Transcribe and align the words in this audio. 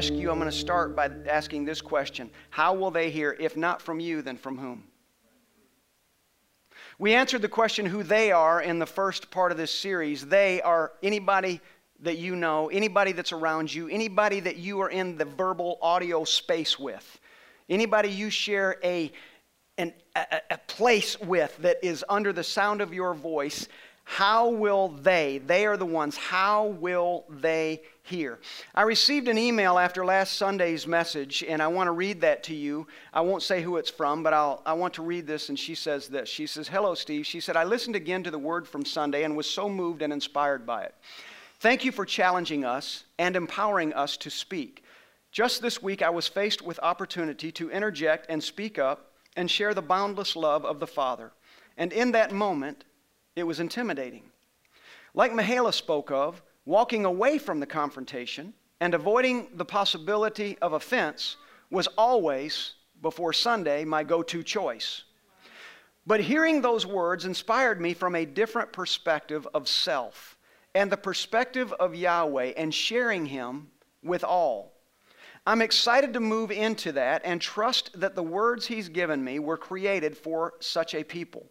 ask 0.00 0.14
you, 0.14 0.30
I'm 0.30 0.38
going 0.38 0.50
to 0.50 0.56
start 0.56 0.96
by 0.96 1.10
asking 1.28 1.66
this 1.66 1.82
question 1.82 2.30
How 2.48 2.72
will 2.72 2.90
they 2.90 3.10
hear? 3.10 3.36
If 3.38 3.54
not 3.54 3.82
from 3.82 4.00
you, 4.00 4.22
then 4.22 4.38
from 4.38 4.56
whom? 4.56 4.84
We 6.98 7.12
answered 7.12 7.42
the 7.42 7.48
question 7.48 7.84
who 7.84 8.02
they 8.02 8.32
are 8.32 8.62
in 8.62 8.78
the 8.78 8.86
first 8.86 9.30
part 9.30 9.52
of 9.52 9.58
this 9.58 9.70
series. 9.70 10.24
They 10.24 10.62
are 10.62 10.92
anybody 11.02 11.60
that 12.00 12.16
you 12.16 12.34
know, 12.34 12.68
anybody 12.70 13.12
that's 13.12 13.32
around 13.32 13.74
you, 13.74 13.88
anybody 13.88 14.40
that 14.40 14.56
you 14.56 14.80
are 14.80 14.88
in 14.88 15.18
the 15.18 15.26
verbal 15.26 15.76
audio 15.82 16.24
space 16.24 16.78
with, 16.78 17.20
anybody 17.68 18.08
you 18.08 18.30
share 18.30 18.78
a, 18.82 19.12
an, 19.76 19.92
a, 20.16 20.40
a 20.52 20.58
place 20.66 21.20
with 21.20 21.54
that 21.58 21.76
is 21.82 22.02
under 22.08 22.32
the 22.32 22.44
sound 22.44 22.80
of 22.80 22.94
your 22.94 23.12
voice. 23.12 23.68
How 24.04 24.48
will 24.48 24.88
they, 24.88 25.42
they 25.44 25.66
are 25.66 25.76
the 25.76 25.84
ones, 25.84 26.16
how 26.16 26.68
will 26.68 27.26
they 27.28 27.82
hear? 28.10 28.40
I 28.74 28.82
received 28.82 29.28
an 29.28 29.38
email 29.38 29.78
after 29.78 30.04
last 30.04 30.36
Sunday's 30.36 30.86
message, 30.86 31.44
and 31.46 31.62
I 31.62 31.68
want 31.68 31.86
to 31.86 31.92
read 31.92 32.20
that 32.22 32.42
to 32.44 32.54
you. 32.54 32.86
I 33.14 33.20
won't 33.20 33.42
say 33.42 33.62
who 33.62 33.76
it's 33.76 33.90
from, 33.90 34.22
but 34.22 34.34
I'll, 34.34 34.62
I 34.66 34.72
want 34.74 34.94
to 34.94 35.02
read 35.02 35.26
this, 35.26 35.48
and 35.48 35.58
she 35.58 35.74
says 35.74 36.08
this. 36.08 36.28
She 36.28 36.46
says, 36.46 36.68
Hello, 36.68 36.94
Steve. 36.94 37.26
She 37.26 37.40
said, 37.40 37.56
I 37.56 37.64
listened 37.64 37.96
again 37.96 38.22
to 38.24 38.30
the 38.30 38.38
word 38.38 38.66
from 38.66 38.84
Sunday 38.84 39.22
and 39.22 39.36
was 39.36 39.48
so 39.48 39.68
moved 39.68 40.02
and 40.02 40.12
inspired 40.12 40.66
by 40.66 40.82
it. 40.82 40.94
Thank 41.60 41.84
you 41.84 41.92
for 41.92 42.04
challenging 42.04 42.64
us 42.64 43.04
and 43.18 43.36
empowering 43.36 43.92
us 43.94 44.16
to 44.18 44.30
speak. 44.30 44.82
Just 45.30 45.62
this 45.62 45.82
week, 45.82 46.02
I 46.02 46.10
was 46.10 46.26
faced 46.26 46.62
with 46.62 46.80
opportunity 46.82 47.52
to 47.52 47.70
interject 47.70 48.26
and 48.28 48.42
speak 48.42 48.78
up 48.78 49.12
and 49.36 49.50
share 49.50 49.74
the 49.74 49.82
boundless 49.82 50.34
love 50.34 50.64
of 50.64 50.80
the 50.80 50.86
Father. 50.86 51.32
And 51.76 51.92
in 51.92 52.12
that 52.12 52.32
moment, 52.32 52.84
it 53.36 53.44
was 53.44 53.60
intimidating. 53.60 54.24
Like 55.14 55.32
Mahala 55.32 55.72
spoke 55.72 56.10
of, 56.10 56.42
walking 56.64 57.04
away 57.04 57.38
from 57.38 57.60
the 57.60 57.66
confrontation 57.66 58.54
and 58.80 58.94
avoiding 58.94 59.48
the 59.54 59.64
possibility 59.64 60.56
of 60.62 60.72
offense 60.72 61.36
was 61.70 61.86
always, 61.98 62.74
before 63.02 63.32
Sunday, 63.32 63.84
my 63.84 64.02
go 64.02 64.22
to 64.22 64.42
choice. 64.42 65.04
But 66.06 66.20
hearing 66.20 66.60
those 66.60 66.86
words 66.86 67.24
inspired 67.24 67.80
me 67.80 67.94
from 67.94 68.14
a 68.14 68.24
different 68.24 68.72
perspective 68.72 69.46
of 69.54 69.68
self 69.68 70.36
and 70.74 70.90
the 70.90 70.96
perspective 70.96 71.72
of 71.74 71.94
Yahweh 71.94 72.52
and 72.56 72.74
sharing 72.74 73.26
Him 73.26 73.68
with 74.02 74.24
all. 74.24 74.72
I'm 75.46 75.62
excited 75.62 76.12
to 76.14 76.20
move 76.20 76.50
into 76.50 76.92
that 76.92 77.22
and 77.24 77.40
trust 77.40 77.98
that 78.00 78.14
the 78.14 78.22
words 78.22 78.66
He's 78.66 78.88
given 78.88 79.22
me 79.22 79.38
were 79.38 79.56
created 79.56 80.16
for 80.16 80.54
such 80.60 80.94
a 80.94 81.04
people. 81.04 81.46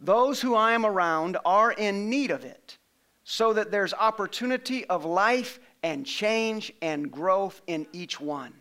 Those 0.00 0.40
who 0.40 0.54
I 0.54 0.72
am 0.72 0.84
around 0.84 1.38
are 1.44 1.72
in 1.72 2.10
need 2.10 2.30
of 2.30 2.44
it 2.44 2.78
so 3.24 3.52
that 3.52 3.70
there's 3.70 3.94
opportunity 3.94 4.84
of 4.86 5.04
life 5.04 5.60
and 5.82 6.06
change 6.06 6.72
and 6.82 7.10
growth 7.10 7.60
in 7.66 7.86
each 7.92 8.20
one. 8.20 8.54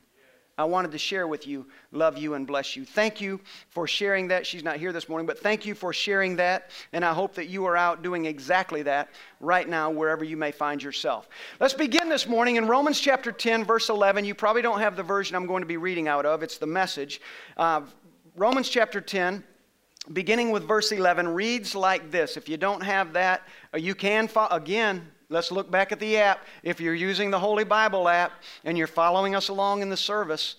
I 0.57 0.65
wanted 0.65 0.91
to 0.91 0.97
share 0.99 1.27
with 1.27 1.47
you, 1.47 1.65
love 1.91 2.17
you 2.17 2.35
and 2.35 2.45
bless 2.45 2.75
you. 2.75 2.85
Thank 2.85 3.19
you 3.19 3.39
for 3.69 3.87
sharing 3.87 4.27
that. 4.27 4.45
She's 4.45 4.63
not 4.63 4.77
here 4.77 4.91
this 4.91 5.09
morning, 5.09 5.25
but 5.25 5.39
thank 5.39 5.65
you 5.65 5.73
for 5.73 5.91
sharing 5.91 6.35
that. 6.35 6.69
And 6.93 7.03
I 7.03 7.13
hope 7.13 7.33
that 7.35 7.47
you 7.47 7.65
are 7.65 7.75
out 7.75 8.03
doing 8.03 8.25
exactly 8.25 8.83
that 8.83 9.09
right 9.39 9.67
now, 9.67 9.89
wherever 9.89 10.23
you 10.23 10.37
may 10.37 10.51
find 10.51 10.83
yourself. 10.83 11.29
Let's 11.59 11.73
begin 11.73 12.09
this 12.09 12.27
morning 12.27 12.57
in 12.57 12.67
Romans 12.67 12.99
chapter 12.99 13.31
10, 13.31 13.63
verse 13.63 13.89
11. 13.89 14.23
You 14.23 14.35
probably 14.35 14.61
don't 14.61 14.79
have 14.79 14.95
the 14.95 15.03
version 15.03 15.35
I'm 15.35 15.47
going 15.47 15.63
to 15.63 15.67
be 15.67 15.77
reading 15.77 16.07
out 16.07 16.25
of, 16.25 16.43
it's 16.43 16.59
the 16.59 16.67
message. 16.67 17.21
Uh, 17.57 17.81
Romans 18.35 18.69
chapter 18.69 19.01
10 19.01 19.43
beginning 20.11 20.51
with 20.51 20.67
verse 20.67 20.91
11, 20.91 21.27
reads 21.27 21.75
like 21.75 22.11
this. 22.11 22.37
If 22.37 22.49
you 22.49 22.57
don't 22.57 22.81
have 22.81 23.13
that, 23.13 23.47
uh, 23.73 23.77
you 23.77 23.95
can, 23.95 24.27
fo- 24.27 24.47
again, 24.47 25.07
let's 25.29 25.51
look 25.51 25.69
back 25.69 25.91
at 25.91 25.99
the 25.99 26.17
app. 26.17 26.45
If 26.63 26.79
you're 26.79 26.95
using 26.95 27.31
the 27.31 27.39
Holy 27.39 27.63
Bible 27.63 28.07
app 28.09 28.31
and 28.63 28.77
you're 28.77 28.87
following 28.87 29.35
us 29.35 29.49
along 29.49 29.81
in 29.81 29.89
the 29.89 29.97
service, 29.97 30.55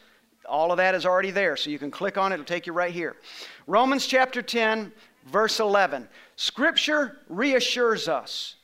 all 0.48 0.70
of 0.70 0.76
that 0.78 0.94
is 0.94 1.06
already 1.06 1.30
there. 1.30 1.56
So 1.56 1.70
you 1.70 1.78
can 1.78 1.90
click 1.90 2.16
on 2.16 2.32
it, 2.32 2.36
it'll 2.36 2.46
take 2.46 2.66
you 2.66 2.72
right 2.72 2.92
here. 2.92 3.16
Romans 3.66 4.06
chapter 4.06 4.42
10, 4.42 4.92
verse 5.26 5.60
11. 5.60 6.08
Scripture 6.36 7.18
reassures 7.28 8.08
us 8.08 8.56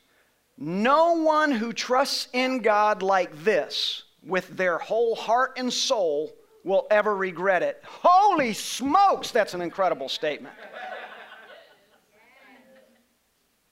no 0.59 1.13
one 1.13 1.53
who 1.53 1.73
trusts 1.73 2.27
in 2.33 2.59
God 2.59 3.01
like 3.01 3.45
this 3.45 4.03
with 4.25 4.57
their 4.57 4.79
whole 4.79 5.15
heart 5.15 5.53
and 5.57 5.73
soul 5.73 6.33
will 6.69 6.87
ever 6.91 7.17
regret 7.17 7.63
it. 7.63 7.83
Holy 7.85 8.53
smokes, 8.53 9.31
that's 9.31 9.55
an 9.55 9.61
incredible 9.61 10.09
statement. 10.09 10.55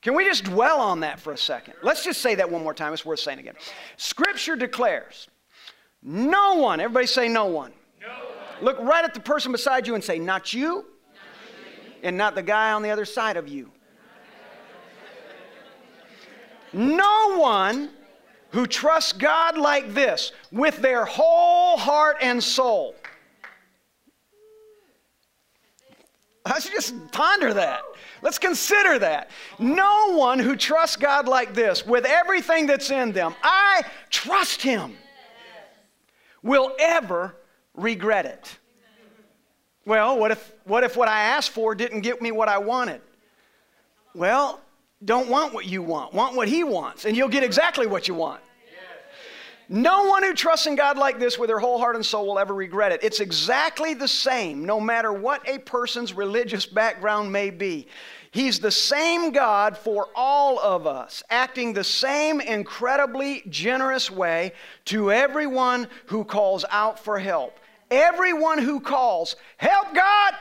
Can 0.02 0.14
we 0.14 0.24
just 0.24 0.44
dwell 0.44 0.80
on 0.80 1.00
that 1.00 1.20
for 1.20 1.32
a 1.32 1.36
second? 1.36 1.74
Let's 1.82 2.04
just 2.04 2.22
say 2.22 2.36
that 2.36 2.50
one 2.50 2.62
more 2.62 2.74
time. 2.74 2.92
It's 2.92 3.04
worth 3.04 3.20
saying 3.20 3.38
again. 3.38 3.54
Scripture 3.96 4.56
declares 4.56 5.28
no 6.02 6.54
one, 6.54 6.80
everybody 6.80 7.06
say 7.06 7.28
no 7.28 7.46
one. 7.46 7.72
Look 8.62 8.78
right 8.78 9.04
at 9.04 9.12
the 9.12 9.20
person 9.20 9.52
beside 9.52 9.86
you 9.86 9.94
and 9.94 10.02
say, 10.02 10.18
not 10.18 10.54
you, 10.54 10.76
not 10.76 10.84
and 12.02 12.16
not 12.16 12.34
the 12.34 12.42
guy 12.42 12.72
on 12.72 12.82
the 12.82 12.90
other 12.90 13.04
side 13.04 13.36
of 13.36 13.48
you. 13.48 13.70
No 16.72 17.36
one 17.38 17.90
who 18.56 18.66
trust 18.66 19.18
God 19.18 19.58
like 19.58 19.92
this 19.92 20.32
with 20.50 20.78
their 20.78 21.04
whole 21.04 21.76
heart 21.76 22.16
and 22.22 22.42
soul. 22.42 22.94
Let's 26.46 26.66
just 26.66 26.94
ponder 27.12 27.52
that. 27.52 27.82
Let's 28.22 28.38
consider 28.38 28.98
that. 29.00 29.28
No 29.58 30.16
one 30.16 30.38
who 30.38 30.56
trusts 30.56 30.96
God 30.96 31.28
like 31.28 31.52
this 31.52 31.84
with 31.86 32.06
everything 32.06 32.64
that's 32.64 32.90
in 32.90 33.12
them, 33.12 33.34
I 33.42 33.82
trust 34.08 34.62
Him, 34.62 34.96
will 36.42 36.72
ever 36.80 37.36
regret 37.74 38.24
it. 38.24 38.58
Well, 39.84 40.18
what 40.18 40.30
if, 40.30 40.54
what 40.64 40.82
if 40.82 40.96
what 40.96 41.08
I 41.08 41.20
asked 41.20 41.50
for 41.50 41.74
didn't 41.74 42.00
get 42.00 42.22
me 42.22 42.32
what 42.32 42.48
I 42.48 42.56
wanted? 42.56 43.02
Well, 44.14 44.62
don't 45.04 45.28
want 45.28 45.52
what 45.52 45.66
you 45.66 45.82
want. 45.82 46.14
Want 46.14 46.34
what 46.34 46.48
He 46.48 46.64
wants, 46.64 47.04
and 47.04 47.14
you'll 47.14 47.28
get 47.28 47.42
exactly 47.42 47.86
what 47.86 48.08
you 48.08 48.14
want. 48.14 48.40
No 49.68 50.04
one 50.04 50.22
who 50.22 50.32
trusts 50.32 50.66
in 50.66 50.76
God 50.76 50.96
like 50.96 51.18
this 51.18 51.38
with 51.38 51.48
their 51.48 51.58
whole 51.58 51.78
heart 51.78 51.96
and 51.96 52.06
soul 52.06 52.26
will 52.26 52.38
ever 52.38 52.54
regret 52.54 52.92
it. 52.92 53.02
It's 53.02 53.20
exactly 53.20 53.94
the 53.94 54.06
same, 54.06 54.64
no 54.64 54.78
matter 54.78 55.12
what 55.12 55.48
a 55.48 55.58
person's 55.58 56.12
religious 56.12 56.66
background 56.66 57.32
may 57.32 57.50
be. 57.50 57.88
He's 58.30 58.60
the 58.60 58.70
same 58.70 59.32
God 59.32 59.76
for 59.76 60.08
all 60.14 60.60
of 60.60 60.86
us, 60.86 61.22
acting 61.30 61.72
the 61.72 61.82
same 61.82 62.40
incredibly 62.40 63.42
generous 63.48 64.10
way 64.10 64.52
to 64.86 65.10
everyone 65.10 65.88
who 66.06 66.24
calls 66.24 66.64
out 66.70 67.02
for 67.02 67.18
help. 67.18 67.58
Everyone 67.90 68.58
who 68.58 68.78
calls, 68.78 69.36
Help 69.56 69.94
God, 69.94 70.34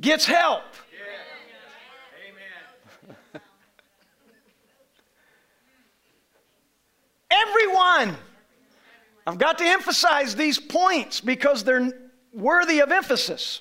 gets 0.00 0.24
help. 0.24 0.62
Everyone. 7.42 8.16
I've 9.26 9.38
got 9.38 9.58
to 9.58 9.64
emphasize 9.64 10.36
these 10.36 10.58
points 10.58 11.20
because 11.20 11.64
they're 11.64 11.90
worthy 12.32 12.80
of 12.80 12.92
emphasis. 12.92 13.60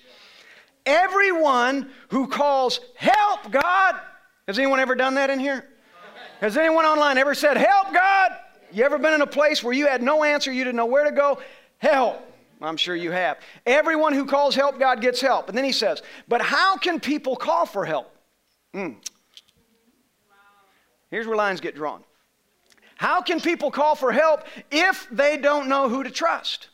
Everyone 0.85 1.89
who 2.09 2.28
calls, 2.28 2.79
Help 2.95 3.51
God. 3.51 3.95
Has 4.47 4.57
anyone 4.59 4.79
ever 4.79 4.95
done 4.95 5.16
that 5.16 5.29
in 5.29 5.39
here? 5.39 5.66
Has 6.41 6.57
anyone 6.57 6.84
online 6.84 7.17
ever 7.17 7.34
said, 7.34 7.56
Help 7.56 7.94
God? 7.94 8.31
You 8.72 8.84
ever 8.84 8.97
been 8.97 9.13
in 9.13 9.22
a 9.22 9.28
place 9.28 9.63
where 9.63 9.73
you 9.73 9.88
had 9.88 10.01
no 10.01 10.23
answer, 10.23 10.51
you 10.51 10.63
didn't 10.63 10.75
know 10.75 10.85
where 10.85 11.05
to 11.05 11.11
go? 11.11 11.40
Help. 11.78 12.29
I'm 12.61 12.78
sure 12.78 12.95
you 12.95 13.11
have. 13.11 13.40
Everyone 13.66 14.13
who 14.13 14.25
calls 14.25 14.55
help 14.55 14.79
God 14.79 15.01
gets 15.01 15.19
help. 15.19 15.50
And 15.50 15.57
then 15.57 15.66
he 15.66 15.72
says, 15.72 16.01
But 16.28 16.41
how 16.41 16.78
can 16.78 17.00
people 17.00 17.35
call 17.35 17.66
for 17.66 17.85
help? 17.85 18.16
Mm. 18.73 18.96
Here's 21.11 21.28
where 21.28 21.35
lines 21.35 21.61
get 21.61 21.75
drawn. 21.75 22.03
How 22.97 23.22
can 23.22 23.41
people 23.41 23.72
call 23.72 23.95
for 23.95 24.11
help 24.11 24.43
if 24.72 25.07
they 25.11 25.37
don't 25.37 25.67
know 25.67 25.90
who 25.90 26.03
to 26.03 26.11
trust? 26.11 26.67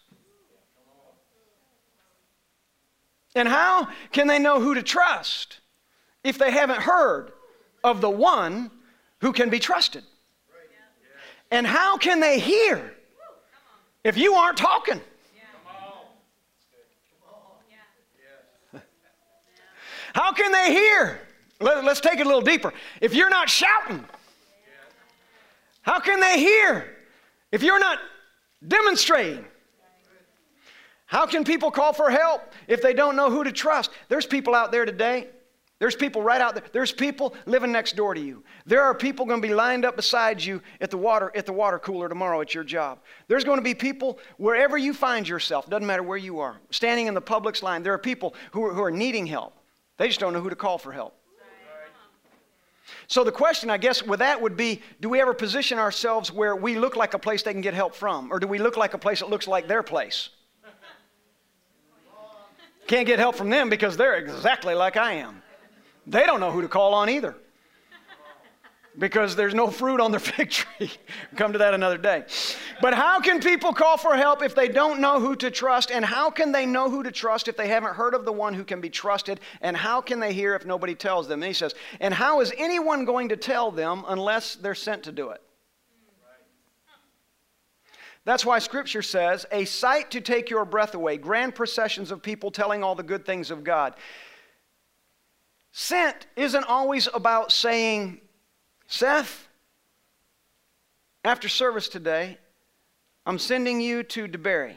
And 3.36 3.48
how 3.48 3.88
can 4.12 4.28
they 4.28 4.40
know 4.40 4.60
who 4.60 4.76
to 4.76 4.84
trust 4.84 5.60
if 6.24 6.38
they 6.38 6.52
haven't 6.52 6.82
heard 6.82 7.32
of 7.84 8.02
the 8.02 8.10
one 8.10 8.72
who 9.22 9.32
can 9.32 9.50
be 9.50 9.60
trusted? 9.60 10.04
And 11.52 11.66
how 11.66 11.98
can 11.98 12.20
they 12.20 12.40
hear 12.40 12.94
if 14.04 14.18
you 14.18 14.34
aren't 14.34 14.58
talking? 14.58 15.02
How 20.14 20.34
can 20.34 20.52
they 20.52 20.74
hear? 20.74 21.22
Let, 21.60 21.86
us 21.86 22.02
take 22.02 22.20
it 22.20 22.26
a 22.26 22.26
little 22.26 22.42
deeper. 22.42 22.74
If 23.02 23.14
you're 23.14 23.30
not 23.30 23.50
shouting, 23.50 24.04
how 25.90 26.00
can 26.00 26.20
they 26.20 26.38
hear 26.40 26.86
if 27.52 27.64
you're 27.64 27.80
not 27.80 27.98
demonstrating? 28.68 29.44
How 31.08 31.26
can 31.26 31.44
people 31.44 31.72
call 31.72 31.94
for 31.94 32.12
help 32.12 32.54
if 32.68 32.84
they 32.84 32.94
don't 32.94 33.16
know 33.16 33.32
who 33.32 33.44
to 33.44 33.52
trust? 33.52 33.90
There's 34.08 34.28
people 34.28 34.54
out 34.54 34.72
there 34.72 34.86
today 34.86 35.30
There's 35.80 35.96
people 35.96 36.22
right 36.22 36.42
out 36.42 36.56
there. 36.56 36.64
There's 36.74 36.92
people 36.92 37.34
living 37.46 37.72
next 37.72 37.96
door 37.96 38.14
to 38.14 38.20
you. 38.20 38.44
There 38.66 38.84
are 38.84 38.94
people 38.94 39.26
going 39.26 39.42
to 39.42 39.48
be 39.48 39.54
lined 39.54 39.86
up 39.86 39.96
beside 39.96 40.44
you 40.44 40.62
at 40.82 40.92
the 40.92 40.98
water 40.98 41.32
at 41.34 41.46
the 41.46 41.54
water 41.54 41.80
cooler 41.80 42.10
tomorrow 42.10 42.42
at 42.42 42.54
your 42.54 42.66
job. 42.66 43.00
There's 43.30 43.46
going 43.46 43.58
to 43.58 43.64
be 43.64 43.74
people 43.74 44.20
wherever 44.38 44.78
you 44.78 44.94
find 44.94 45.28
yourself, 45.28 45.70
doesn't 45.70 45.88
matter 45.88 46.04
where 46.04 46.18
you 46.18 46.40
are, 46.40 46.60
standing 46.70 47.08
in 47.08 47.14
the 47.14 47.22
Publix 47.22 47.64
line. 47.64 47.82
There 47.82 47.94
are 47.94 47.98
people 47.98 48.36
who 48.52 48.66
are, 48.66 48.74
who 48.74 48.84
are 48.84 48.92
needing 48.92 49.26
help. 49.26 49.54
They 49.98 50.08
just 50.08 50.20
don't 50.20 50.34
know 50.34 50.42
who 50.42 50.50
to 50.50 50.56
call 50.56 50.78
for 50.78 50.92
help. 50.92 51.19
So 53.10 53.24
the 53.24 53.32
question, 53.32 53.72
I 53.72 53.80
guess, 53.80 54.04
with 54.04 54.20
that 54.20 54.40
would 54.40 54.56
be 54.56 54.84
do 55.02 55.10
we 55.10 55.20
ever 55.20 55.34
position 55.34 55.80
ourselves 55.80 56.32
where 56.32 56.56
we 56.56 56.78
look 56.78 56.96
like 56.96 57.16
a 57.16 57.20
place 57.20 57.42
they 57.42 57.52
can 57.52 57.62
get 57.62 57.74
help 57.74 57.96
from? 57.96 58.32
Or 58.32 58.40
do 58.40 58.48
we 58.48 58.60
look 58.60 58.78
like 58.78 58.94
a 58.94 59.00
place 59.00 59.20
that 59.20 59.30
looks 59.30 59.48
like 59.48 59.68
their 59.68 59.82
place? 59.82 60.30
Can't 62.86 63.08
get 63.08 63.18
help 63.18 63.36
from 63.36 63.50
them 63.50 63.68
because 63.68 63.98
they're 63.98 64.16
exactly 64.16 64.76
like 64.76 64.96
I 64.96 65.14
am. 65.14 65.42
They 66.06 66.26
don't 66.28 66.40
know 66.40 66.52
who 66.52 66.62
to 66.62 66.68
call 66.68 66.94
on 66.94 67.10
either 67.10 67.36
because 69.00 69.36
there's 69.36 69.56
no 69.56 69.72
fruit 69.72 70.00
on 70.00 70.12
their 70.12 70.20
fig 70.32 70.52
tree. 70.52 70.92
Come 71.36 71.54
to 71.54 71.60
that 71.60 71.74
another 71.74 71.98
day. 71.98 72.26
But 72.82 72.94
how 72.94 73.20
can 73.20 73.42
people 73.42 73.74
call 73.74 73.98
for 73.98 74.16
help 74.16 74.42
if 74.42 74.56
they 74.56 74.70
don't 74.70 75.02
know 75.02 75.20
who 75.20 75.36
to 75.38 75.52
trust? 75.52 75.92
And 75.92 76.06
how 76.06 76.30
can 76.30 76.52
they 76.52 76.66
know 76.66 76.90
who 76.90 77.04
to 77.04 77.12
trust 77.12 77.48
if 77.48 77.58
they 77.58 77.68
haven't 77.68 77.96
heard 77.96 78.14
of 78.14 78.26
the 78.26 78.32
one 78.32 78.54
who 78.54 78.64
can 78.64 78.80
be 78.80 78.90
trusted? 78.90 79.42
And 79.62 79.76
how 79.76 80.00
can 80.02 80.20
they 80.20 80.34
hear 80.34 80.56
if 80.56 80.66
nobody 80.66 80.96
tells 80.96 81.28
them? 81.28 81.42
And 81.44 81.48
he 81.48 81.54
says, 81.54 81.76
And 82.00 82.14
how 82.14 82.40
is 82.40 82.54
anyone 82.58 83.06
going 83.06 83.30
to 83.30 83.38
tell 83.38 83.72
them 83.72 84.06
unless 84.08 84.56
they're 84.56 84.76
sent 84.76 85.04
to 85.04 85.12
do 85.12 85.30
it? 85.30 85.42
That's 88.26 88.46
why 88.46 88.60
Scripture 88.60 89.02
says, 89.02 89.46
a 89.52 89.66
sight 89.66 90.12
to 90.12 90.22
take 90.22 90.50
your 90.50 90.66
breath 90.66 90.94
away, 90.94 91.18
grand 91.18 91.56
processions 91.56 92.12
of 92.12 92.22
people 92.22 92.52
telling 92.52 92.84
all 92.84 92.94
the 92.94 93.02
good 93.02 93.26
things 93.26 93.50
of 93.50 93.64
God. 93.64 93.96
Sent 95.72 96.28
isn't 96.36 96.66
always 96.66 97.08
about 97.14 97.52
saying, 97.52 98.22
Seth, 98.88 99.48
after 101.24 101.48
service 101.50 101.90
today, 101.90 102.38
I'm 103.26 103.40
sending 103.40 103.82
you 103.82 104.04
to 104.04 104.28
DeBerry, 104.28 104.76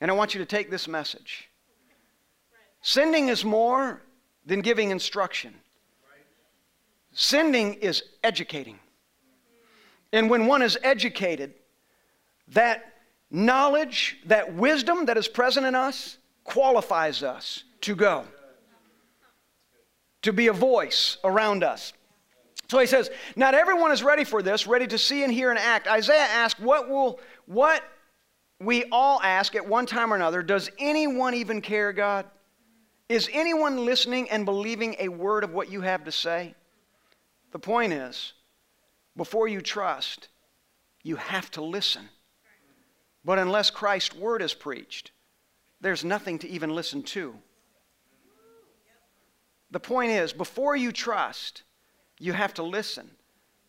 and 0.00 0.10
I 0.10 0.14
want 0.14 0.34
you 0.34 0.40
to 0.40 0.46
take 0.46 0.70
this 0.70 0.88
message. 0.88 1.48
Sending 2.82 3.28
is 3.28 3.44
more 3.44 4.02
than 4.46 4.60
giving 4.60 4.90
instruction. 4.90 5.54
Sending 7.12 7.74
is 7.74 8.02
educating. 8.24 8.78
And 10.12 10.30
when 10.30 10.46
one 10.46 10.62
is 10.62 10.78
educated, 10.82 11.54
that 12.48 12.94
knowledge, 13.30 14.18
that 14.26 14.54
wisdom 14.54 15.06
that 15.06 15.16
is 15.16 15.28
present 15.28 15.66
in 15.66 15.74
us 15.74 16.18
qualifies 16.44 17.22
us 17.22 17.64
to 17.82 17.94
go 17.94 18.24
to 20.22 20.32
be 20.32 20.48
a 20.48 20.52
voice 20.52 21.16
around 21.24 21.64
us. 21.64 21.92
So 22.68 22.78
he 22.78 22.86
says, 22.86 23.10
Not 23.36 23.54
everyone 23.54 23.90
is 23.90 24.02
ready 24.02 24.24
for 24.24 24.42
this, 24.42 24.66
ready 24.66 24.86
to 24.88 24.98
see 24.98 25.24
and 25.24 25.32
hear 25.32 25.50
and 25.50 25.58
act. 25.58 25.88
Isaiah 25.88 26.28
asked, 26.30 26.60
What 26.60 26.88
will, 26.88 27.18
what 27.50 27.82
we 28.60 28.84
all 28.92 29.20
ask 29.22 29.56
at 29.56 29.66
one 29.66 29.84
time 29.84 30.12
or 30.12 30.16
another, 30.16 30.40
does 30.40 30.70
anyone 30.78 31.34
even 31.34 31.60
care, 31.60 31.92
God? 31.92 32.26
Is 33.08 33.28
anyone 33.32 33.84
listening 33.84 34.30
and 34.30 34.44
believing 34.44 34.94
a 35.00 35.08
word 35.08 35.42
of 35.42 35.52
what 35.52 35.68
you 35.68 35.80
have 35.80 36.04
to 36.04 36.12
say? 36.12 36.54
The 37.50 37.58
point 37.58 37.92
is, 37.92 38.34
before 39.16 39.48
you 39.48 39.60
trust, 39.60 40.28
you 41.02 41.16
have 41.16 41.50
to 41.52 41.60
listen. 41.60 42.08
But 43.24 43.40
unless 43.40 43.68
Christ's 43.68 44.14
word 44.14 44.42
is 44.42 44.54
preached, 44.54 45.10
there's 45.80 46.04
nothing 46.04 46.38
to 46.38 46.48
even 46.48 46.72
listen 46.72 47.02
to. 47.02 47.34
The 49.72 49.80
point 49.80 50.12
is, 50.12 50.32
before 50.32 50.76
you 50.76 50.92
trust, 50.92 51.64
you 52.20 52.32
have 52.32 52.54
to 52.54 52.62
listen. 52.62 53.10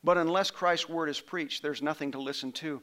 But 0.03 0.17
unless 0.17 0.51
Christ's 0.51 0.87
word 0.87 1.09
is 1.09 1.19
preached, 1.19 1.63
there's 1.63 1.81
nothing 1.81 2.11
to 2.11 2.21
listen 2.21 2.51
to. 2.53 2.81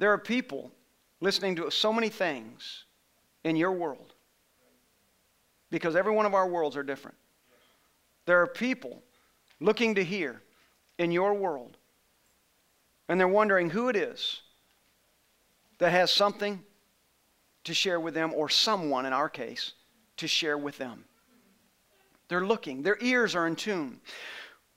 There 0.00 0.10
are 0.10 0.18
people 0.18 0.72
listening 1.20 1.56
to 1.56 1.70
so 1.70 1.92
many 1.92 2.08
things 2.08 2.84
in 3.44 3.54
your 3.54 3.72
world 3.72 4.14
because 5.70 5.94
every 5.94 6.12
one 6.12 6.24
of 6.24 6.32
our 6.32 6.48
worlds 6.48 6.74
are 6.74 6.82
different. 6.82 7.18
There 8.24 8.40
are 8.40 8.46
people 8.46 9.02
looking 9.60 9.94
to 9.96 10.02
hear 10.02 10.40
in 10.98 11.12
your 11.12 11.34
world, 11.34 11.76
and 13.10 13.20
they're 13.20 13.28
wondering 13.28 13.68
who 13.68 13.90
it 13.90 13.96
is 13.96 14.40
that 15.76 15.90
has 15.90 16.10
something 16.10 16.64
to 17.64 17.74
share 17.74 18.00
with 18.00 18.14
them, 18.14 18.32
or 18.34 18.48
someone, 18.48 19.04
in 19.04 19.12
our 19.12 19.28
case, 19.28 19.74
to 20.16 20.26
share 20.26 20.56
with 20.56 20.78
them. 20.78 21.04
They're 22.28 22.46
looking, 22.46 22.82
their 22.82 22.96
ears 23.02 23.34
are 23.34 23.46
in 23.46 23.54
tune. 23.54 24.00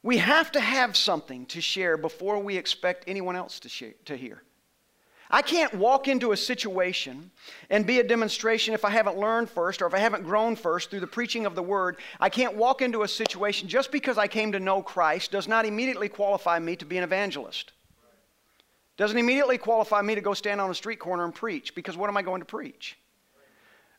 We 0.01 0.17
have 0.17 0.51
to 0.51 0.59
have 0.59 0.97
something 0.97 1.45
to 1.45 1.61
share 1.61 1.95
before 1.95 2.39
we 2.39 2.57
expect 2.57 3.05
anyone 3.07 3.37
else 3.37 3.61
to, 3.61 3.69
share, 3.69 3.93
to 4.03 4.17
hear. 4.17 4.43
I 5.29 5.41
can't 5.41 5.73
walk 5.73 6.07
into 6.07 6.31
a 6.31 6.37
situation 6.37 7.31
and 7.69 7.87
be 7.87 7.99
a 7.99 8.03
demonstration 8.03 8.73
if 8.73 8.85
I 8.85 8.89
haven't 8.89 9.17
learned 9.17 9.49
first 9.49 9.81
or 9.81 9.87
if 9.87 9.93
I 9.93 9.99
haven't 9.99 10.23
grown 10.23 10.55
first 10.55 10.89
through 10.89 10.99
the 10.99 11.07
preaching 11.07 11.45
of 11.45 11.55
the 11.55 11.63
word. 11.63 11.97
I 12.19 12.29
can't 12.29 12.55
walk 12.55 12.81
into 12.81 13.03
a 13.03 13.07
situation 13.07 13.67
just 13.67 13.91
because 13.91 14.17
I 14.17 14.27
came 14.27 14.51
to 14.51 14.59
know 14.59 14.81
Christ 14.81 15.31
does 15.31 15.47
not 15.47 15.65
immediately 15.65 16.09
qualify 16.09 16.59
me 16.59 16.75
to 16.75 16.85
be 16.85 16.97
an 16.97 17.03
evangelist. 17.03 17.71
Doesn't 18.95 19.17
immediately 19.17 19.57
qualify 19.57 20.01
me 20.01 20.13
to 20.15 20.21
go 20.21 20.33
stand 20.33 20.61
on 20.61 20.69
a 20.69 20.75
street 20.75 20.99
corner 20.99 21.25
and 21.25 21.33
preach 21.33 21.73
because 21.73 21.97
what 21.97 22.09
am 22.09 22.17
I 22.17 22.21
going 22.21 22.41
to 22.41 22.45
preach? 22.45 22.97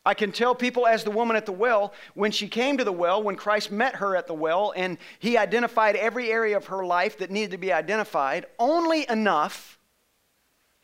I 0.05 0.13
can 0.13 0.31
tell 0.31 0.53
people, 0.53 0.85
as 0.85 1.03
the 1.03 1.09
woman 1.09 1.35
at 1.35 1.47
the 1.47 1.51
well, 1.51 1.91
when 2.13 2.31
she 2.31 2.47
came 2.47 2.77
to 2.77 2.83
the 2.83 2.91
well, 2.91 3.23
when 3.23 3.35
Christ 3.35 3.71
met 3.71 3.95
her 3.95 4.15
at 4.15 4.27
the 4.27 4.35
well, 4.35 4.71
and 4.75 4.99
he 5.17 5.35
identified 5.35 5.95
every 5.95 6.31
area 6.31 6.55
of 6.55 6.67
her 6.67 6.85
life 6.85 7.17
that 7.17 7.31
needed 7.31 7.51
to 7.51 7.57
be 7.57 7.73
identified, 7.73 8.45
only 8.59 9.09
enough, 9.09 9.79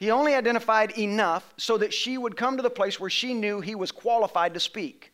he 0.02 0.10
only 0.10 0.34
identified 0.34 0.98
enough 0.98 1.54
so 1.58 1.78
that 1.78 1.94
she 1.94 2.18
would 2.18 2.36
come 2.36 2.58
to 2.58 2.64
the 2.64 2.72
place 2.72 3.00
where 3.00 3.12
she 3.12 3.36
knew 3.36 3.62
he 3.62 3.76
was 3.76 3.92
qualified 3.92 4.56
to 4.56 4.60
speak. 4.60 5.14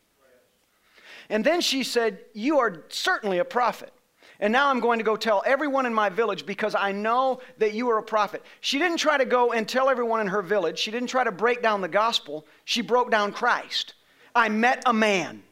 And 1.28 1.44
then 1.44 1.60
she 1.60 1.84
said, 1.84 2.20
You 2.32 2.58
are 2.60 2.84
certainly 2.88 3.36
a 3.36 3.44
prophet. 3.44 3.92
And 4.40 4.50
now 4.50 4.70
I'm 4.70 4.80
going 4.80 4.98
to 4.98 5.04
go 5.04 5.14
tell 5.14 5.42
everyone 5.44 5.84
in 5.84 5.92
my 5.92 6.08
village 6.08 6.46
because 6.46 6.74
I 6.74 6.92
know 6.92 7.40
that 7.58 7.74
you 7.74 7.90
are 7.90 7.98
a 7.98 8.02
prophet. 8.02 8.42
She 8.62 8.78
didn't 8.78 8.96
try 8.96 9.18
to 9.18 9.26
go 9.26 9.52
and 9.52 9.68
tell 9.68 9.90
everyone 9.90 10.22
in 10.22 10.26
her 10.28 10.40
village. 10.40 10.78
She 10.78 10.90
didn't 10.90 11.10
try 11.10 11.22
to 11.22 11.32
break 11.32 11.60
down 11.60 11.82
the 11.82 11.88
gospel. 11.88 12.46
She 12.64 12.80
broke 12.80 13.10
down 13.10 13.32
Christ. 13.32 13.92
I 14.34 14.48
met 14.48 14.84
a 14.86 14.94
man. 14.94 15.42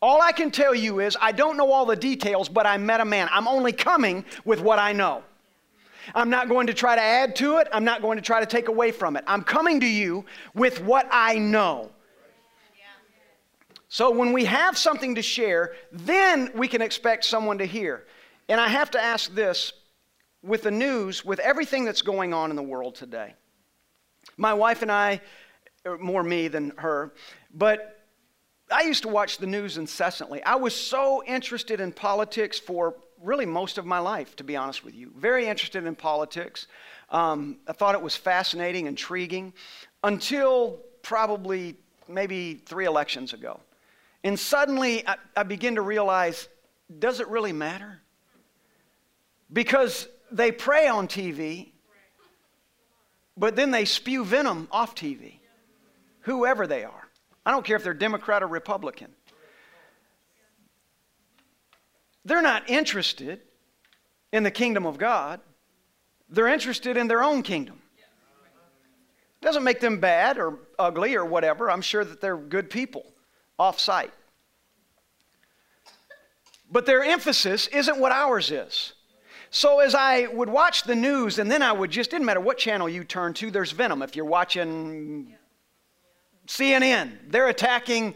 All 0.00 0.22
I 0.22 0.32
can 0.32 0.50
tell 0.50 0.74
you 0.74 1.00
is 1.00 1.14
I 1.20 1.32
don't 1.32 1.58
know 1.58 1.70
all 1.70 1.84
the 1.84 1.94
details, 1.94 2.48
but 2.48 2.64
I 2.64 2.78
met 2.78 3.02
a 3.02 3.04
man. 3.04 3.28
I'm 3.30 3.48
only 3.48 3.72
coming 3.72 4.24
with 4.46 4.62
what 4.62 4.78
I 4.78 4.94
know. 4.94 5.24
I'm 6.14 6.30
not 6.30 6.48
going 6.48 6.66
to 6.68 6.74
try 6.74 6.94
to 6.94 7.02
add 7.02 7.36
to 7.36 7.58
it. 7.58 7.68
I'm 7.72 7.84
not 7.84 8.02
going 8.02 8.16
to 8.16 8.22
try 8.22 8.40
to 8.40 8.46
take 8.46 8.68
away 8.68 8.92
from 8.92 9.16
it. 9.16 9.24
I'm 9.26 9.42
coming 9.42 9.80
to 9.80 9.86
you 9.86 10.24
with 10.54 10.82
what 10.82 11.08
I 11.10 11.38
know. 11.38 11.90
So 13.88 14.10
when 14.10 14.32
we 14.32 14.44
have 14.44 14.76
something 14.76 15.14
to 15.14 15.22
share, 15.22 15.74
then 15.92 16.50
we 16.54 16.68
can 16.68 16.82
expect 16.82 17.24
someone 17.24 17.58
to 17.58 17.64
hear. 17.64 18.04
And 18.48 18.60
I 18.60 18.68
have 18.68 18.90
to 18.92 19.00
ask 19.00 19.34
this 19.34 19.72
with 20.42 20.62
the 20.62 20.70
news, 20.70 21.24
with 21.24 21.38
everything 21.38 21.84
that's 21.84 22.02
going 22.02 22.34
on 22.34 22.50
in 22.50 22.56
the 22.56 22.62
world 22.62 22.94
today. 22.94 23.34
My 24.36 24.54
wife 24.54 24.82
and 24.82 24.92
I, 24.92 25.20
more 26.00 26.22
me 26.22 26.48
than 26.48 26.72
her, 26.76 27.12
but 27.54 28.04
I 28.70 28.82
used 28.82 29.02
to 29.02 29.08
watch 29.08 29.38
the 29.38 29.46
news 29.46 29.78
incessantly. 29.78 30.42
I 30.42 30.56
was 30.56 30.74
so 30.74 31.22
interested 31.24 31.80
in 31.80 31.92
politics 31.92 32.58
for 32.58 32.96
really 33.22 33.46
most 33.46 33.78
of 33.78 33.86
my 33.86 33.98
life, 33.98 34.36
to 34.36 34.44
be 34.44 34.56
honest 34.56 34.84
with 34.84 34.94
you. 34.94 35.12
Very 35.16 35.46
interested 35.46 35.84
in 35.84 35.94
politics. 35.94 36.66
Um, 37.10 37.58
I 37.66 37.72
thought 37.72 37.94
it 37.94 38.02
was 38.02 38.16
fascinating, 38.16 38.86
intriguing, 38.86 39.52
until 40.02 40.80
probably 41.02 41.76
maybe 42.08 42.54
three 42.66 42.84
elections 42.84 43.32
ago. 43.32 43.60
And 44.24 44.38
suddenly 44.38 45.06
I, 45.06 45.16
I 45.36 45.42
begin 45.42 45.76
to 45.76 45.82
realize 45.82 46.48
does 46.98 47.20
it 47.20 47.28
really 47.28 47.52
matter? 47.52 48.00
Because 49.52 50.08
they 50.30 50.52
pray 50.52 50.86
on 50.86 51.08
TV, 51.08 51.70
but 53.36 53.56
then 53.56 53.70
they 53.70 53.84
spew 53.84 54.24
venom 54.24 54.68
off 54.70 54.94
TV, 54.94 55.38
whoever 56.20 56.66
they 56.66 56.84
are. 56.84 57.08
I 57.44 57.50
don't 57.50 57.64
care 57.64 57.76
if 57.76 57.84
they're 57.84 57.94
Democrat 57.94 58.42
or 58.42 58.46
Republican. 58.46 59.08
They're 62.26 62.42
not 62.42 62.68
interested 62.68 63.40
in 64.32 64.42
the 64.42 64.50
kingdom 64.50 64.84
of 64.84 64.98
God, 64.98 65.40
they're 66.28 66.48
interested 66.48 66.96
in 66.96 67.06
their 67.06 67.22
own 67.22 67.42
kingdom. 67.42 67.80
Doesn't 69.40 69.62
make 69.62 69.78
them 69.78 70.00
bad 70.00 70.38
or 70.38 70.58
ugly 70.78 71.14
or 71.14 71.24
whatever. 71.24 71.70
I'm 71.70 71.82
sure 71.82 72.04
that 72.04 72.20
they're 72.20 72.36
good 72.36 72.68
people 72.68 73.06
off 73.58 73.78
site. 73.78 74.12
But 76.70 76.84
their 76.84 77.04
emphasis 77.04 77.68
isn't 77.68 77.98
what 77.98 78.10
ours 78.10 78.50
is. 78.50 78.94
So 79.50 79.78
as 79.78 79.94
I 79.94 80.26
would 80.26 80.48
watch 80.48 80.82
the 80.82 80.96
news, 80.96 81.38
and 81.38 81.48
then 81.48 81.62
I 81.62 81.70
would 81.70 81.92
just, 81.92 82.10
didn't 82.10 82.26
matter 82.26 82.40
what 82.40 82.58
channel 82.58 82.88
you 82.88 83.04
turn 83.04 83.34
to, 83.34 83.52
there's 83.52 83.70
venom. 83.70 84.02
If 84.02 84.16
you're 84.16 84.24
watching 84.24 85.36
CNN. 86.46 87.18
They're 87.28 87.48
attacking 87.48 88.14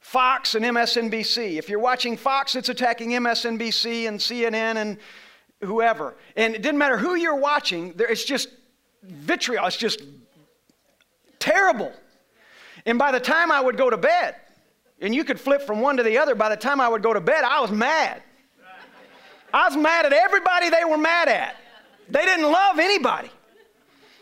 Fox 0.00 0.54
and 0.54 0.64
MSNBC. 0.64 1.58
If 1.58 1.68
you're 1.68 1.78
watching 1.78 2.16
Fox, 2.16 2.56
it's 2.56 2.68
attacking 2.68 3.10
MSNBC 3.10 4.08
and 4.08 4.18
CNN 4.18 4.76
and 4.76 4.98
whoever. 5.62 6.16
And 6.36 6.54
it 6.54 6.62
didn't 6.62 6.78
matter 6.78 6.96
who 6.96 7.14
you're 7.14 7.36
watching, 7.36 7.94
it's 7.98 8.24
just 8.24 8.48
vitriol, 9.02 9.66
it's 9.66 9.76
just 9.76 10.02
terrible. 11.38 11.92
And 12.86 12.98
by 12.98 13.12
the 13.12 13.20
time 13.20 13.52
I 13.52 13.60
would 13.60 13.76
go 13.76 13.90
to 13.90 13.96
bed, 13.96 14.36
and 15.02 15.14
you 15.14 15.24
could 15.24 15.38
flip 15.38 15.62
from 15.62 15.80
one 15.80 15.96
to 15.96 16.02
the 16.02 16.18
other, 16.18 16.34
by 16.34 16.48
the 16.48 16.56
time 16.56 16.80
I 16.80 16.88
would 16.88 17.02
go 17.02 17.12
to 17.12 17.20
bed, 17.20 17.44
I 17.44 17.60
was 17.60 17.70
mad. 17.70 18.22
I 19.52 19.68
was 19.68 19.76
mad 19.76 20.06
at 20.06 20.12
everybody 20.12 20.70
they 20.70 20.84
were 20.84 20.98
mad 20.98 21.28
at. 21.28 21.56
They 22.08 22.24
didn't 22.24 22.50
love 22.50 22.78
anybody. 22.78 23.30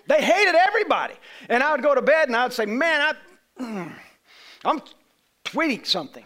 They 0.07 0.23
hated 0.23 0.55
everybody. 0.55 1.15
And 1.49 1.63
I 1.63 1.73
would 1.73 1.83
go 1.83 1.95
to 1.95 2.03
bed 2.03 2.29
and 2.29 2.37
I 2.37 2.45
would 2.45 2.53
say, 2.53 2.67
Man, 2.67 3.15
I, 3.59 3.93
I'm 4.65 4.81
tweeting 5.49 5.87
something. 5.87 6.25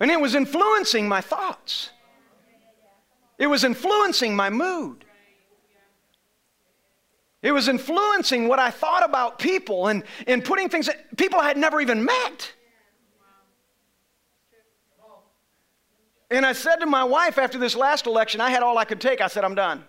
And 0.00 0.10
it 0.10 0.20
was 0.20 0.34
influencing 0.34 1.08
my 1.08 1.20
thoughts, 1.20 1.90
it 3.38 3.46
was 3.46 3.64
influencing 3.64 4.36
my 4.36 4.50
mood. 4.50 5.04
It 7.42 7.52
was 7.52 7.68
influencing 7.68 8.48
what 8.48 8.58
I 8.58 8.70
thought 8.70 9.04
about 9.04 9.38
people 9.38 9.88
and, 9.88 10.02
and 10.26 10.42
putting 10.42 10.70
things 10.70 10.86
that 10.86 11.14
people 11.18 11.38
I 11.38 11.46
had 11.46 11.58
never 11.58 11.78
even 11.78 12.02
met. 12.02 12.54
And 16.30 16.46
I 16.46 16.54
said 16.54 16.76
to 16.76 16.86
my 16.86 17.04
wife 17.04 17.36
after 17.36 17.58
this 17.58 17.76
last 17.76 18.06
election, 18.06 18.40
I 18.40 18.48
had 18.48 18.62
all 18.62 18.78
I 18.78 18.86
could 18.86 18.98
take. 18.98 19.20
I 19.20 19.26
said, 19.26 19.44
I'm 19.44 19.54
done. 19.54 19.84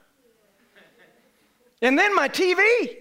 And 1.81 1.97
then 1.97 2.13
my 2.13 2.27
TV 2.27 2.97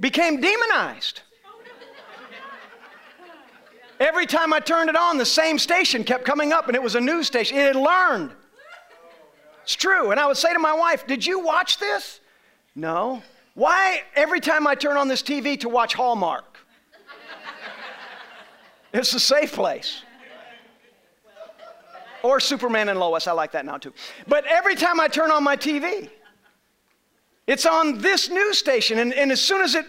became 0.00 0.40
demonized. 0.40 1.22
Every 4.00 4.26
time 4.26 4.52
I 4.52 4.60
turned 4.60 4.88
it 4.88 4.96
on, 4.96 5.18
the 5.18 5.26
same 5.26 5.58
station 5.58 6.04
kept 6.04 6.24
coming 6.24 6.52
up, 6.52 6.68
and 6.68 6.76
it 6.76 6.82
was 6.82 6.94
a 6.94 7.00
news 7.00 7.26
station. 7.26 7.58
It 7.58 7.74
had 7.74 7.76
learned. 7.76 8.30
It's 9.64 9.74
true. 9.74 10.12
And 10.12 10.20
I 10.20 10.26
would 10.26 10.36
say 10.36 10.52
to 10.52 10.58
my 10.58 10.72
wife, 10.72 11.06
Did 11.06 11.26
you 11.26 11.40
watch 11.40 11.78
this? 11.78 12.20
No. 12.74 13.22
Why 13.54 14.02
every 14.14 14.40
time 14.40 14.68
I 14.68 14.76
turn 14.76 14.96
on 14.96 15.08
this 15.08 15.20
TV 15.20 15.58
to 15.60 15.68
watch 15.68 15.94
Hallmark? 15.94 16.58
it's 18.92 19.12
a 19.14 19.20
safe 19.20 19.52
place. 19.52 20.02
Or 22.22 22.40
Superman 22.40 22.88
and 22.88 23.00
Lois, 23.00 23.26
I 23.26 23.32
like 23.32 23.52
that 23.52 23.64
now 23.64 23.78
too. 23.78 23.92
But 24.26 24.44
every 24.46 24.74
time 24.74 25.00
I 25.00 25.08
turn 25.08 25.30
on 25.30 25.42
my 25.42 25.56
TV, 25.56 26.08
it's 27.48 27.66
on 27.66 27.98
this 27.98 28.28
news 28.28 28.58
station, 28.58 28.98
and, 28.98 29.12
and 29.12 29.32
as 29.32 29.40
soon 29.40 29.62
as 29.62 29.74
it 29.74 29.86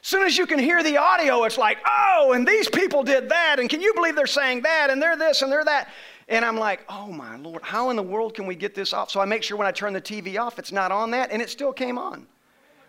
as 0.00 0.06
soon 0.06 0.22
as 0.22 0.38
you 0.38 0.46
can 0.46 0.60
hear 0.60 0.82
the 0.84 0.96
audio, 0.96 1.42
it's 1.42 1.58
like, 1.58 1.78
oh, 1.84 2.32
and 2.32 2.46
these 2.46 2.68
people 2.68 3.02
did 3.02 3.28
that, 3.30 3.58
and 3.58 3.68
can 3.68 3.80
you 3.80 3.92
believe 3.94 4.14
they're 4.14 4.28
saying 4.28 4.62
that, 4.62 4.90
and 4.90 5.02
they're 5.02 5.16
this, 5.16 5.42
and 5.42 5.50
they're 5.50 5.64
that. 5.64 5.88
And 6.28 6.44
I'm 6.44 6.56
like, 6.56 6.84
oh 6.88 7.08
my 7.08 7.36
Lord, 7.36 7.62
how 7.62 7.90
in 7.90 7.96
the 7.96 8.02
world 8.02 8.34
can 8.34 8.46
we 8.46 8.54
get 8.54 8.74
this 8.74 8.92
off? 8.92 9.10
So 9.10 9.20
I 9.20 9.24
make 9.24 9.42
sure 9.42 9.56
when 9.56 9.66
I 9.66 9.72
turn 9.72 9.92
the 9.92 10.00
TV 10.00 10.38
off, 10.38 10.58
it's 10.58 10.70
not 10.70 10.92
on 10.92 11.10
that, 11.10 11.32
and 11.32 11.42
it 11.42 11.50
still 11.50 11.72
came 11.72 11.98
on. 11.98 12.26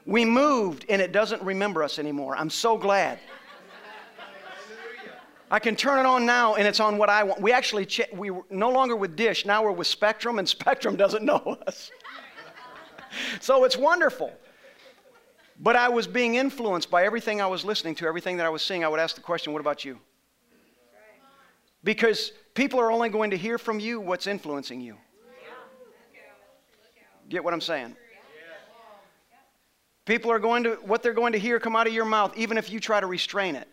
We 0.06 0.24
moved, 0.24 0.86
and 0.90 1.02
it 1.02 1.12
doesn't 1.12 1.42
remember 1.42 1.82
us 1.82 1.98
anymore. 1.98 2.36
I'm 2.38 2.50
so 2.50 2.78
glad. 2.78 3.20
I 5.52 5.58
can 5.58 5.76
turn 5.76 5.98
it 5.98 6.06
on 6.06 6.26
now, 6.26 6.56
and 6.56 6.68
it's 6.68 6.80
on 6.80 6.98
what 6.98 7.10
I 7.10 7.24
want. 7.24 7.42
We 7.42 7.52
actually, 7.52 7.88
we 8.14 8.30
were 8.30 8.44
no 8.52 8.70
longer 8.70 8.96
with 8.96 9.16
Dish, 9.16 9.46
now 9.46 9.64
we're 9.64 9.72
with 9.72 9.88
Spectrum, 9.88 10.38
and 10.38 10.48
Spectrum 10.58 10.96
doesn't 10.96 11.24
know 11.24 11.58
us. 11.66 11.90
so 13.39 13.63
it's 13.63 13.78
wonderful. 13.78 14.32
But 15.60 15.75
I 15.75 15.89
was 15.89 16.08
being 16.08 16.36
influenced 16.36 16.89
by 16.89 17.04
everything 17.04 17.42
I 17.42 17.48
was 17.48 17.66
listening 17.66 17.96
to, 17.96 18.08
everything 18.08 18.38
that 18.38 18.46
I 18.46 18.50
was 18.50 18.62
seeing. 18.62 18.86
I 18.86 18.88
would 18.88 19.00
ask 19.00 19.16
the 19.16 19.22
question, 19.22 19.51
what 19.51 19.60
about 19.60 19.84
you? 19.84 20.00
Because 21.84 22.32
people 22.54 22.80
are 22.80 22.92
only 22.92 23.10
going 23.10 23.32
to 23.32 23.38
hear 23.38 23.58
from 23.58 23.80
you 23.80 24.00
what's 24.00 24.28
influencing 24.28 24.82
you. 24.82 24.96
Get 27.28 27.44
what 27.44 27.54
I'm 27.54 27.62
saying? 27.62 27.96
People 30.06 30.32
are 30.32 30.39
going 30.39 30.63
to, 30.63 30.72
what 30.84 31.04
they're 31.04 31.13
going 31.13 31.34
to 31.34 31.39
hear 31.39 31.60
come 31.60 31.75
out 31.75 31.86
of 31.86 31.94
your 31.94 32.06
mouth, 32.06 32.36
even 32.36 32.58
if 32.58 32.72
you 32.72 32.80
try 32.80 33.00
to 33.00 33.06
restrain 33.06 33.56
it. 33.56 33.68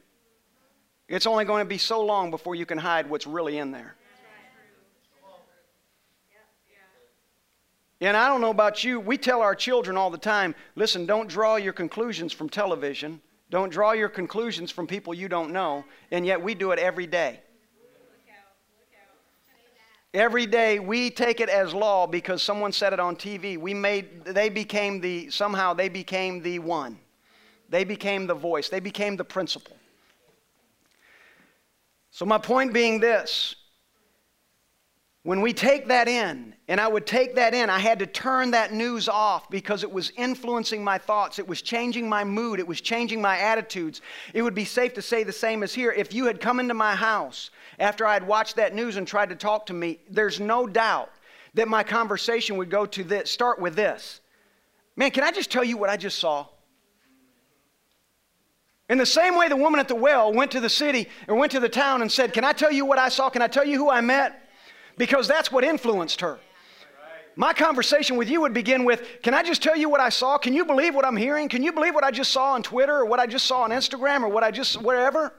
It's 1.09 1.27
only 1.27 1.45
going 1.45 1.63
to 1.63 1.69
be 1.69 1.79
so 1.79 2.05
long 2.05 2.31
before 2.31 2.55
you 2.55 2.67
can 2.67 2.79
hide 2.79 3.09
what's 3.09 3.27
really 3.27 3.59
in 3.59 3.71
there. 3.71 3.97
And 8.01 8.17
I 8.17 8.29
don't 8.29 8.41
know 8.41 8.51
about 8.51 8.85
you, 8.85 9.01
we 9.01 9.17
tell 9.17 9.41
our 9.41 9.55
children 9.55 9.97
all 9.97 10.11
the 10.11 10.19
time 10.19 10.55
listen, 10.75 11.07
don't 11.07 11.29
draw 11.29 11.57
your 11.57 11.73
conclusions 11.73 12.33
from 12.33 12.49
television, 12.49 13.21
don't 13.51 13.71
draw 13.71 13.93
your 13.93 14.09
conclusions 14.09 14.71
from 14.71 14.87
people 14.87 15.15
you 15.15 15.29
don't 15.29 15.53
know, 15.53 15.85
and 16.11 16.27
yet 16.27 16.43
we 16.43 16.55
do 16.55 16.73
it 16.73 16.79
every 16.79 17.07
day. 17.07 17.41
Every 20.13 20.47
day 20.47 20.79
we 20.79 21.11
take 21.11 21.41
it 21.41 21.51
as 21.51 21.75
law 21.75 22.07
because 22.07 22.43
someone 22.43 22.73
said 22.73 22.95
it 22.95 23.01
on 23.01 23.17
TV. 23.17 23.59
We 23.59 23.75
made 23.75 24.25
they 24.25 24.49
became 24.49 25.01
the 25.01 25.29
somehow 25.29 25.75
they 25.75 25.91
became 25.91 26.43
the 26.43 26.59
one. 26.59 26.99
They 27.69 27.85
became 27.85 28.27
the 28.27 28.35
voice. 28.35 28.71
They 28.71 28.81
became 28.81 29.17
the 29.17 29.25
principle. 29.25 29.77
So 32.11 32.25
my 32.25 32.39
point 32.39 32.73
being 32.73 32.99
this, 32.99 33.57
when 35.27 35.41
we 35.41 35.53
take 35.53 35.89
that 35.89 36.07
in, 36.07 36.55
and 36.69 36.81
I 36.81 36.87
would 36.87 37.05
take 37.05 37.35
that 37.35 37.53
in, 37.53 37.69
I 37.69 37.81
had 37.81 37.99
to 37.99 38.07
turn 38.07 38.53
that 38.53 38.73
news 38.73 39.09
off 39.09 39.51
because 39.51 39.83
it 39.83 39.91
was 39.91 40.13
influencing 40.17 40.85
my 40.85 40.99
thoughts. 40.99 41.41
It 41.41 41.49
was 41.49 41.63
changing 41.63 42.09
my 42.09 42.23
mood. 42.23 42.61
It 42.61 42.69
was 42.69 42.81
changing 42.81 43.21
my 43.21 43.37
attitudes. 43.37 44.03
It 44.35 44.43
would 44.43 44.55
be 44.55 44.65
safe 44.65 44.95
to 44.95 45.03
say 45.03 45.25
the 45.25 45.33
same 45.33 45.65
as 45.65 45.75
here. 45.75 45.91
If 45.91 46.15
you 46.15 46.27
had 46.27 46.41
come 46.41 46.61
into 46.61 46.75
my 46.75 46.95
house 46.95 47.51
after 47.81 48.07
I 48.07 48.13
had 48.13 48.25
watched 48.25 48.55
that 48.55 48.73
news 48.73 48.99
and 48.99 49.05
tried 49.05 49.31
to 49.31 49.35
talk 49.35 49.67
to 49.67 49.75
me, 49.75 49.99
there's 50.09 50.39
no 50.39 50.65
doubt 50.65 51.11
that 51.55 51.67
my 51.67 51.83
conversation 51.83 52.57
would 52.59 52.71
go 52.71 52.87
to 52.87 53.03
this, 53.03 53.29
start 53.29 53.59
with 53.59 53.75
this. 53.75 54.21
Man, 54.95 55.11
can 55.11 55.25
I 55.25 55.33
just 55.33 55.51
tell 55.51 55.65
you 55.65 55.77
what 55.77 55.91
I 55.91 55.97
just 55.97 56.21
saw? 56.21 56.47
In 58.89 58.97
the 58.97 59.07
same 59.07 59.37
way 59.37 59.49
the 59.49 59.57
woman 59.57 59.81
at 59.81 59.89
the 59.89 59.97
well 59.97 60.33
went 60.33 60.53
to 60.53 60.61
the 60.61 60.71
city 60.71 61.09
or 61.27 61.35
went 61.35 61.51
to 61.51 61.59
the 61.59 61.69
town 61.69 62.01
and 62.01 62.13
said, 62.13 62.33
Can 62.33 62.45
I 62.45 62.53
tell 62.53 62.71
you 62.71 62.87
what 62.87 63.01
I 63.01 63.09
saw? 63.09 63.29
Can 63.29 63.43
I 63.43 63.49
tell 63.49 63.65
you 63.65 63.77
who 63.77 63.91
I 63.91 64.01
met? 64.01 64.45
Because 64.97 65.29
that's 65.29 65.51
what 65.53 65.65
influenced 65.65 66.21
her. 66.21 66.39
My 67.39 67.53
conversation 67.53 68.17
with 68.17 68.31
you 68.31 68.41
would 68.41 68.55
begin 68.55 68.85
with 68.85 69.07
Can 69.23 69.35
I 69.35 69.43
just 69.43 69.63
tell 69.63 69.77
you 69.77 69.91
what 69.91 70.01
I 70.01 70.09
saw? 70.09 70.39
Can 70.39 70.55
you 70.55 70.65
believe 70.65 70.95
what 70.95 71.05
I'm 71.05 71.17
hearing? 71.17 71.49
Can 71.49 71.63
you 71.63 71.73
believe 71.73 71.95
what 71.95 72.05
I 72.05 72.11
just 72.11 72.33
saw 72.33 72.55
on 72.55 72.63
Twitter 72.63 72.97
or 72.97 73.05
what 73.05 73.21
I 73.21 73.27
just 73.27 73.45
saw 73.45 73.63
on 73.63 73.71
Instagram 73.71 74.23
or 74.23 74.29
what 74.29 74.43
I 74.43 74.51
just, 74.51 74.81
wherever? 74.81 75.35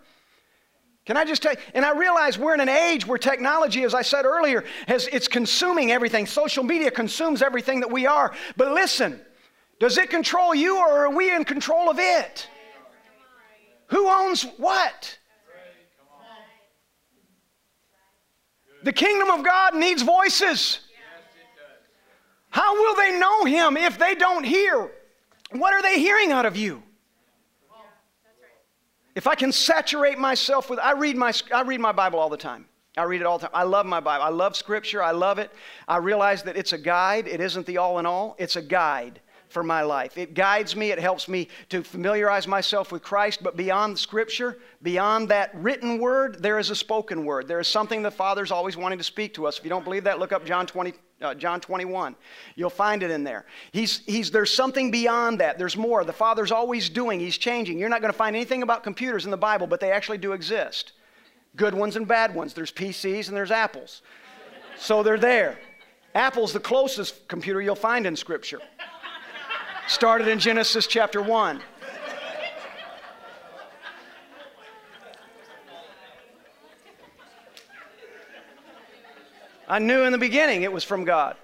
Can 1.08 1.18
I 1.18 1.26
just 1.26 1.42
tell 1.42 1.54
you? 1.54 1.60
And 1.74 1.86
I 1.86 1.98
realize 1.98 2.38
we're 2.38 2.54
in 2.54 2.60
an 2.60 2.70
age 2.70 3.08
where 3.08 3.18
technology, 3.18 3.84
as 3.84 3.94
I 3.94 4.02
said 4.02 4.26
earlier, 4.26 4.66
has, 4.88 5.08
it's 5.08 5.28
consuming 5.28 5.90
everything. 5.90 6.28
Social 6.28 6.64
media 6.64 6.92
consumes 6.92 7.42
everything 7.42 7.80
that 7.80 7.90
we 7.90 8.06
are. 8.06 8.34
But 8.58 8.74
listen, 8.74 9.20
does 9.80 9.98
it 9.98 10.10
control 10.10 10.54
you 10.54 10.78
or 10.78 11.06
are 11.06 11.10
we 11.10 11.34
in 11.34 11.46
control 11.46 11.90
of 11.90 11.98
it? 11.98 12.48
Who 13.88 14.08
owns 14.08 14.44
what? 14.58 15.18
The 18.84 18.94
kingdom 18.94 19.30
of 19.32 19.44
God 19.44 19.76
needs 19.76 20.02
voices. 20.02 20.80
How 22.50 22.76
will 22.76 22.96
they 22.96 23.20
know 23.20 23.46
him 23.46 23.78
if 23.78 24.00
they 24.00 24.16
don't 24.16 24.44
hear? 24.44 24.92
What 25.52 25.74
are 25.74 25.82
they 25.82 26.00
hearing 26.00 26.32
out 26.32 26.46
of 26.46 26.56
you? 26.56 26.84
If 29.16 29.28
I 29.28 29.36
can 29.36 29.52
saturate 29.52 30.20
myself 30.20 30.70
with, 30.70 30.80
I 30.80 30.92
read 30.92 31.18
my, 31.18 31.34
I 31.54 31.62
read 31.62 31.80
my 31.80 31.92
Bible 31.92 32.20
all 32.20 32.30
the 32.30 32.38
time. 32.38 32.66
I 32.96 33.04
read 33.04 33.22
it 33.22 33.28
all 33.28 33.38
the 33.38 33.48
time. 33.48 33.56
I 33.56 33.64
love 33.64 33.86
my 33.86 34.00
Bible. 34.00 34.24
I 34.24 34.30
love 34.30 34.56
Scripture. 34.56 35.04
I 35.04 35.12
love 35.12 35.40
it. 35.40 35.52
I 35.88 35.98
realize 35.98 36.44
that 36.44 36.56
it's 36.56 36.74
a 36.74 36.78
guide. 36.78 37.28
It 37.28 37.42
isn't 37.42 37.66
the 37.66 37.78
all 37.78 38.00
in 38.00 38.06
all, 38.06 38.36
it's 38.40 38.56
a 38.56 38.62
guide 38.62 39.22
for 39.50 39.64
my 39.64 39.82
life. 39.82 40.18
It 40.18 40.34
guides 40.34 40.76
me, 40.76 40.92
it 40.92 41.00
helps 41.00 41.28
me 41.28 41.48
to 41.70 41.84
familiarize 41.84 42.48
myself 42.48 42.92
with 42.92 43.02
Christ, 43.02 43.42
but 43.42 43.56
beyond 43.56 43.98
Scripture, 43.98 44.58
beyond 44.84 45.30
that 45.30 45.56
written 45.56 46.00
word, 46.00 46.42
there 46.42 46.60
is 46.60 46.70
a 46.70 46.76
spoken 46.76 47.26
word. 47.26 47.48
There 47.48 47.60
is 47.60 47.68
something 47.68 48.02
the 48.02 48.12
Father's 48.12 48.52
always 48.52 48.78
wanting 48.78 48.98
to 48.98 49.04
speak 49.04 49.34
to 49.36 49.48
us. 49.48 49.58
If 49.58 49.64
you 49.64 49.70
don't 49.70 49.84
believe 49.84 50.04
that, 50.04 50.20
look 50.20 50.32
up 50.32 50.46
John 50.46 50.68
20. 50.68 50.94
Uh, 51.20 51.34
John 51.34 51.60
21. 51.60 52.16
You'll 52.56 52.70
find 52.70 53.02
it 53.02 53.10
in 53.10 53.24
there. 53.24 53.48
He's, 53.72 54.04
he's, 54.06 54.30
there's 54.30 54.54
something 54.54 54.92
beyond 54.92 55.40
that. 55.40 55.58
There's 55.58 55.76
more. 55.76 56.04
The 56.04 56.14
Father's 56.14 56.52
always 56.52 56.90
doing, 56.90 57.20
He's 57.20 57.40
changing. 57.40 57.80
You're 57.80 57.90
not 57.90 58.02
going 58.02 58.14
to 58.14 58.18
find 58.18 58.36
anything 58.36 58.62
about 58.62 58.84
computers 58.84 59.26
in 59.26 59.32
the 59.32 59.38
Bible, 59.38 59.66
but 59.66 59.80
they 59.80 59.92
actually 59.92 60.20
do 60.20 60.34
exist. 60.34 60.92
Good 61.56 61.74
ones 61.74 61.96
and 61.96 62.08
bad 62.08 62.36
ones. 62.36 62.54
There's 62.54 62.72
PCs 62.72 63.30
and 63.30 63.36
there's 63.36 63.50
apples. 63.50 64.04
So 64.78 65.02
they're 65.02 65.18
there. 65.18 65.58
Apple's 66.14 66.54
the 66.54 66.60
closest 66.60 67.28
computer 67.28 67.62
you'll 67.62 67.76
find 67.76 68.06
in 68.06 68.16
Scripture 68.16 68.60
started 69.88 70.28
in 70.28 70.38
Genesis 70.38 70.86
chapter 70.86 71.22
1. 71.22 71.62
I 79.70 79.80
knew 79.80 80.04
in 80.04 80.12
the 80.12 80.18
beginning 80.18 80.64
it 80.64 80.72
was 80.72 80.84
from 80.84 81.04
God. 81.04 81.36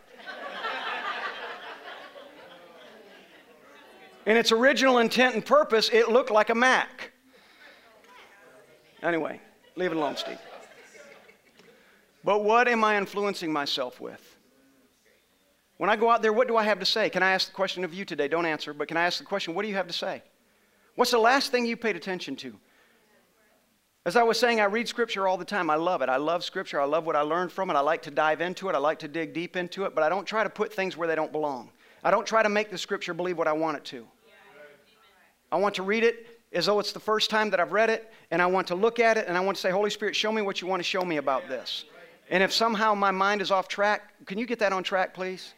In 4.25 4.37
its 4.37 4.51
original 4.53 4.99
intent 4.99 5.35
and 5.35 5.45
purpose, 5.45 5.89
it 5.91 6.09
looked 6.09 6.31
like 6.31 6.49
a 6.49 6.55
Mac. 6.55 7.11
Anyway, 9.01 9.41
leave 9.75 9.91
it 9.91 9.97
alone, 9.97 10.15
Steve. 10.15 10.39
But 12.23 12.43
what 12.43 12.69
am 12.69 12.85
I 12.85 12.97
influencing 12.97 13.51
myself 13.51 13.99
with? 13.99 14.32
When 15.77 15.89
I 15.89 15.95
go 15.95 16.09
out 16.09 16.21
there, 16.21 16.33
what 16.33 16.47
do 16.47 16.55
I 16.55 16.63
have 16.63 16.79
to 16.79 16.85
say? 16.85 17.09
Can 17.09 17.23
I 17.23 17.31
ask 17.31 17.47
the 17.47 17.53
question 17.53 17.83
of 17.83 17.93
you 17.93 18.05
today? 18.05 18.27
Don't 18.27 18.45
answer, 18.45 18.73
but 18.73 18.87
can 18.87 18.97
I 18.97 19.03
ask 19.03 19.19
the 19.19 19.25
question, 19.25 19.53
what 19.53 19.63
do 19.63 19.69
you 19.69 19.75
have 19.75 19.87
to 19.87 19.93
say? 19.93 20.21
What's 20.95 21.11
the 21.11 21.17
last 21.17 21.51
thing 21.51 21.65
you 21.65 21.75
paid 21.75 21.95
attention 21.95 22.35
to? 22.37 22.55
As 24.05 24.15
I 24.15 24.23
was 24.23 24.37
saying, 24.37 24.59
I 24.59 24.65
read 24.65 24.87
Scripture 24.87 25.27
all 25.27 25.37
the 25.37 25.45
time. 25.45 25.69
I 25.69 25.75
love 25.75 26.01
it. 26.01 26.09
I 26.09 26.17
love 26.17 26.43
Scripture. 26.43 26.79
I 26.79 26.83
love 26.85 27.05
what 27.05 27.15
I 27.15 27.21
learned 27.21 27.51
from 27.51 27.69
it. 27.69 27.73
I 27.73 27.79
like 27.79 28.01
to 28.03 28.11
dive 28.11 28.41
into 28.41 28.67
it. 28.69 28.75
I 28.75 28.77
like 28.77 28.99
to 28.99 29.07
dig 29.07 29.33
deep 29.33 29.55
into 29.55 29.85
it, 29.85 29.95
but 29.95 30.03
I 30.03 30.09
don't 30.09 30.25
try 30.25 30.43
to 30.43 30.49
put 30.49 30.73
things 30.73 30.97
where 30.97 31.07
they 31.07 31.15
don't 31.15 31.31
belong. 31.31 31.71
I 32.03 32.11
don't 32.11 32.27
try 32.27 32.43
to 32.43 32.49
make 32.49 32.69
the 32.69 32.77
Scripture 32.77 33.13
believe 33.13 33.37
what 33.37 33.47
I 33.47 33.53
want 33.53 33.77
it 33.77 33.85
to. 33.85 34.05
I 35.51 35.55
want 35.55 35.75
to 35.75 35.83
read 35.83 36.03
it 36.03 36.27
as 36.51 36.65
though 36.65 36.79
it's 36.79 36.91
the 36.91 36.99
first 36.99 37.29
time 37.29 37.49
that 37.51 37.59
I've 37.59 37.71
read 37.71 37.89
it, 37.89 38.11
and 38.29 38.41
I 38.41 38.45
want 38.45 38.67
to 38.67 38.75
look 38.75 38.99
at 38.99 39.17
it, 39.17 39.27
and 39.27 39.37
I 39.37 39.39
want 39.39 39.55
to 39.55 39.61
say, 39.61 39.71
Holy 39.71 39.89
Spirit, 39.89 40.15
show 40.15 40.31
me 40.31 40.41
what 40.41 40.61
you 40.61 40.67
want 40.67 40.81
to 40.81 40.83
show 40.83 41.03
me 41.03 41.17
about 41.17 41.47
this. 41.47 41.85
And 42.29 42.43
if 42.43 42.51
somehow 42.51 42.93
my 42.93 43.11
mind 43.11 43.41
is 43.41 43.51
off 43.51 43.67
track, 43.67 44.13
can 44.25 44.37
you 44.37 44.45
get 44.45 44.59
that 44.59 44.73
on 44.73 44.83
track, 44.83 45.13
please? 45.13 45.53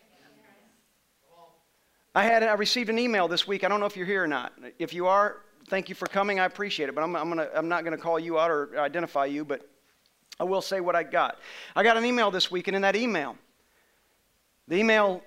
I 2.15 2.23
had 2.23 2.43
I 2.43 2.53
received 2.53 2.89
an 2.89 2.97
email 2.97 3.27
this 3.27 3.45
week. 3.45 3.65
I 3.65 3.67
don't 3.67 3.81
know 3.81 3.85
if 3.85 3.97
you're 3.97 4.05
here 4.05 4.23
or 4.23 4.27
not. 4.27 4.53
If 4.79 4.93
you 4.93 5.05
are, 5.07 5.41
thank 5.67 5.89
you 5.89 5.95
for 5.95 6.05
coming. 6.05 6.39
I 6.39 6.45
appreciate 6.45 6.87
it. 6.87 6.95
But 6.95 7.03
I'm, 7.03 7.13
I'm, 7.13 7.27
gonna, 7.27 7.49
I'm 7.53 7.67
not 7.67 7.83
going 7.83 7.95
to 7.95 8.01
call 8.01 8.17
you 8.17 8.39
out 8.39 8.49
or 8.49 8.79
identify 8.79 9.25
you, 9.25 9.43
but 9.43 9.69
I 10.39 10.45
will 10.45 10.61
say 10.61 10.79
what 10.79 10.95
I 10.95 11.03
got. 11.03 11.39
I 11.75 11.83
got 11.83 11.97
an 11.97 12.05
email 12.05 12.31
this 12.31 12.49
week, 12.49 12.67
and 12.67 12.75
in 12.75 12.83
that 12.83 12.95
email, 12.95 13.37
the 14.69 14.77
email 14.77 15.21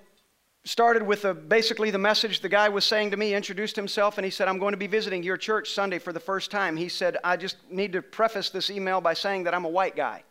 started 0.65 1.03
with 1.03 1.25
a, 1.25 1.33
basically 1.35 1.91
the 1.91 1.99
message 1.99 2.41
the 2.41 2.49
guy 2.49 2.69
was 2.69 2.85
saying 2.85 3.11
to 3.11 3.17
me, 3.17 3.35
introduced 3.35 3.75
himself, 3.75 4.17
and 4.17 4.25
he 4.25 4.31
said, 4.31 4.47
I'm 4.47 4.57
going 4.57 4.73
to 4.73 4.77
be 4.77 4.87
visiting 4.87 5.21
your 5.21 5.37
church 5.37 5.71
Sunday 5.71 5.99
for 5.99 6.11
the 6.11 6.19
first 6.19 6.49
time. 6.49 6.75
He 6.75 6.89
said, 6.89 7.17
I 7.23 7.37
just 7.37 7.57
need 7.69 7.93
to 7.93 8.01
preface 8.01 8.49
this 8.49 8.71
email 8.71 8.99
by 8.99 9.13
saying 9.13 9.43
that 9.43 9.53
I'm 9.53 9.65
a 9.65 9.69
white 9.69 9.95
guy, 9.95 10.23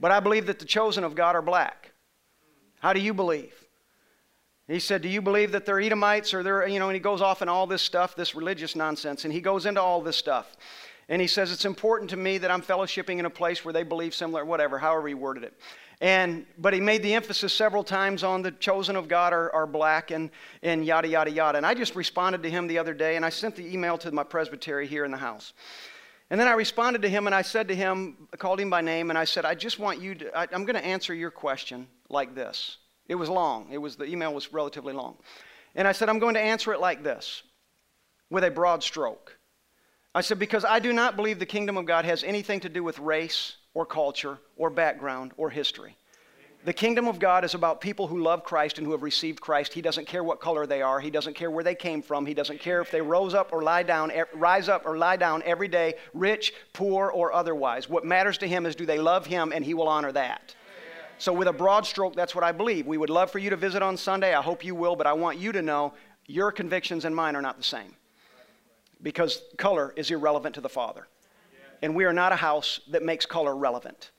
but 0.00 0.10
I 0.10 0.18
believe 0.18 0.46
that 0.46 0.58
the 0.58 0.64
chosen 0.64 1.04
of 1.04 1.14
God 1.14 1.36
are 1.36 1.42
black. 1.42 1.92
How 2.80 2.92
do 2.92 3.00
you 3.00 3.14
believe? 3.14 3.54
He 4.72 4.80
said, 4.80 5.02
Do 5.02 5.08
you 5.08 5.20
believe 5.20 5.52
that 5.52 5.66
they're 5.66 5.80
Edomites 5.80 6.32
or 6.32 6.42
they're, 6.42 6.66
you 6.66 6.78
know, 6.78 6.88
and 6.88 6.94
he 6.94 7.00
goes 7.00 7.20
off 7.20 7.42
in 7.42 7.48
all 7.48 7.66
this 7.66 7.82
stuff, 7.82 8.16
this 8.16 8.34
religious 8.34 8.74
nonsense, 8.74 9.24
and 9.24 9.32
he 9.32 9.40
goes 9.40 9.66
into 9.66 9.82
all 9.82 10.00
this 10.00 10.16
stuff. 10.16 10.56
And 11.08 11.20
he 11.20 11.28
says, 11.28 11.52
It's 11.52 11.66
important 11.66 12.08
to 12.10 12.16
me 12.16 12.38
that 12.38 12.50
I'm 12.50 12.62
fellowshipping 12.62 13.18
in 13.18 13.26
a 13.26 13.30
place 13.30 13.64
where 13.64 13.74
they 13.74 13.82
believe 13.82 14.14
similar, 14.14 14.44
whatever, 14.44 14.78
however 14.78 15.08
he 15.08 15.14
worded 15.14 15.44
it. 15.44 15.54
And, 16.00 16.46
but 16.58 16.72
he 16.72 16.80
made 16.80 17.02
the 17.02 17.14
emphasis 17.14 17.52
several 17.52 17.84
times 17.84 18.24
on 18.24 18.42
the 18.42 18.50
chosen 18.50 18.96
of 18.96 19.08
God 19.08 19.32
are, 19.32 19.54
are 19.54 19.66
black 19.66 20.10
and, 20.10 20.30
and 20.62 20.84
yada, 20.84 21.06
yada, 21.06 21.30
yada. 21.30 21.58
And 21.58 21.66
I 21.66 21.74
just 21.74 21.94
responded 21.94 22.42
to 22.42 22.50
him 22.50 22.66
the 22.66 22.78
other 22.78 22.94
day, 22.94 23.16
and 23.16 23.24
I 23.24 23.28
sent 23.28 23.54
the 23.54 23.72
email 23.72 23.98
to 23.98 24.10
my 24.10 24.24
presbytery 24.24 24.86
here 24.86 25.04
in 25.04 25.10
the 25.10 25.18
house. 25.18 25.52
And 26.30 26.40
then 26.40 26.48
I 26.48 26.52
responded 26.52 27.02
to 27.02 27.08
him, 27.08 27.26
and 27.26 27.34
I 27.34 27.42
said 27.42 27.68
to 27.68 27.74
him, 27.74 28.26
I 28.32 28.36
called 28.36 28.58
him 28.58 28.70
by 28.70 28.80
name, 28.80 29.10
and 29.10 29.18
I 29.18 29.24
said, 29.24 29.44
I 29.44 29.54
just 29.54 29.78
want 29.78 30.00
you 30.00 30.14
to, 30.14 30.36
I, 30.36 30.48
I'm 30.50 30.64
going 30.64 30.76
to 30.76 30.84
answer 30.84 31.12
your 31.14 31.30
question 31.30 31.86
like 32.08 32.34
this. 32.34 32.78
It 33.08 33.14
was 33.14 33.28
long. 33.28 33.68
It 33.70 33.78
was, 33.78 33.96
the 33.96 34.04
email 34.04 34.32
was 34.32 34.52
relatively 34.52 34.92
long. 34.92 35.16
And 35.74 35.88
I 35.88 35.92
said, 35.92 36.08
I'm 36.08 36.18
going 36.18 36.34
to 36.34 36.40
answer 36.40 36.72
it 36.72 36.80
like 36.80 37.02
this 37.02 37.42
with 38.30 38.44
a 38.44 38.50
broad 38.50 38.82
stroke. 38.82 39.38
I 40.14 40.20
said, 40.20 40.38
because 40.38 40.64
I 40.64 40.78
do 40.78 40.92
not 40.92 41.16
believe 41.16 41.38
the 41.38 41.46
kingdom 41.46 41.76
of 41.76 41.86
God 41.86 42.04
has 42.04 42.22
anything 42.22 42.60
to 42.60 42.68
do 42.68 42.84
with 42.84 42.98
race 42.98 43.56
or 43.74 43.86
culture 43.86 44.38
or 44.56 44.68
background 44.68 45.32
or 45.36 45.48
history. 45.48 45.96
The 46.64 46.72
kingdom 46.72 47.08
of 47.08 47.18
God 47.18 47.44
is 47.44 47.54
about 47.54 47.80
people 47.80 48.06
who 48.06 48.22
love 48.22 48.44
Christ 48.44 48.78
and 48.78 48.86
who 48.86 48.92
have 48.92 49.02
received 49.02 49.40
Christ. 49.40 49.72
He 49.72 49.82
doesn't 49.82 50.06
care 50.06 50.22
what 50.22 50.38
color 50.38 50.64
they 50.64 50.80
are. 50.80 51.00
He 51.00 51.10
doesn't 51.10 51.34
care 51.34 51.50
where 51.50 51.64
they 51.64 51.74
came 51.74 52.02
from. 52.02 52.24
He 52.24 52.34
doesn't 52.34 52.60
care 52.60 52.80
if 52.80 52.90
they 52.90 53.00
rose 53.00 53.34
up 53.34 53.52
or 53.52 53.62
lie 53.62 53.82
down, 53.82 54.12
rise 54.34 54.68
up 54.68 54.86
or 54.86 54.96
lie 54.96 55.16
down 55.16 55.42
every 55.44 55.66
day, 55.66 55.94
rich, 56.14 56.52
poor, 56.72 57.10
or 57.10 57.32
otherwise. 57.32 57.88
What 57.88 58.04
matters 58.04 58.38
to 58.38 58.46
him 58.46 58.64
is 58.64 58.76
do 58.76 58.86
they 58.86 58.98
love 58.98 59.26
him 59.26 59.50
and 59.52 59.64
he 59.64 59.74
will 59.74 59.88
honor 59.88 60.12
that. 60.12 60.54
So, 61.18 61.32
with 61.32 61.48
a 61.48 61.52
broad 61.52 61.86
stroke, 61.86 62.16
that's 62.16 62.34
what 62.34 62.42
I 62.42 62.52
believe. 62.52 62.86
We 62.86 62.98
would 62.98 63.10
love 63.10 63.30
for 63.30 63.38
you 63.38 63.50
to 63.50 63.56
visit 63.56 63.82
on 63.82 63.96
Sunday. 63.96 64.34
I 64.34 64.42
hope 64.42 64.64
you 64.64 64.74
will, 64.74 64.96
but 64.96 65.06
I 65.06 65.12
want 65.12 65.38
you 65.38 65.52
to 65.52 65.62
know 65.62 65.94
your 66.26 66.50
convictions 66.50 67.04
and 67.04 67.14
mine 67.14 67.36
are 67.36 67.42
not 67.42 67.58
the 67.58 67.64
same 67.64 67.96
because 69.02 69.42
color 69.56 69.92
is 69.96 70.10
irrelevant 70.10 70.54
to 70.54 70.60
the 70.60 70.68
Father. 70.68 71.06
And 71.82 71.94
we 71.94 72.04
are 72.04 72.12
not 72.12 72.32
a 72.32 72.36
house 72.36 72.80
that 72.90 73.02
makes 73.02 73.26
color 73.26 73.56
relevant. 73.56 74.12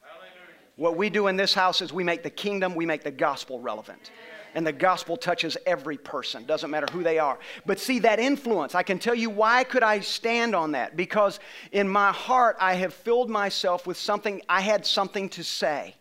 What 0.75 0.97
we 0.97 1.09
do 1.09 1.27
in 1.27 1.37
this 1.37 1.53
house 1.53 1.81
is 1.81 1.93
we 1.93 2.03
make 2.03 2.23
the 2.23 2.29
kingdom, 2.29 2.75
we 2.75 2.85
make 2.85 3.03
the 3.03 3.11
gospel 3.11 3.59
relevant. 3.59 4.11
And 4.55 4.67
the 4.67 4.71
gospel 4.71 5.17
touches 5.17 5.57
every 5.65 5.97
person, 5.97 6.45
doesn't 6.45 6.69
matter 6.69 6.87
who 6.91 7.03
they 7.03 7.17
are. 7.19 7.39
But 7.65 7.79
see 7.79 7.99
that 7.99 8.19
influence, 8.19 8.75
I 8.75 8.83
can 8.83 8.99
tell 8.99 9.15
you 9.15 9.29
why 9.29 9.63
could 9.63 9.81
I 9.81 10.01
stand 10.01 10.55
on 10.55 10.73
that? 10.73 10.95
Because 10.95 11.39
in 11.71 11.87
my 11.87 12.11
heart 12.11 12.57
I 12.59 12.75
have 12.75 12.93
filled 12.93 13.29
myself 13.29 13.87
with 13.87 13.97
something 13.97 14.41
I 14.47 14.61
had 14.61 14.85
something 14.85 15.29
to 15.29 15.43
say. 15.43 15.95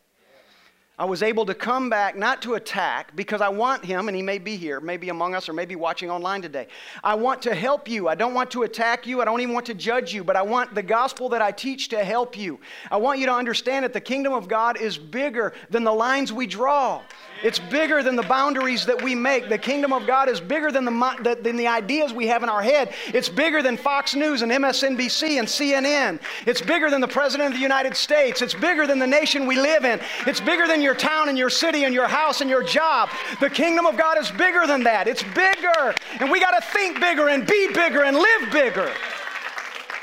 I 1.02 1.04
was 1.04 1.20
able 1.24 1.44
to 1.46 1.54
come 1.54 1.90
back, 1.90 2.16
not 2.16 2.42
to 2.42 2.54
attack, 2.54 3.16
because 3.16 3.40
I 3.40 3.48
want 3.48 3.84
him, 3.84 4.06
and 4.06 4.14
he 4.14 4.22
may 4.22 4.38
be 4.38 4.56
here, 4.56 4.78
maybe 4.80 5.08
among 5.08 5.34
us, 5.34 5.48
or 5.48 5.52
maybe 5.52 5.74
watching 5.74 6.12
online 6.12 6.42
today. 6.42 6.68
I 7.02 7.16
want 7.16 7.42
to 7.42 7.56
help 7.56 7.88
you. 7.88 8.06
I 8.06 8.14
don't 8.14 8.34
want 8.34 8.52
to 8.52 8.62
attack 8.62 9.04
you. 9.04 9.20
I 9.20 9.24
don't 9.24 9.40
even 9.40 9.52
want 9.52 9.66
to 9.66 9.74
judge 9.74 10.14
you, 10.14 10.22
but 10.22 10.36
I 10.36 10.42
want 10.42 10.76
the 10.76 10.82
gospel 10.84 11.28
that 11.30 11.42
I 11.42 11.50
teach 11.50 11.88
to 11.88 12.04
help 12.04 12.38
you. 12.38 12.60
I 12.88 12.98
want 12.98 13.18
you 13.18 13.26
to 13.26 13.32
understand 13.32 13.84
that 13.84 13.92
the 13.92 14.00
kingdom 14.00 14.32
of 14.32 14.46
God 14.46 14.80
is 14.80 14.96
bigger 14.96 15.54
than 15.70 15.82
the 15.82 15.92
lines 15.92 16.32
we 16.32 16.46
draw. 16.46 17.02
It's 17.42 17.58
bigger 17.58 18.02
than 18.02 18.16
the 18.16 18.22
boundaries 18.22 18.86
that 18.86 19.02
we 19.02 19.14
make. 19.14 19.48
The 19.48 19.58
kingdom 19.58 19.92
of 19.92 20.06
God 20.06 20.28
is 20.28 20.40
bigger 20.40 20.70
than 20.70 20.84
the, 20.84 21.38
than 21.40 21.56
the 21.56 21.66
ideas 21.66 22.12
we 22.12 22.26
have 22.28 22.42
in 22.42 22.48
our 22.48 22.62
head. 22.62 22.94
It's 23.08 23.28
bigger 23.28 23.62
than 23.62 23.76
Fox 23.76 24.14
News 24.14 24.42
and 24.42 24.52
MSNBC 24.52 25.38
and 25.38 25.48
CNN. 25.48 26.20
It's 26.46 26.60
bigger 26.60 26.90
than 26.90 27.00
the 27.00 27.08
President 27.08 27.48
of 27.48 27.54
the 27.54 27.62
United 27.62 27.96
States. 27.96 28.42
It's 28.42 28.54
bigger 28.54 28.86
than 28.86 28.98
the 28.98 29.06
nation 29.06 29.46
we 29.46 29.56
live 29.56 29.84
in. 29.84 30.00
It's 30.26 30.40
bigger 30.40 30.66
than 30.66 30.80
your 30.80 30.94
town 30.94 31.28
and 31.28 31.36
your 31.36 31.50
city 31.50 31.84
and 31.84 31.94
your 31.94 32.08
house 32.08 32.40
and 32.40 32.48
your 32.48 32.62
job. 32.62 33.10
The 33.40 33.50
kingdom 33.50 33.86
of 33.86 33.96
God 33.96 34.18
is 34.18 34.30
bigger 34.30 34.66
than 34.66 34.82
that. 34.84 35.08
It's 35.08 35.22
bigger. 35.22 35.94
And 36.20 36.30
we 36.30 36.40
got 36.40 36.52
to 36.52 36.66
think 36.68 37.00
bigger 37.00 37.28
and 37.28 37.46
be 37.46 37.72
bigger 37.72 38.04
and 38.04 38.16
live 38.16 38.52
bigger. 38.52 38.92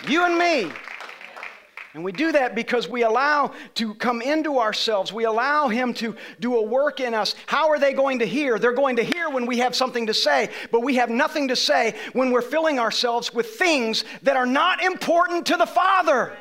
You 0.08 0.26
and 0.26 0.38
me. 0.38 0.72
And 2.00 2.06
we 2.06 2.14
do 2.14 2.32
that 2.32 2.56
because 2.56 2.88
we 2.88 3.04
allow 3.04 3.52
to 3.76 3.94
come 3.96 4.22
into 4.22 4.58
ourselves. 4.58 5.12
We 5.12 5.26
allow 5.26 5.68
Him 5.68 5.94
to 5.96 6.16
do 6.40 6.56
a 6.56 6.64
work 6.64 7.02
in 7.02 7.14
us. 7.14 7.36
How 7.46 7.68
are 7.68 7.78
they 7.78 7.92
going 7.92 8.20
to 8.20 8.26
hear? 8.26 8.58
They're 8.58 8.72
going 8.72 8.96
to 8.96 9.04
hear 9.04 9.30
when 9.30 9.46
we 9.46 9.58
have 9.58 9.76
something 9.76 10.08
to 10.08 10.14
say, 10.14 10.48
but 10.72 10.80
we 10.80 10.96
have 10.96 11.10
nothing 11.10 11.50
to 11.50 11.58
say 11.58 11.96
when 12.14 12.32
we're 12.32 12.42
filling 12.42 12.80
ourselves 12.80 13.34
with 13.34 13.48
things 13.56 14.06
that 14.22 14.38
are 14.38 14.46
not 14.46 14.82
important 14.82 15.48
to 15.48 15.58
the 15.58 15.66
Father. 15.66 16.38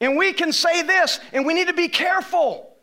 And 0.00 0.16
we 0.16 0.32
can 0.32 0.50
say 0.50 0.80
this, 0.80 1.20
and 1.34 1.44
we 1.44 1.52
need 1.52 1.68
to 1.68 1.74
be 1.74 1.88
careful. 1.88 2.74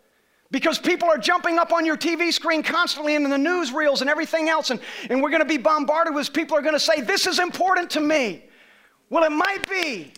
Because 0.54 0.78
people 0.78 1.10
are 1.10 1.18
jumping 1.18 1.58
up 1.58 1.74
on 1.74 1.84
your 1.84 1.98
TV 1.98 2.32
screen 2.32 2.62
constantly 2.62 3.16
and 3.16 3.26
in 3.26 3.32
the 3.32 3.50
newsreels 3.50 4.02
and 4.02 4.10
everything 4.10 4.50
else, 4.50 4.70
and, 4.70 4.80
and 5.10 5.20
we're 5.20 5.32
going 5.32 5.42
to 5.42 5.48
be 5.48 5.58
bombarded 5.58 6.14
with 6.14 6.32
people 6.32 6.56
are 6.56 6.62
going 6.62 6.76
to 6.76 6.80
say, 6.80 7.02
This 7.02 7.26
is 7.26 7.40
important 7.40 7.90
to 7.90 8.00
me. 8.00 8.44
Well, 9.10 9.24
it 9.24 9.32
might 9.32 9.68
be, 9.68 10.14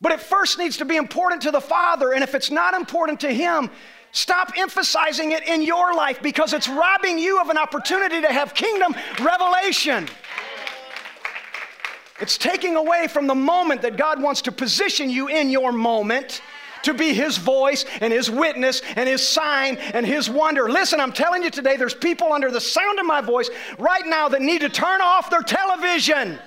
but 0.00 0.12
it 0.12 0.20
first 0.20 0.56
needs 0.56 0.76
to 0.76 0.84
be 0.84 0.94
important 0.94 1.42
to 1.42 1.50
the 1.50 1.60
Father, 1.60 2.12
and 2.12 2.22
if 2.22 2.36
it's 2.36 2.52
not 2.52 2.74
important 2.74 3.18
to 3.20 3.34
Him, 3.34 3.70
stop 4.12 4.52
emphasizing 4.56 5.32
it 5.32 5.42
in 5.48 5.62
your 5.62 5.94
life 5.94 6.22
because 6.22 6.52
it's 6.52 6.68
robbing 6.68 7.18
you 7.18 7.40
of 7.40 7.50
an 7.50 7.58
opportunity 7.58 8.20
to 8.20 8.32
have 8.32 8.54
kingdom 8.54 8.94
revelation. 9.20 10.06
It's 12.20 12.38
taking 12.38 12.76
away 12.76 13.08
from 13.08 13.26
the 13.26 13.34
moment 13.34 13.82
that 13.82 13.96
God 13.96 14.22
wants 14.22 14.42
to 14.42 14.52
position 14.52 15.10
you 15.10 15.26
in 15.26 15.50
your 15.50 15.72
moment 15.72 16.40
to 16.82 16.94
be 16.94 17.12
His 17.12 17.36
voice 17.36 17.84
and 18.00 18.12
His 18.12 18.30
witness 18.30 18.82
and 18.96 19.08
His 19.08 19.26
sign 19.26 19.76
and 19.78 20.06
His 20.06 20.30
wonder. 20.30 20.70
Listen, 20.70 21.00
I'm 21.00 21.12
telling 21.12 21.42
you 21.42 21.50
today, 21.50 21.76
there's 21.76 21.94
people 21.94 22.32
under 22.32 22.50
the 22.50 22.60
sound 22.60 22.98
of 22.98 23.06
my 23.06 23.20
voice 23.20 23.50
right 23.78 24.06
now 24.06 24.28
that 24.28 24.42
need 24.42 24.60
to 24.60 24.68
turn 24.68 25.00
off 25.00 25.30
their 25.30 25.42
television. 25.42 26.38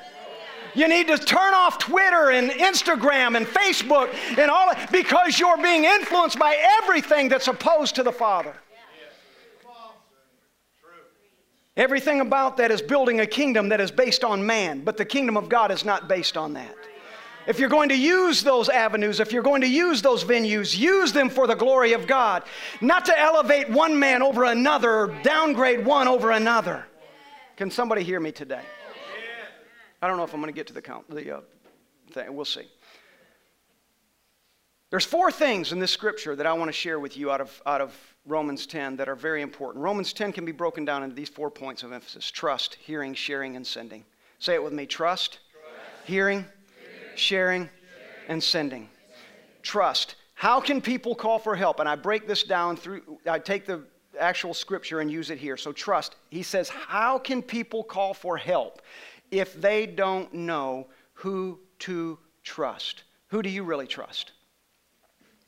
You 0.75 0.87
need 0.87 1.07
to 1.07 1.17
turn 1.17 1.53
off 1.53 1.77
Twitter 1.77 2.31
and 2.31 2.49
Instagram 2.49 3.37
and 3.37 3.45
Facebook 3.45 4.13
and 4.37 4.49
all 4.49 4.73
that 4.73 4.91
because 4.91 5.39
you're 5.39 5.61
being 5.61 5.83
influenced 5.83 6.39
by 6.39 6.57
everything 6.81 7.29
that's 7.29 7.47
opposed 7.47 7.95
to 7.95 8.03
the 8.03 8.11
Father. 8.11 8.55
Everything 11.75 12.21
about 12.21 12.57
that 12.57 12.69
is 12.69 12.81
building 12.81 13.19
a 13.19 13.25
kingdom 13.25 13.69
that 13.69 13.81
is 13.81 13.89
based 13.89 14.23
on 14.23 14.45
man, 14.45 14.83
but 14.83 14.95
the 14.95 15.05
kingdom 15.05 15.37
of 15.37 15.49
God 15.49 15.71
is 15.71 15.83
not 15.83 16.07
based 16.07 16.37
on 16.37 16.53
that. 16.53 16.75
If 17.45 17.59
you're 17.59 17.69
going 17.69 17.89
to 17.89 17.97
use 17.97 18.41
those 18.41 18.69
avenues, 18.69 19.19
if 19.19 19.31
you're 19.31 19.43
going 19.43 19.61
to 19.61 19.67
use 19.67 20.01
those 20.01 20.23
venues, 20.23 20.77
use 20.77 21.11
them 21.11 21.29
for 21.29 21.45
the 21.45 21.55
glory 21.55 21.93
of 21.93 22.07
God, 22.07 22.43
not 22.79 23.05
to 23.05 23.19
elevate 23.19 23.69
one 23.69 23.99
man 23.99 24.21
over 24.21 24.45
another 24.45 24.91
or 24.91 25.07
downgrade 25.23 25.85
one 25.85 26.07
over 26.07 26.31
another. 26.31 26.85
Can 27.57 27.69
somebody 27.69 28.03
hear 28.03 28.19
me 28.19 28.31
today? 28.31 28.61
I 30.01 30.07
don't 30.07 30.17
know 30.17 30.23
if 30.23 30.33
I'm 30.33 30.41
going 30.41 30.53
to 30.53 30.55
get 30.55 30.67
to 30.67 30.73
the 30.73 30.81
count, 30.81 31.09
the 31.09 31.37
uh, 31.37 31.41
thing. 32.11 32.33
We'll 32.33 32.45
see. 32.45 32.67
There's 34.89 35.05
four 35.05 35.31
things 35.31 35.71
in 35.71 35.79
this 35.79 35.91
scripture 35.91 36.35
that 36.35 36.45
I 36.45 36.53
want 36.53 36.69
to 36.69 36.73
share 36.73 36.99
with 36.99 37.17
you 37.17 37.31
out 37.31 37.41
of, 37.41 37.61
out 37.65 37.81
of 37.81 37.97
Romans 38.25 38.65
10 38.67 38.97
that 38.97 39.09
are 39.09 39.15
very 39.15 39.41
important. 39.41 39.83
Romans 39.83 40.13
10 40.13 40.31
can 40.31 40.45
be 40.45 40.51
broken 40.51 40.85
down 40.85 41.03
into 41.03 41.15
these 41.15 41.29
four 41.29 41.49
points 41.49 41.83
of 41.83 41.91
emphasis 41.91 42.29
trust, 42.29 42.75
hearing, 42.75 43.13
sharing, 43.13 43.55
and 43.55 43.65
sending. 43.65 44.05
Say 44.39 44.53
it 44.53 44.63
with 44.63 44.73
me 44.73 44.85
trust, 44.85 45.39
trust. 45.51 46.05
Hearing, 46.05 46.45
sharing, 47.15 47.69
and 48.27 48.41
sending. 48.43 48.89
Trust. 49.61 50.15
How 50.33 50.59
can 50.59 50.81
people 50.81 51.15
call 51.15 51.39
for 51.39 51.55
help? 51.55 51.79
And 51.79 51.87
I 51.87 51.95
break 51.95 52.27
this 52.27 52.43
down 52.43 52.75
through, 52.75 53.19
I 53.29 53.39
take 53.39 53.65
the 53.65 53.83
actual 54.19 54.53
scripture 54.53 54.99
and 54.99 55.11
use 55.11 55.29
it 55.29 55.37
here. 55.37 55.57
So, 55.57 55.71
trust. 55.71 56.15
He 56.29 56.43
says, 56.43 56.69
How 56.69 57.17
can 57.17 57.41
people 57.41 57.83
call 57.83 58.13
for 58.13 58.37
help 58.37 58.81
if 59.31 59.59
they 59.59 59.85
don't 59.85 60.33
know 60.33 60.87
who 61.13 61.59
to 61.79 62.19
trust? 62.43 63.03
Who 63.27 63.41
do 63.41 63.49
you 63.49 63.63
really 63.63 63.87
trust? 63.87 64.31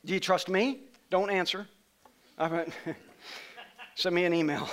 Do 0.04 0.14
you 0.14 0.20
trust 0.20 0.48
me? 0.48 0.80
Don't 1.10 1.30
answer. 1.30 1.66
Send 3.94 4.14
me 4.14 4.24
an 4.24 4.34
email. 4.34 4.68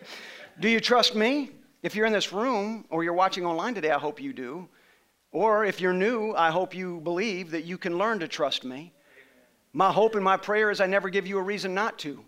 do 0.60 0.68
you 0.68 0.80
trust 0.80 1.14
me? 1.14 1.50
If 1.82 1.94
you're 1.94 2.06
in 2.06 2.12
this 2.12 2.32
room 2.32 2.84
or 2.90 3.02
you're 3.02 3.14
watching 3.14 3.46
online 3.46 3.74
today, 3.74 3.90
I 3.90 3.98
hope 3.98 4.20
you 4.20 4.32
do. 4.32 4.68
Or 5.32 5.64
if 5.64 5.80
you're 5.80 5.92
new, 5.92 6.32
I 6.32 6.50
hope 6.50 6.74
you 6.74 7.00
believe 7.00 7.52
that 7.52 7.64
you 7.64 7.78
can 7.78 7.98
learn 7.98 8.18
to 8.20 8.28
trust 8.28 8.64
me. 8.64 8.92
My 9.72 9.92
hope 9.92 10.16
and 10.16 10.24
my 10.24 10.36
prayer 10.36 10.70
is 10.70 10.80
I 10.80 10.86
never 10.86 11.08
give 11.08 11.26
you 11.26 11.38
a 11.38 11.42
reason 11.42 11.74
not 11.74 11.98
to. 12.00 12.24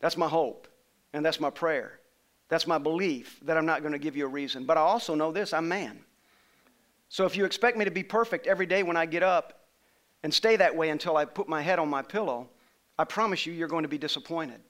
That's 0.00 0.16
my 0.16 0.28
hope, 0.28 0.66
and 1.12 1.24
that's 1.24 1.38
my 1.38 1.50
prayer. 1.50 2.00
That's 2.48 2.66
my 2.66 2.78
belief 2.78 3.38
that 3.42 3.56
I'm 3.56 3.66
not 3.66 3.82
going 3.82 3.92
to 3.92 3.98
give 3.98 4.16
you 4.16 4.24
a 4.24 4.28
reason. 4.28 4.64
But 4.64 4.76
I 4.76 4.80
also 4.80 5.14
know 5.14 5.30
this 5.30 5.52
I'm 5.52 5.68
man. 5.68 6.00
So 7.08 7.24
if 7.24 7.36
you 7.36 7.44
expect 7.44 7.76
me 7.76 7.84
to 7.84 7.90
be 7.90 8.02
perfect 8.02 8.46
every 8.46 8.66
day 8.66 8.82
when 8.82 8.96
I 8.96 9.06
get 9.06 9.22
up 9.22 9.66
and 10.22 10.32
stay 10.32 10.56
that 10.56 10.74
way 10.74 10.90
until 10.90 11.16
I 11.16 11.24
put 11.24 11.48
my 11.48 11.62
head 11.62 11.78
on 11.78 11.88
my 11.88 12.02
pillow, 12.02 12.48
I 12.98 13.04
promise 13.04 13.46
you, 13.46 13.52
you're 13.52 13.68
going 13.68 13.84
to 13.84 13.88
be 13.88 13.98
disappointed. 13.98 14.60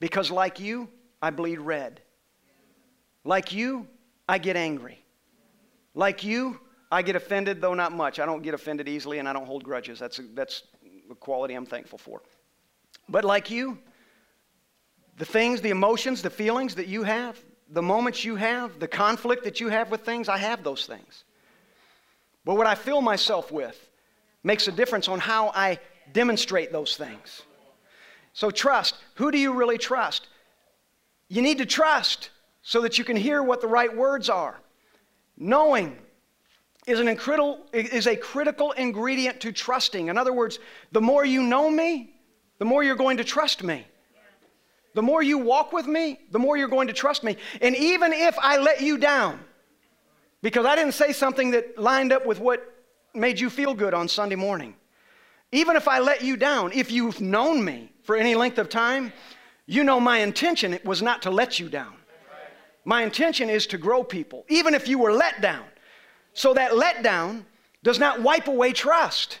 Because, 0.00 0.30
like 0.30 0.60
you, 0.60 0.88
I 1.20 1.30
bleed 1.30 1.58
red. 1.58 2.00
Like 3.24 3.52
you, 3.52 3.88
I 4.28 4.38
get 4.38 4.56
angry. 4.56 5.04
Like 5.94 6.22
you, 6.22 6.60
I 6.90 7.02
get 7.02 7.16
offended, 7.16 7.60
though 7.60 7.74
not 7.74 7.92
much. 7.92 8.18
I 8.18 8.26
don't 8.26 8.42
get 8.42 8.54
offended 8.54 8.88
easily 8.88 9.18
and 9.18 9.28
I 9.28 9.32
don't 9.32 9.46
hold 9.46 9.62
grudges. 9.64 9.98
That's 9.98 10.18
a, 10.18 10.22
that's 10.22 10.62
a 11.10 11.14
quality 11.14 11.54
I'm 11.54 11.66
thankful 11.66 11.98
for. 11.98 12.22
But 13.08 13.24
like 13.24 13.50
you, 13.50 13.78
the 15.16 15.24
things, 15.24 15.60
the 15.60 15.70
emotions, 15.70 16.22
the 16.22 16.30
feelings 16.30 16.74
that 16.76 16.86
you 16.86 17.02
have, 17.02 17.38
the 17.70 17.82
moments 17.82 18.24
you 18.24 18.36
have, 18.36 18.78
the 18.78 18.88
conflict 18.88 19.44
that 19.44 19.60
you 19.60 19.68
have 19.68 19.90
with 19.90 20.02
things, 20.02 20.28
I 20.28 20.38
have 20.38 20.64
those 20.64 20.86
things. 20.86 21.24
But 22.44 22.56
what 22.56 22.66
I 22.66 22.74
fill 22.74 23.02
myself 23.02 23.52
with 23.52 23.90
makes 24.42 24.68
a 24.68 24.72
difference 24.72 25.08
on 25.08 25.18
how 25.18 25.48
I 25.48 25.78
demonstrate 26.12 26.72
those 26.72 26.96
things. 26.96 27.42
So, 28.32 28.50
trust. 28.50 28.94
Who 29.14 29.30
do 29.30 29.38
you 29.38 29.52
really 29.52 29.78
trust? 29.78 30.28
You 31.28 31.42
need 31.42 31.58
to 31.58 31.66
trust 31.66 32.30
so 32.62 32.80
that 32.82 32.96
you 32.96 33.04
can 33.04 33.16
hear 33.16 33.42
what 33.42 33.60
the 33.60 33.66
right 33.66 33.94
words 33.94 34.30
are. 34.30 34.58
Knowing 35.36 35.98
is, 36.88 37.00
an 37.00 37.14
critical, 37.16 37.66
is 37.72 38.06
a 38.06 38.16
critical 38.16 38.72
ingredient 38.72 39.40
to 39.40 39.52
trusting. 39.52 40.08
In 40.08 40.16
other 40.16 40.32
words, 40.32 40.58
the 40.92 41.00
more 41.00 41.24
you 41.24 41.42
know 41.42 41.70
me, 41.70 42.14
the 42.58 42.64
more 42.64 42.82
you're 42.82 42.96
going 42.96 43.18
to 43.18 43.24
trust 43.24 43.62
me. 43.62 43.86
The 44.94 45.02
more 45.02 45.22
you 45.22 45.38
walk 45.38 45.72
with 45.72 45.86
me, 45.86 46.18
the 46.32 46.38
more 46.38 46.56
you're 46.56 46.66
going 46.66 46.88
to 46.88 46.92
trust 46.92 47.22
me. 47.22 47.36
And 47.60 47.76
even 47.76 48.12
if 48.12 48.36
I 48.40 48.56
let 48.56 48.80
you 48.80 48.98
down, 48.98 49.38
because 50.42 50.66
I 50.66 50.74
didn't 50.74 50.94
say 50.94 51.12
something 51.12 51.50
that 51.52 51.78
lined 51.78 52.12
up 52.12 52.26
with 52.26 52.40
what 52.40 52.74
made 53.14 53.38
you 53.38 53.50
feel 53.50 53.74
good 53.74 53.94
on 53.94 54.08
Sunday 54.08 54.36
morning. 54.36 54.74
Even 55.52 55.76
if 55.76 55.88
I 55.88 55.98
let 55.98 56.22
you 56.22 56.36
down, 56.36 56.72
if 56.72 56.90
you've 56.90 57.20
known 57.20 57.64
me 57.64 57.92
for 58.02 58.16
any 58.16 58.34
length 58.34 58.58
of 58.58 58.68
time, 58.68 59.12
you 59.66 59.84
know 59.84 60.00
my 60.00 60.18
intention 60.18 60.78
was 60.84 61.02
not 61.02 61.22
to 61.22 61.30
let 61.30 61.58
you 61.58 61.68
down. 61.68 61.94
My 62.84 63.02
intention 63.02 63.50
is 63.50 63.66
to 63.68 63.78
grow 63.78 64.02
people, 64.02 64.46
even 64.48 64.74
if 64.74 64.88
you 64.88 64.98
were 64.98 65.12
let 65.12 65.40
down. 65.42 65.64
So 66.34 66.54
that 66.54 66.72
letdown 66.72 67.44
does 67.82 67.98
not 67.98 68.22
wipe 68.22 68.48
away 68.48 68.72
trust. 68.72 69.40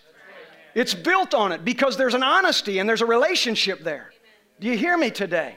It's 0.74 0.94
built 0.94 1.34
on 1.34 1.52
it 1.52 1.64
because 1.64 1.96
there's 1.96 2.14
an 2.14 2.22
honesty 2.22 2.78
and 2.78 2.88
there's 2.88 3.02
a 3.02 3.06
relationship 3.06 3.80
there. 3.80 4.12
Do 4.60 4.66
you 4.66 4.76
hear 4.76 4.96
me 4.96 5.10
today? 5.10 5.56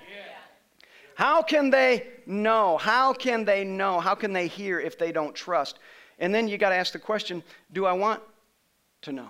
How 1.16 1.42
can 1.42 1.70
they 1.70 2.08
know? 2.26 2.78
How 2.78 3.14
can 3.14 3.46
they 3.46 3.64
know? 3.64 4.00
How 4.00 4.16
can 4.16 4.34
they 4.34 4.48
hear 4.48 4.80
if 4.80 4.98
they 4.98 5.12
don't 5.12 5.36
trust? 5.36 5.80
And 6.20 6.34
then 6.34 6.48
you 6.48 6.58
got 6.58 6.70
to 6.70 6.76
ask 6.76 6.94
the 6.94 7.00
question 7.00 7.44
do 7.72 7.86
I 7.86 7.94
want 7.94 8.22
to 9.04 9.12
know? 9.12 9.30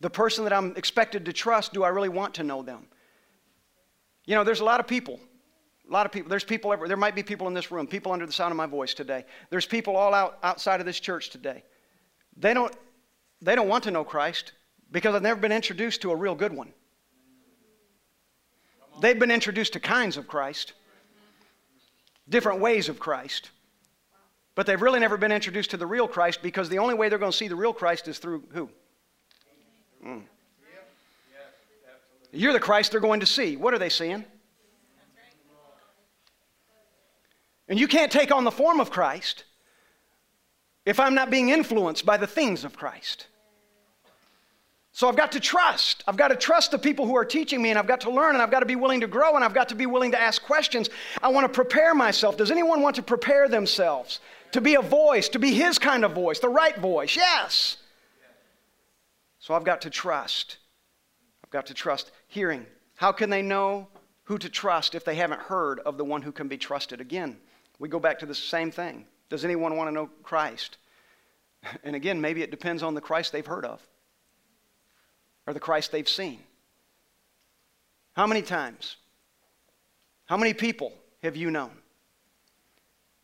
The 0.00 0.10
person 0.10 0.44
that 0.44 0.52
I'm 0.52 0.76
expected 0.76 1.24
to 1.24 1.32
trust, 1.32 1.72
do 1.72 1.82
I 1.82 1.88
really 1.88 2.10
want 2.10 2.34
to 2.34 2.44
know 2.44 2.62
them? 2.62 2.86
You 4.26 4.34
know, 4.34 4.44
there's 4.44 4.60
a 4.60 4.64
lot 4.64 4.80
of 4.80 4.86
people. 4.86 5.18
A 5.88 5.92
lot 5.92 6.06
of 6.06 6.12
people. 6.12 6.28
There's 6.28 6.44
people 6.44 6.72
everywhere. 6.72 6.88
There 6.88 6.96
might 6.96 7.14
be 7.14 7.22
people 7.22 7.46
in 7.46 7.54
this 7.54 7.70
room, 7.70 7.86
people 7.86 8.12
under 8.12 8.26
the 8.26 8.32
sound 8.32 8.50
of 8.50 8.56
my 8.56 8.66
voice 8.66 8.92
today. 8.92 9.24
There's 9.50 9.66
people 9.66 9.96
all 9.96 10.14
out 10.14 10.38
outside 10.42 10.80
of 10.80 10.86
this 10.86 10.98
church 10.98 11.30
today. 11.30 11.62
They 12.36 12.54
don't, 12.54 12.74
they 13.40 13.54
don't 13.54 13.68
want 13.68 13.84
to 13.84 13.90
know 13.90 14.04
Christ 14.04 14.52
because 14.90 15.12
they've 15.12 15.22
never 15.22 15.40
been 15.40 15.52
introduced 15.52 16.02
to 16.02 16.10
a 16.10 16.16
real 16.16 16.34
good 16.34 16.52
one. 16.52 16.72
They've 19.00 19.18
been 19.18 19.30
introduced 19.30 19.74
to 19.74 19.80
kinds 19.80 20.16
of 20.16 20.26
Christ, 20.26 20.72
different 22.28 22.60
ways 22.60 22.88
of 22.88 22.98
Christ. 22.98 23.50
But 24.54 24.66
they've 24.66 24.80
really 24.80 25.00
never 25.00 25.18
been 25.18 25.32
introduced 25.32 25.70
to 25.72 25.76
the 25.76 25.86
real 25.86 26.08
Christ 26.08 26.40
because 26.42 26.68
the 26.68 26.78
only 26.78 26.94
way 26.94 27.08
they're 27.08 27.18
going 27.18 27.32
to 27.32 27.36
see 27.36 27.46
the 27.46 27.56
real 27.56 27.74
Christ 27.74 28.08
is 28.08 28.18
through 28.18 28.42
who? 28.52 28.70
Mm. 30.04 30.22
You're 32.32 32.52
the 32.52 32.60
Christ 32.60 32.92
they're 32.92 33.00
going 33.00 33.20
to 33.20 33.26
see. 33.26 33.56
What 33.56 33.72
are 33.74 33.78
they 33.78 33.88
seeing? 33.88 34.24
And 37.68 37.78
you 37.78 37.88
can't 37.88 38.12
take 38.12 38.30
on 38.30 38.44
the 38.44 38.50
form 38.50 38.80
of 38.80 38.90
Christ 38.90 39.44
if 40.84 41.00
I'm 41.00 41.14
not 41.14 41.30
being 41.30 41.48
influenced 41.48 42.06
by 42.06 42.16
the 42.16 42.26
things 42.26 42.64
of 42.64 42.76
Christ. 42.76 43.26
So 44.92 45.08
I've 45.08 45.16
got 45.16 45.32
to 45.32 45.40
trust. 45.40 46.04
I've 46.06 46.16
got 46.16 46.28
to 46.28 46.36
trust 46.36 46.70
the 46.70 46.78
people 46.78 47.06
who 47.06 47.16
are 47.16 47.24
teaching 47.24 47.60
me, 47.60 47.70
and 47.70 47.78
I've 47.78 47.86
got 47.86 48.00
to 48.02 48.10
learn, 48.10 48.34
and 48.34 48.42
I've 48.42 48.50
got 48.50 48.60
to 48.60 48.66
be 48.66 48.76
willing 48.76 49.00
to 49.00 49.06
grow, 49.06 49.34
and 49.34 49.44
I've 49.44 49.52
got 49.52 49.68
to 49.70 49.74
be 49.74 49.84
willing 49.84 50.12
to 50.12 50.20
ask 50.20 50.42
questions. 50.42 50.88
I 51.22 51.28
want 51.28 51.44
to 51.44 51.52
prepare 51.52 51.94
myself. 51.94 52.36
Does 52.36 52.50
anyone 52.50 52.80
want 52.80 52.96
to 52.96 53.02
prepare 53.02 53.48
themselves? 53.48 54.20
to 54.52 54.60
be 54.60 54.74
a 54.74 54.82
voice, 54.82 55.28
to 55.30 55.38
be 55.38 55.52
his 55.52 55.78
kind 55.78 56.04
of 56.04 56.12
voice, 56.12 56.38
the 56.38 56.48
right 56.48 56.76
voice. 56.78 57.14
Yes. 57.14 57.76
So 59.38 59.54
I've 59.54 59.64
got 59.64 59.82
to 59.82 59.90
trust. 59.90 60.56
I've 61.44 61.50
got 61.50 61.66
to 61.66 61.74
trust. 61.74 62.10
Hearing. 62.26 62.66
How 62.96 63.12
can 63.12 63.30
they 63.30 63.42
know 63.42 63.88
who 64.26 64.38
to 64.38 64.48
trust 64.48 64.94
if 64.94 65.04
they 65.04 65.16
haven't 65.16 65.40
heard 65.40 65.80
of 65.80 65.96
the 65.96 66.04
one 66.04 66.22
who 66.22 66.30
can 66.30 66.46
be 66.46 66.56
trusted? 66.56 67.00
Again, 67.00 67.38
we 67.78 67.88
go 67.88 67.98
back 67.98 68.18
to 68.20 68.26
the 68.26 68.34
same 68.34 68.70
thing. 68.70 69.06
Does 69.28 69.44
anyone 69.44 69.76
want 69.76 69.88
to 69.88 69.92
know 69.92 70.10
Christ? 70.22 70.78
And 71.82 71.96
again, 71.96 72.20
maybe 72.20 72.42
it 72.42 72.50
depends 72.50 72.82
on 72.82 72.94
the 72.94 73.00
Christ 73.00 73.32
they've 73.32 73.44
heard 73.44 73.64
of 73.64 73.80
or 75.46 75.54
the 75.54 75.60
Christ 75.60 75.90
they've 75.90 76.08
seen. 76.08 76.38
How 78.14 78.26
many 78.26 78.42
times? 78.42 78.96
How 80.26 80.36
many 80.36 80.54
people 80.54 80.92
have 81.22 81.36
you 81.36 81.50
known 81.50 81.72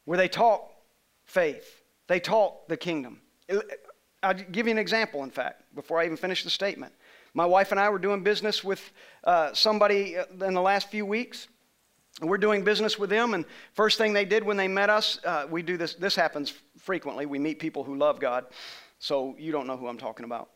where 0.05 0.19
they 0.19 0.29
talk 0.29 0.73
faith. 1.25 1.83
They 2.09 2.21
taught 2.21 2.69
the 2.69 2.77
kingdom. 2.77 3.21
I'll 4.23 4.35
give 4.35 4.67
you 4.67 4.73
an 4.73 4.79
example, 4.79 5.25
in 5.25 5.31
fact, 5.31 5.63
before 5.75 5.99
I 6.01 6.05
even 6.05 6.17
finish 6.17 6.45
the 6.45 6.51
statement. 6.51 6.93
My 7.35 7.47
wife 7.47 7.71
and 7.71 7.81
I 7.81 7.89
were 7.89 7.99
doing 7.99 8.23
business 8.23 8.63
with 8.63 8.93
uh, 9.25 9.55
somebody 9.55 10.19
uh, 10.19 10.25
in 10.45 10.53
the 10.53 10.61
last 10.61 10.91
few 10.91 11.07
weeks. 11.07 11.49
We're 12.21 12.39
doing 12.39 12.63
business 12.63 12.99
with 12.99 13.09
them, 13.09 13.33
and 13.33 13.47
first 13.73 13.97
thing 13.97 14.13
they 14.13 14.27
did 14.27 14.45
when 14.45 14.59
they 14.59 14.69
met 14.69 14.91
us, 14.91 15.19
uh, 15.25 15.47
we 15.51 15.63
do 15.63 15.79
this. 15.79 15.95
This 15.95 16.15
happens 16.15 16.53
frequently. 16.79 17.25
We 17.25 17.39
meet 17.39 17.59
people 17.59 17.85
who 17.85 17.97
love 17.97 18.21
God, 18.21 18.45
so 18.99 19.35
you 19.39 19.51
don't 19.51 19.67
know 19.67 19.79
who 19.79 19.89
I'm 19.89 19.97
talking 19.97 20.25
about. 20.25 20.51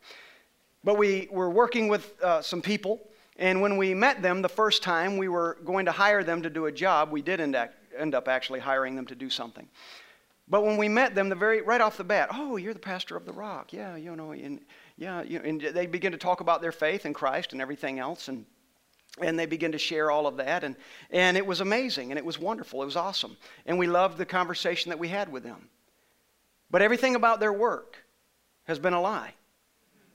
But 0.83 0.99
we 0.99 1.27
were 1.31 1.49
working 1.49 1.87
with 1.87 2.13
uh, 2.21 2.43
some 2.43 2.61
people, 2.61 3.09
and 3.37 3.59
when 3.59 3.75
we 3.75 3.95
met 3.95 4.21
them 4.21 4.43
the 4.43 4.49
first 4.49 4.83
time, 4.83 5.17
we 5.17 5.29
were 5.29 5.57
going 5.65 5.85
to 5.85 5.91
hire 5.91 6.23
them 6.23 6.43
to 6.43 6.49
do 6.49 6.67
a 6.67 6.71
job. 6.71 7.11
We 7.11 7.23
did 7.23 7.41
end, 7.41 7.57
end 7.97 8.13
up 8.13 8.27
actually 8.27 8.59
hiring 8.59 8.95
them 8.95 9.07
to 9.07 9.15
do 9.15 9.31
something. 9.31 9.67
But 10.47 10.63
when 10.63 10.77
we 10.77 10.87
met 10.87 11.13
them, 11.15 11.27
the 11.27 11.35
very 11.35 11.61
right 11.61 11.81
off 11.81 11.97
the 11.97 12.03
bat, 12.03 12.29
oh, 12.31 12.55
you're 12.55 12.73
the 12.73 12.79
pastor 12.79 13.17
of 13.17 13.25
the 13.25 13.33
Rock, 13.33 13.73
yeah, 13.73 13.95
you 13.95 14.15
know, 14.15 14.31
and 14.31 14.61
yeah, 14.97 15.21
you 15.21 15.39
know, 15.39 15.45
and 15.45 15.61
they 15.61 15.85
begin 15.85 16.11
to 16.11 16.17
talk 16.17 16.41
about 16.41 16.61
their 16.61 16.71
faith 16.71 17.05
in 17.05 17.13
Christ 17.13 17.53
and 17.53 17.61
everything 17.61 17.99
else, 17.99 18.27
and 18.27 18.45
and 19.19 19.37
they 19.37 19.47
begin 19.47 19.71
to 19.71 19.79
share 19.79 20.11
all 20.11 20.27
of 20.27 20.37
that, 20.37 20.63
and 20.63 20.75
and 21.11 21.37
it 21.37 21.45
was 21.45 21.61
amazing, 21.61 22.11
and 22.11 22.17
it 22.17 22.25
was 22.25 22.39
wonderful, 22.39 22.81
it 22.81 22.85
was 22.85 22.95
awesome, 22.95 23.37
and 23.65 23.77
we 23.77 23.87
loved 23.87 24.17
the 24.17 24.25
conversation 24.25 24.89
that 24.89 24.99
we 24.99 25.07
had 25.07 25.31
with 25.31 25.43
them. 25.43 25.69
But 26.69 26.81
everything 26.81 27.15
about 27.15 27.39
their 27.39 27.53
work 27.53 27.97
has 28.65 28.79
been 28.79 28.93
a 28.93 29.01
lie. 29.01 29.33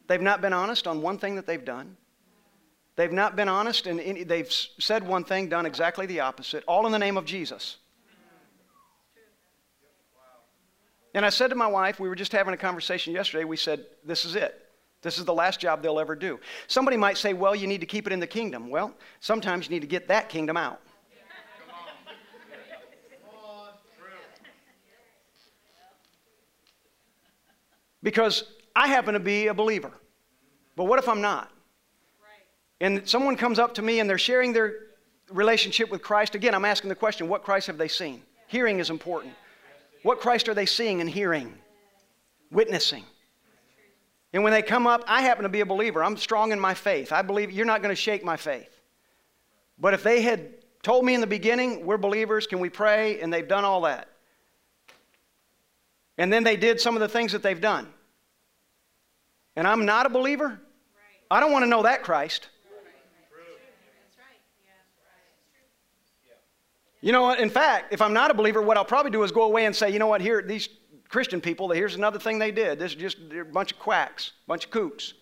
They've 0.08 0.20
not 0.20 0.40
been 0.40 0.52
honest 0.52 0.86
on 0.86 1.00
one 1.00 1.18
thing 1.18 1.36
that 1.36 1.46
they've 1.46 1.64
done. 1.64 1.96
They've 2.96 3.12
not 3.12 3.36
been 3.36 3.48
honest, 3.48 3.86
and 3.86 4.28
they've 4.28 4.50
said 4.50 5.06
one 5.06 5.24
thing, 5.24 5.48
done 5.48 5.64
exactly 5.64 6.04
the 6.06 6.20
opposite, 6.20 6.62
all 6.68 6.84
in 6.86 6.92
the 6.92 6.98
name 6.98 7.16
of 7.16 7.24
Jesus. 7.24 7.78
And 11.14 11.24
I 11.24 11.30
said 11.30 11.48
to 11.48 11.56
my 11.56 11.66
wife, 11.66 12.00
we 12.00 12.08
were 12.08 12.14
just 12.14 12.32
having 12.32 12.54
a 12.54 12.58
conversation 12.58 13.12
yesterday, 13.12 13.44
we 13.44 13.56
said, 13.56 13.84
This 14.04 14.24
is 14.24 14.34
it. 14.34 14.61
This 15.02 15.18
is 15.18 15.24
the 15.24 15.34
last 15.34 15.60
job 15.60 15.82
they'll 15.82 15.98
ever 15.98 16.14
do. 16.14 16.38
Somebody 16.68 16.96
might 16.96 17.18
say, 17.18 17.34
well, 17.34 17.54
you 17.54 17.66
need 17.66 17.80
to 17.80 17.86
keep 17.86 18.06
it 18.06 18.12
in 18.12 18.20
the 18.20 18.26
kingdom. 18.26 18.70
Well, 18.70 18.94
sometimes 19.20 19.66
you 19.66 19.70
need 19.70 19.80
to 19.80 19.88
get 19.88 20.08
that 20.08 20.28
kingdom 20.28 20.56
out. 20.56 20.80
Because 28.02 28.44
I 28.74 28.88
happen 28.88 29.14
to 29.14 29.20
be 29.20 29.46
a 29.46 29.54
believer. 29.54 29.92
But 30.76 30.84
what 30.84 30.98
if 30.98 31.08
I'm 31.08 31.20
not? 31.20 31.50
And 32.80 33.08
someone 33.08 33.36
comes 33.36 33.60
up 33.60 33.74
to 33.74 33.82
me 33.82 34.00
and 34.00 34.10
they're 34.10 34.18
sharing 34.18 34.52
their 34.52 34.74
relationship 35.30 35.90
with 35.90 36.02
Christ. 36.02 36.34
Again, 36.34 36.54
I'm 36.54 36.64
asking 36.64 36.88
the 36.88 36.96
question 36.96 37.28
what 37.28 37.44
Christ 37.44 37.68
have 37.68 37.78
they 37.78 37.86
seen? 37.86 38.22
Hearing 38.48 38.80
is 38.80 38.90
important. 38.90 39.34
What 40.02 40.20
Christ 40.20 40.48
are 40.48 40.54
they 40.54 40.66
seeing 40.66 41.00
and 41.00 41.08
hearing? 41.08 41.54
Witnessing. 42.50 43.04
And 44.32 44.42
when 44.42 44.52
they 44.52 44.62
come 44.62 44.86
up, 44.86 45.04
I 45.06 45.22
happen 45.22 45.42
to 45.42 45.48
be 45.48 45.60
a 45.60 45.66
believer. 45.66 46.02
I'm 46.02 46.16
strong 46.16 46.52
in 46.52 46.60
my 46.60 46.74
faith. 46.74 47.12
I 47.12 47.22
believe 47.22 47.50
you're 47.50 47.66
not 47.66 47.82
going 47.82 47.94
to 47.94 48.00
shake 48.00 48.24
my 48.24 48.36
faith. 48.36 48.80
But 49.78 49.94
if 49.94 50.02
they 50.02 50.22
had 50.22 50.54
told 50.82 51.04
me 51.04 51.14
in 51.14 51.20
the 51.20 51.26
beginning, 51.26 51.84
we're 51.84 51.98
believers, 51.98 52.46
can 52.46 52.58
we 52.58 52.70
pray? 52.70 53.20
And 53.20 53.32
they've 53.32 53.46
done 53.46 53.64
all 53.64 53.82
that. 53.82 54.08
And 56.16 56.32
then 56.32 56.44
they 56.44 56.56
did 56.56 56.80
some 56.80 56.94
of 56.94 57.00
the 57.00 57.08
things 57.08 57.32
that 57.32 57.42
they've 57.42 57.60
done. 57.60 57.88
And 59.56 59.66
I'm 59.66 59.84
not 59.84 60.06
a 60.06 60.08
believer? 60.08 60.60
I 61.30 61.40
don't 61.40 61.52
want 61.52 61.64
to 61.64 61.68
know 61.68 61.82
that 61.82 62.02
Christ. 62.02 62.48
You 67.02 67.10
know 67.10 67.22
what? 67.22 67.40
In 67.40 67.50
fact, 67.50 67.92
if 67.92 68.00
I'm 68.00 68.12
not 68.12 68.30
a 68.30 68.34
believer, 68.34 68.62
what 68.62 68.76
I'll 68.76 68.84
probably 68.84 69.10
do 69.10 69.24
is 69.24 69.32
go 69.32 69.42
away 69.42 69.66
and 69.66 69.74
say, 69.74 69.90
you 69.90 69.98
know 69.98 70.06
what, 70.06 70.20
here, 70.20 70.40
these 70.40 70.68
Christian 71.12 71.42
people, 71.42 71.70
here's 71.70 71.94
another 71.94 72.18
thing 72.18 72.38
they 72.38 72.50
did. 72.50 72.78
This 72.78 72.92
is 72.92 72.96
just 72.96 73.18
a 73.38 73.44
bunch 73.44 73.72
of 73.72 73.78
quacks, 73.78 74.32
a 74.46 74.48
bunch 74.48 74.64
of 74.64 74.70
kooks. 74.70 75.12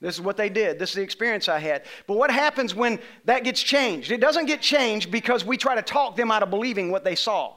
This 0.00 0.16
is 0.16 0.20
what 0.20 0.36
they 0.36 0.48
did. 0.48 0.78
This 0.80 0.90
is 0.90 0.96
the 0.96 1.02
experience 1.02 1.48
I 1.48 1.60
had. 1.60 1.84
But 2.08 2.16
what 2.16 2.32
happens 2.32 2.74
when 2.74 2.98
that 3.26 3.44
gets 3.44 3.62
changed? 3.62 4.10
It 4.10 4.20
doesn't 4.20 4.46
get 4.46 4.60
changed 4.60 5.12
because 5.12 5.44
we 5.44 5.56
try 5.56 5.76
to 5.76 5.82
talk 5.82 6.16
them 6.16 6.32
out 6.32 6.42
of 6.42 6.50
believing 6.50 6.90
what 6.90 7.04
they 7.04 7.14
saw. 7.14 7.54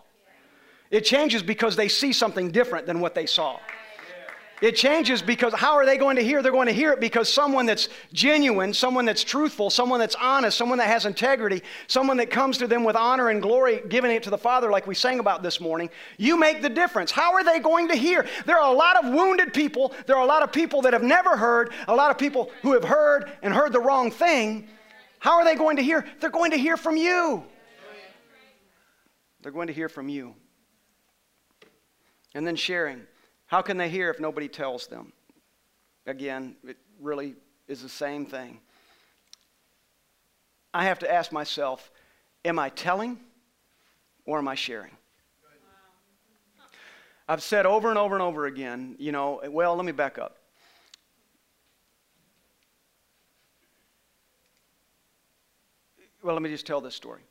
It 0.91 1.01
changes 1.01 1.41
because 1.41 1.75
they 1.75 1.87
see 1.87 2.13
something 2.13 2.51
different 2.51 2.85
than 2.85 2.99
what 2.99 3.15
they 3.15 3.25
saw. 3.25 3.57
It 4.61 4.77
changes 4.77 5.21
because 5.21 5.53
how 5.53 5.73
are 5.73 5.85
they 5.85 5.97
going 5.97 6.15
to 6.15 6.23
hear? 6.23 6.41
They're 6.41 6.51
going 6.51 6.67
to 6.67 6.73
hear 6.73 6.93
it 6.93 7.01
because 7.01 7.27
someone 7.27 7.65
that's 7.65 7.89
genuine, 8.13 8.73
someone 8.73 9.03
that's 9.03 9.23
truthful, 9.23 9.69
someone 9.69 9.99
that's 9.99 10.15
honest, 10.15 10.57
someone 10.57 10.77
that 10.77 10.87
has 10.87 11.05
integrity, 11.05 11.63
someone 11.87 12.15
that 12.17 12.29
comes 12.29 12.57
to 12.59 12.67
them 12.67 12.85
with 12.85 12.95
honor 12.95 13.29
and 13.29 13.41
glory, 13.41 13.81
giving 13.89 14.11
it 14.11 14.23
to 14.23 14.29
the 14.29 14.37
Father, 14.37 14.71
like 14.71 14.87
we 14.87 14.95
sang 14.95 15.19
about 15.19 15.43
this 15.43 15.59
morning, 15.59 15.89
you 16.17 16.37
make 16.37 16.61
the 16.61 16.69
difference. 16.69 17.11
How 17.11 17.33
are 17.33 17.43
they 17.43 17.59
going 17.59 17.89
to 17.89 17.95
hear? 17.95 18.25
There 18.45 18.57
are 18.57 18.71
a 18.71 18.75
lot 18.75 19.03
of 19.03 19.13
wounded 19.13 19.53
people. 19.53 19.93
There 20.05 20.15
are 20.15 20.23
a 20.23 20.27
lot 20.27 20.43
of 20.43 20.53
people 20.53 20.81
that 20.83 20.93
have 20.93 21.03
never 21.03 21.35
heard, 21.35 21.73
a 21.89 21.95
lot 21.95 22.09
of 22.09 22.17
people 22.17 22.49
who 22.61 22.73
have 22.73 22.85
heard 22.85 23.31
and 23.41 23.53
heard 23.53 23.73
the 23.73 23.81
wrong 23.81 24.11
thing. 24.11 24.69
How 25.19 25.39
are 25.39 25.43
they 25.43 25.55
going 25.55 25.75
to 25.75 25.83
hear? 25.83 26.05
They're 26.21 26.29
going 26.29 26.51
to 26.51 26.57
hear 26.57 26.77
from 26.77 26.95
you. 26.95 27.43
They're 29.41 29.51
going 29.51 29.67
to 29.67 29.73
hear 29.73 29.89
from 29.89 30.07
you. 30.07 30.35
And 32.33 32.47
then 32.47 32.55
sharing. 32.55 33.01
How 33.53 33.61
can 33.61 33.77
they 33.77 33.87
hear 33.87 34.09
if 34.09 34.19
nobody 34.19 34.47
tells 34.47 34.87
them? 34.87 35.13
Again, 36.07 36.55
it 36.67 36.75
really 36.99 37.35
is 37.67 37.83
the 37.83 37.87
same 37.87 38.25
thing. 38.25 38.59
I 40.73 40.85
have 40.85 40.97
to 40.97 41.13
ask 41.13 41.31
myself 41.31 41.91
am 42.43 42.57
I 42.57 42.69
telling 42.69 43.19
or 44.25 44.39
am 44.39 44.47
I 44.47 44.55
sharing? 44.55 44.89
I've 47.29 47.43
said 47.43 47.67
over 47.67 47.89
and 47.89 47.99
over 47.99 48.15
and 48.15 48.23
over 48.23 48.47
again, 48.47 48.95
you 48.97 49.11
know, 49.11 49.39
well, 49.47 49.75
let 49.75 49.85
me 49.85 49.91
back 49.91 50.17
up. 50.17 50.37
Well, 56.23 56.33
let 56.33 56.41
me 56.41 56.49
just 56.49 56.65
tell 56.65 56.81
this 56.81 56.95
story. 56.95 57.21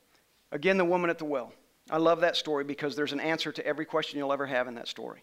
Again, 0.53 0.77
the 0.77 0.85
woman 0.85 1.09
at 1.09 1.17
the 1.17 1.25
well. 1.25 1.51
I 1.91 1.97
love 1.97 2.21
that 2.21 2.37
story 2.37 2.63
because 2.63 2.95
there's 2.95 3.11
an 3.11 3.19
answer 3.19 3.51
to 3.51 3.67
every 3.67 3.83
question 3.83 4.19
you'll 4.19 4.31
ever 4.31 4.45
have 4.45 4.69
in 4.69 4.75
that 4.75 4.87
story. 4.87 5.21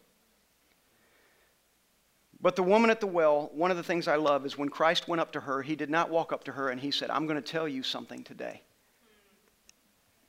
But 2.43 2.57
the 2.57 2.63
woman 2.63 2.91
at 2.91 3.01
the 3.01 3.07
well, 3.07 3.51
one 3.53 3.71
of 3.71 3.77
the 3.77 3.83
things 3.83 4.09
I 4.09 4.17
love 4.17 4.47
is 4.47 4.57
when 4.57 4.71
Christ 4.71 5.09
went 5.09 5.21
up 5.21 5.33
to 5.33 5.41
her, 5.41 5.61
he 5.63 5.77
did 5.77 5.91
not 5.91 6.09
walk 6.09 6.33
up 6.33 6.45
to 6.45 6.53
her 6.53 6.71
and 6.71 6.81
he 6.81 6.91
said, 6.91 7.11
I'm 7.11 7.27
going 7.27 7.41
to 7.41 7.43
tell 7.43 7.69
you 7.69 7.83
something 7.83 8.25
today. 8.25 8.63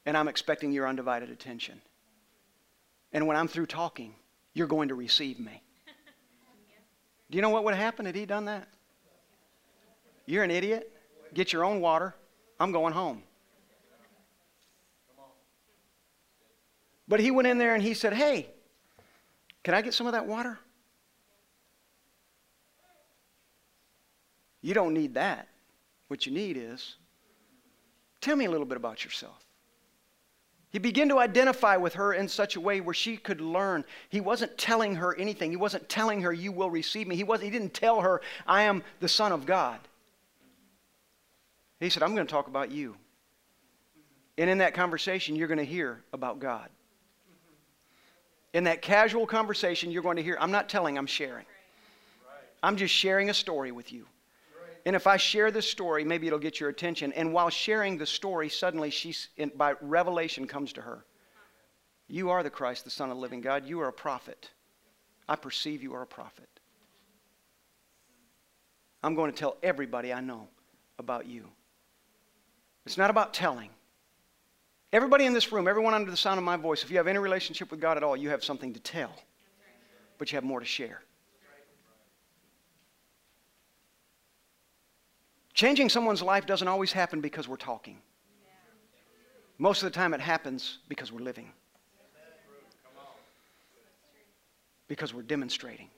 And 0.06 0.18
I'm 0.18 0.28
expecting 0.28 0.72
your 0.74 0.88
undivided 0.88 1.30
attention. 1.30 1.82
And 3.14 3.28
when 3.28 3.38
I'm 3.38 3.48
through 3.48 3.68
talking, 3.68 4.16
you're 4.54 4.68
going 4.68 4.90
to 4.90 4.96
receive 4.96 5.40
me. 5.40 5.62
Do 7.30 7.38
you 7.38 7.42
know 7.42 7.50
what 7.50 7.64
would 7.64 7.76
happen 7.76 8.06
had 8.06 8.16
he 8.16 8.26
done 8.26 8.46
that? 8.46 8.68
You're 10.26 10.44
an 10.44 10.52
idiot. 10.52 10.92
Get 11.34 11.54
your 11.54 11.64
own 11.64 11.80
water. 11.80 12.14
I'm 12.60 12.72
going 12.72 12.94
home. 12.94 13.24
But 17.08 17.20
he 17.20 17.32
went 17.32 17.48
in 17.48 17.58
there 17.58 17.74
and 17.74 17.84
he 17.84 17.94
said, 17.94 18.14
Hey, 18.14 18.48
can 19.64 19.74
I 19.74 19.82
get 19.82 19.94
some 19.94 20.08
of 20.08 20.14
that 20.14 20.26
water? 20.26 20.60
You 24.62 24.74
don't 24.74 24.94
need 24.94 25.16
that. 25.16 25.48
What 26.08 26.26
you 26.26 26.32
need 26.32 26.58
is 26.58 26.96
tell 28.20 28.36
me 28.36 28.46
a 28.46 28.52
little 28.52 28.66
bit 28.66 28.78
about 28.78 29.04
yourself. 29.04 29.46
He 30.72 30.80
began 30.80 31.10
to 31.10 31.20
identify 31.20 31.76
with 31.76 31.96
her 31.96 32.14
in 32.14 32.30
such 32.30 32.56
a 32.56 32.62
way 32.62 32.80
where 32.80 32.94
she 32.94 33.18
could 33.18 33.42
learn. 33.42 33.84
He 34.08 34.22
wasn't 34.22 34.58
telling 34.58 34.96
her 34.96 35.14
anything. 35.18 35.52
He 35.52 35.58
wasn't 35.58 35.90
telling 35.90 36.22
her, 36.22 36.32
You 36.32 36.54
will 36.54 36.70
receive 36.70 37.08
me. 37.08 37.16
He, 37.18 37.26
wasn't, 37.26 37.52
he 37.52 37.58
didn't 37.58 37.74
tell 37.74 38.00
her, 38.02 38.22
I 38.48 38.64
am 38.64 38.82
the 39.02 39.10
Son 39.10 39.34
of 39.34 39.46
God. 39.46 39.80
He 41.82 41.90
said, 41.90 42.04
I'm 42.04 42.16
going 42.16 42.26
to 42.26 42.32
talk 42.32 42.48
about 42.48 42.72
you. 42.72 42.96
And 44.38 44.50
in 44.50 44.60
that 44.60 44.74
conversation, 44.74 45.36
you're 45.36 45.48
going 45.50 45.58
to 45.58 45.66
hear 45.66 46.02
about 46.14 46.40
God. 46.40 46.70
In 48.54 48.64
that 48.66 48.82
casual 48.82 49.26
conversation, 49.26 49.92
you're 49.92 50.04
going 50.04 50.18
to 50.18 50.24
hear, 50.24 50.38
I'm 50.40 50.52
not 50.52 50.70
telling, 50.70 50.98
I'm 50.98 51.08
sharing. 51.08 51.46
I'm 52.64 52.78
just 52.78 52.94
sharing 52.94 53.30
a 53.30 53.34
story 53.34 53.72
with 53.72 53.92
you. 53.92 54.06
And 54.86 54.96
if 54.96 55.06
I 55.06 55.18
share 55.18 55.52
this 55.52 55.70
story, 55.70 56.04
maybe 56.04 56.28
it'll 56.28 56.40
get 56.40 56.60
your 56.60 56.70
attention. 56.70 57.14
And 57.14 57.34
while 57.34 57.50
sharing 57.50 57.98
the 57.98 58.06
story, 58.06 58.50
suddenly 58.50 58.90
she's 58.90 59.30
in, 59.38 59.52
by 59.56 59.76
revelation 59.82 60.48
comes 60.48 60.74
to 60.74 60.82
her. 60.82 61.06
You 62.08 62.32
are 62.32 62.44
the 62.44 62.50
Christ, 62.50 62.84
the 62.84 62.90
Son 62.90 63.10
of 63.10 63.18
the 63.18 63.22
living 63.22 63.42
God. 63.42 63.66
You 63.66 63.82
are 63.82 63.88
a 63.88 63.94
prophet. 63.94 64.50
I 65.30 65.36
perceive 65.36 65.84
you 65.84 65.94
are 65.94 66.02
a 66.02 66.08
prophet. 66.08 66.50
I'm 69.04 69.16
going 69.16 69.32
to 69.32 69.38
tell 69.38 69.58
everybody 69.64 70.12
I 70.12 70.20
know 70.20 70.48
about 71.00 71.26
you. 71.26 71.48
It's 72.86 72.98
not 72.98 73.10
about 73.10 73.34
telling. 73.34 73.70
Everybody 74.94 75.26
in 75.26 75.34
this 75.34 75.52
room, 75.52 75.68
everyone 75.68 75.94
under 75.94 76.12
the 76.12 76.18
sound 76.18 76.38
of 76.38 76.44
my 76.44 76.58
voice, 76.58 76.84
if 76.84 76.92
you 76.92 76.98
have 76.98 77.08
any 77.08 77.20
relationship 77.20 77.72
with 77.72 77.80
God 77.80 77.98
at 77.98 78.04
all, 78.04 78.18
you 78.18 78.30
have 78.30 78.44
something 78.44 78.74
to 78.74 78.80
tell, 78.80 79.14
but 80.18 80.32
you 80.32 80.36
have 80.36 80.44
more 80.44 80.60
to 80.60 80.66
share. 80.66 81.02
Changing 85.54 85.90
someone's 85.90 86.22
life 86.22 86.46
doesn't 86.46 86.68
always 86.68 86.92
happen 86.92 87.22
because 87.22 87.48
we're 87.48 87.58
talking. 87.58 87.98
Most 89.58 89.84
of 89.84 89.92
the 89.92 89.96
time, 89.96 90.14
it 90.14 90.22
happens 90.22 90.80
because 90.90 91.12
we're 91.12 91.24
living, 91.24 91.52
because 94.88 95.14
we're 95.14 95.22
demonstrating, 95.22 95.90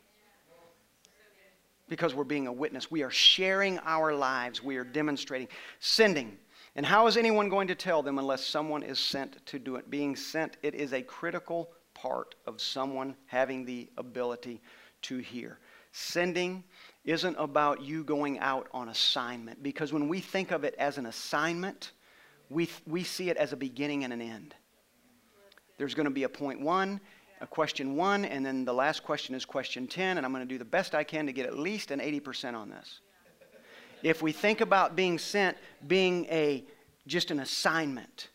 because 1.87 2.13
we're 2.13 2.25
being 2.25 2.47
a 2.47 2.51
witness. 2.51 2.91
We 2.91 3.03
are 3.03 3.11
sharing 3.11 3.79
our 3.79 4.13
lives, 4.13 4.61
we 4.61 4.75
are 4.75 4.83
demonstrating, 4.83 5.47
sending. 5.79 6.37
And 6.75 6.85
how 6.85 7.07
is 7.07 7.15
anyone 7.15 7.49
going 7.49 7.67
to 7.67 7.75
tell 7.75 8.01
them 8.01 8.17
unless 8.17 8.43
someone 8.45 8.83
is 8.83 8.99
sent 8.99 9.45
to 9.45 9.59
do 9.59 9.75
it? 9.75 9.89
Being 9.89 10.15
sent, 10.15 10.57
it 10.63 10.73
is 10.75 10.91
a 10.91 11.01
critical 11.01 11.69
part 11.93 12.35
of 12.47 12.59
someone 12.59 13.15
having 13.27 13.63
the 13.63 13.87
ability 13.97 14.59
to 15.03 15.19
hear. 15.19 15.59
Sending 15.93 16.63
isn't 17.05 17.35
about 17.37 17.81
you 17.83 18.03
going 18.03 18.39
out 18.39 18.67
on 18.73 18.89
assignment 18.89 19.61
because 19.61 19.93
when 19.93 20.09
we 20.09 20.19
think 20.19 20.51
of 20.51 20.63
it 20.63 20.73
as 20.79 20.97
an 20.97 21.05
assignment, 21.05 21.91
we, 22.49 22.67
we 22.87 23.03
see 23.03 23.29
it 23.29 23.37
as 23.37 23.53
a 23.53 23.55
beginning 23.55 24.03
and 24.03 24.11
an 24.11 24.19
end. 24.19 24.55
There's 25.77 25.93
going 25.93 26.05
to 26.05 26.11
be 26.11 26.23
a 26.23 26.29
point 26.29 26.59
one, 26.59 26.99
a 27.41 27.47
question 27.47 27.95
one, 27.95 28.25
and 28.25 28.43
then 28.43 28.65
the 28.65 28.73
last 28.73 29.03
question 29.03 29.35
is 29.35 29.45
question 29.45 29.85
10, 29.85 30.17
and 30.17 30.25
I'm 30.25 30.31
going 30.31 30.47
to 30.47 30.51
do 30.51 30.57
the 30.57 30.65
best 30.65 30.95
I 30.95 31.03
can 31.03 31.27
to 31.27 31.31
get 31.31 31.45
at 31.45 31.59
least 31.59 31.91
an 31.91 31.99
80% 31.99 32.55
on 32.55 32.69
this. 32.69 33.01
If 34.01 34.23
we 34.23 34.31
think 34.31 34.61
about 34.61 34.95
being 34.95 35.19
sent 35.19 35.57
being 35.85 36.25
a 36.25 36.65
just 37.05 37.29
an 37.29 37.39
assignment, 37.39 38.29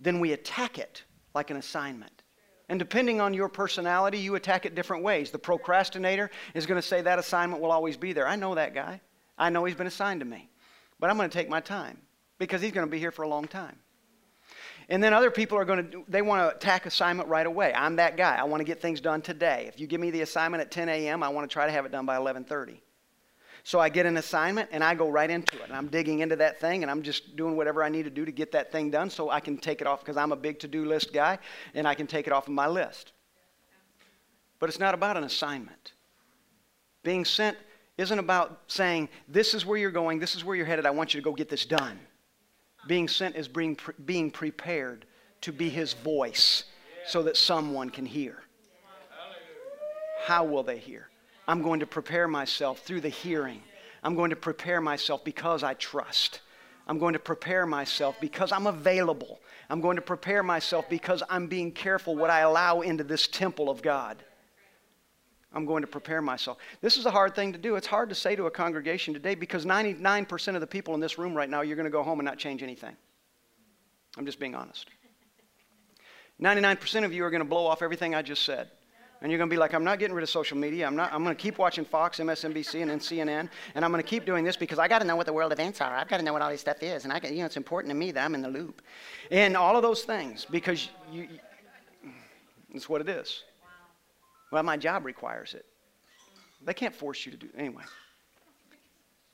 then 0.00 0.18
we 0.18 0.32
attack 0.32 0.78
it 0.78 1.04
like 1.32 1.50
an 1.50 1.56
assignment. 1.58 2.21
And 2.72 2.78
depending 2.78 3.20
on 3.20 3.34
your 3.34 3.50
personality, 3.50 4.16
you 4.16 4.34
attack 4.34 4.64
it 4.64 4.74
different 4.74 5.02
ways. 5.02 5.30
The 5.30 5.38
procrastinator 5.38 6.30
is 6.54 6.64
going 6.64 6.80
to 6.80 6.88
say 6.88 7.02
that 7.02 7.18
assignment 7.18 7.60
will 7.60 7.70
always 7.70 7.98
be 7.98 8.14
there. 8.14 8.26
I 8.26 8.36
know 8.36 8.54
that 8.54 8.72
guy. 8.72 9.02
I 9.36 9.50
know 9.50 9.66
he's 9.66 9.76
been 9.76 9.86
assigned 9.86 10.20
to 10.20 10.26
me. 10.26 10.48
But 10.98 11.10
I'm 11.10 11.18
going 11.18 11.28
to 11.28 11.38
take 11.38 11.50
my 11.50 11.60
time 11.60 11.98
because 12.38 12.62
he's 12.62 12.72
going 12.72 12.86
to 12.86 12.90
be 12.90 12.98
here 12.98 13.10
for 13.10 13.24
a 13.24 13.28
long 13.28 13.46
time. 13.46 13.76
And 14.88 15.04
then 15.04 15.12
other 15.12 15.30
people 15.30 15.58
are 15.58 15.66
going 15.66 15.90
to, 15.90 16.04
they 16.08 16.22
want 16.22 16.48
to 16.48 16.56
attack 16.56 16.86
assignment 16.86 17.28
right 17.28 17.44
away. 17.44 17.74
I'm 17.74 17.96
that 17.96 18.16
guy. 18.16 18.36
I 18.36 18.44
want 18.44 18.62
to 18.62 18.64
get 18.64 18.80
things 18.80 19.02
done 19.02 19.20
today. 19.20 19.66
If 19.68 19.78
you 19.78 19.86
give 19.86 20.00
me 20.00 20.10
the 20.10 20.22
assignment 20.22 20.62
at 20.62 20.70
10 20.70 20.88
a.m., 20.88 21.22
I 21.22 21.28
want 21.28 21.46
to 21.46 21.52
try 21.52 21.66
to 21.66 21.72
have 21.72 21.84
it 21.84 21.92
done 21.92 22.06
by 22.06 22.16
11.30. 22.16 22.78
So 23.64 23.78
I 23.78 23.88
get 23.88 24.06
an 24.06 24.16
assignment 24.16 24.70
and 24.72 24.82
I 24.82 24.94
go 24.94 25.08
right 25.08 25.30
into 25.30 25.56
it. 25.56 25.64
And 25.68 25.72
I'm 25.72 25.88
digging 25.88 26.18
into 26.18 26.36
that 26.36 26.60
thing 26.60 26.82
and 26.82 26.90
I'm 26.90 27.02
just 27.02 27.36
doing 27.36 27.56
whatever 27.56 27.84
I 27.84 27.88
need 27.88 28.04
to 28.04 28.10
do 28.10 28.24
to 28.24 28.32
get 28.32 28.52
that 28.52 28.72
thing 28.72 28.90
done 28.90 29.08
so 29.08 29.30
I 29.30 29.40
can 29.40 29.56
take 29.56 29.80
it 29.80 29.86
off 29.86 30.00
because 30.00 30.16
I'm 30.16 30.32
a 30.32 30.36
big 30.36 30.58
to 30.60 30.68
do 30.68 30.84
list 30.84 31.12
guy 31.12 31.38
and 31.74 31.86
I 31.86 31.94
can 31.94 32.06
take 32.06 32.26
it 32.26 32.32
off 32.32 32.48
of 32.48 32.54
my 32.54 32.66
list. 32.66 33.12
But 34.58 34.68
it's 34.68 34.80
not 34.80 34.94
about 34.94 35.16
an 35.16 35.24
assignment. 35.24 35.92
Being 37.02 37.24
sent 37.24 37.56
isn't 37.98 38.18
about 38.18 38.62
saying, 38.66 39.08
This 39.28 39.54
is 39.54 39.66
where 39.66 39.78
you're 39.78 39.90
going, 39.90 40.18
this 40.18 40.34
is 40.34 40.44
where 40.44 40.56
you're 40.56 40.66
headed, 40.66 40.86
I 40.86 40.90
want 40.90 41.14
you 41.14 41.20
to 41.20 41.24
go 41.24 41.32
get 41.32 41.48
this 41.48 41.64
done. 41.64 41.98
Being 42.86 43.06
sent 43.06 43.36
is 43.36 43.48
being, 43.48 43.78
being 44.04 44.30
prepared 44.30 45.06
to 45.42 45.52
be 45.52 45.68
his 45.68 45.92
voice 45.92 46.64
so 47.06 47.22
that 47.24 47.36
someone 47.36 47.90
can 47.90 48.06
hear. 48.06 48.42
How 50.24 50.44
will 50.44 50.62
they 50.62 50.78
hear? 50.78 51.08
I'm 51.46 51.62
going 51.62 51.80
to 51.80 51.86
prepare 51.86 52.28
myself 52.28 52.80
through 52.80 53.00
the 53.00 53.08
hearing. 53.08 53.62
I'm 54.02 54.14
going 54.14 54.30
to 54.30 54.36
prepare 54.36 54.80
myself 54.80 55.24
because 55.24 55.62
I 55.62 55.74
trust. 55.74 56.40
I'm 56.86 56.98
going 56.98 57.12
to 57.12 57.18
prepare 57.18 57.66
myself 57.66 58.16
because 58.20 58.52
I'm 58.52 58.66
available. 58.66 59.40
I'm 59.70 59.80
going 59.80 59.96
to 59.96 60.02
prepare 60.02 60.42
myself 60.42 60.88
because 60.88 61.22
I'm 61.28 61.46
being 61.46 61.72
careful 61.72 62.16
what 62.16 62.30
I 62.30 62.40
allow 62.40 62.80
into 62.80 63.04
this 63.04 63.28
temple 63.28 63.70
of 63.70 63.82
God. 63.82 64.22
I'm 65.54 65.66
going 65.66 65.82
to 65.82 65.86
prepare 65.86 66.22
myself. 66.22 66.58
This 66.80 66.96
is 66.96 67.06
a 67.06 67.10
hard 67.10 67.34
thing 67.34 67.52
to 67.52 67.58
do. 67.58 67.76
It's 67.76 67.86
hard 67.86 68.08
to 68.08 68.14
say 68.14 68.34
to 68.36 68.46
a 68.46 68.50
congregation 68.50 69.12
today 69.12 69.34
because 69.34 69.66
99% 69.66 70.54
of 70.54 70.60
the 70.60 70.66
people 70.66 70.94
in 70.94 71.00
this 71.00 71.18
room 71.18 71.34
right 71.34 71.48
now, 71.48 71.60
you're 71.60 71.76
going 71.76 71.84
to 71.84 71.90
go 71.90 72.02
home 72.02 72.20
and 72.20 72.26
not 72.26 72.38
change 72.38 72.62
anything. 72.62 72.96
I'm 74.16 74.26
just 74.26 74.40
being 74.40 74.54
honest. 74.54 74.88
99% 76.40 77.04
of 77.04 77.12
you 77.12 77.24
are 77.24 77.30
going 77.30 77.42
to 77.42 77.48
blow 77.48 77.66
off 77.66 77.82
everything 77.82 78.14
I 78.14 78.22
just 78.22 78.44
said. 78.44 78.68
And 79.22 79.30
you're 79.30 79.38
going 79.38 79.48
to 79.48 79.54
be 79.54 79.58
like, 79.58 79.72
I'm 79.72 79.84
not 79.84 80.00
getting 80.00 80.16
rid 80.16 80.24
of 80.24 80.30
social 80.30 80.58
media. 80.58 80.84
I'm, 80.84 80.96
not, 80.96 81.12
I'm 81.12 81.22
going 81.22 81.34
to 81.34 81.40
keep 81.40 81.56
watching 81.56 81.84
Fox, 81.84 82.18
MSNBC, 82.18 82.82
and 82.82 82.90
then 82.90 82.98
CNN. 82.98 83.48
And 83.76 83.84
I'm 83.84 83.92
going 83.92 84.02
to 84.02 84.08
keep 84.08 84.26
doing 84.26 84.44
this 84.44 84.56
because 84.56 84.80
I 84.80 84.88
got 84.88 84.98
to 84.98 85.04
know 85.04 85.14
what 85.14 85.26
the 85.26 85.32
world 85.32 85.52
events 85.52 85.80
are. 85.80 85.94
I've 85.94 86.08
got 86.08 86.16
to 86.16 86.24
know 86.24 86.32
what 86.32 86.42
all 86.42 86.50
this 86.50 86.60
stuff 86.60 86.82
is. 86.82 87.04
And 87.04 87.12
I 87.12 87.20
got, 87.20 87.30
you 87.30 87.38
know, 87.38 87.46
it's 87.46 87.56
important 87.56 87.92
to 87.92 87.94
me 87.96 88.10
that 88.10 88.24
I'm 88.24 88.34
in 88.34 88.42
the 88.42 88.48
loop. 88.48 88.82
And 89.30 89.56
all 89.56 89.76
of 89.76 89.82
those 89.82 90.02
things 90.02 90.44
because 90.44 90.88
you, 91.12 91.22
you 91.22 91.28
it's 92.74 92.88
what 92.88 93.00
it 93.00 93.08
is. 93.08 93.44
Well, 94.50 94.64
my 94.64 94.76
job 94.76 95.04
requires 95.04 95.54
it. 95.54 95.66
They 96.64 96.74
can't 96.74 96.94
force 96.94 97.24
you 97.24 97.32
to 97.32 97.38
do 97.38 97.46
it. 97.46 97.54
Anyway, 97.56 97.84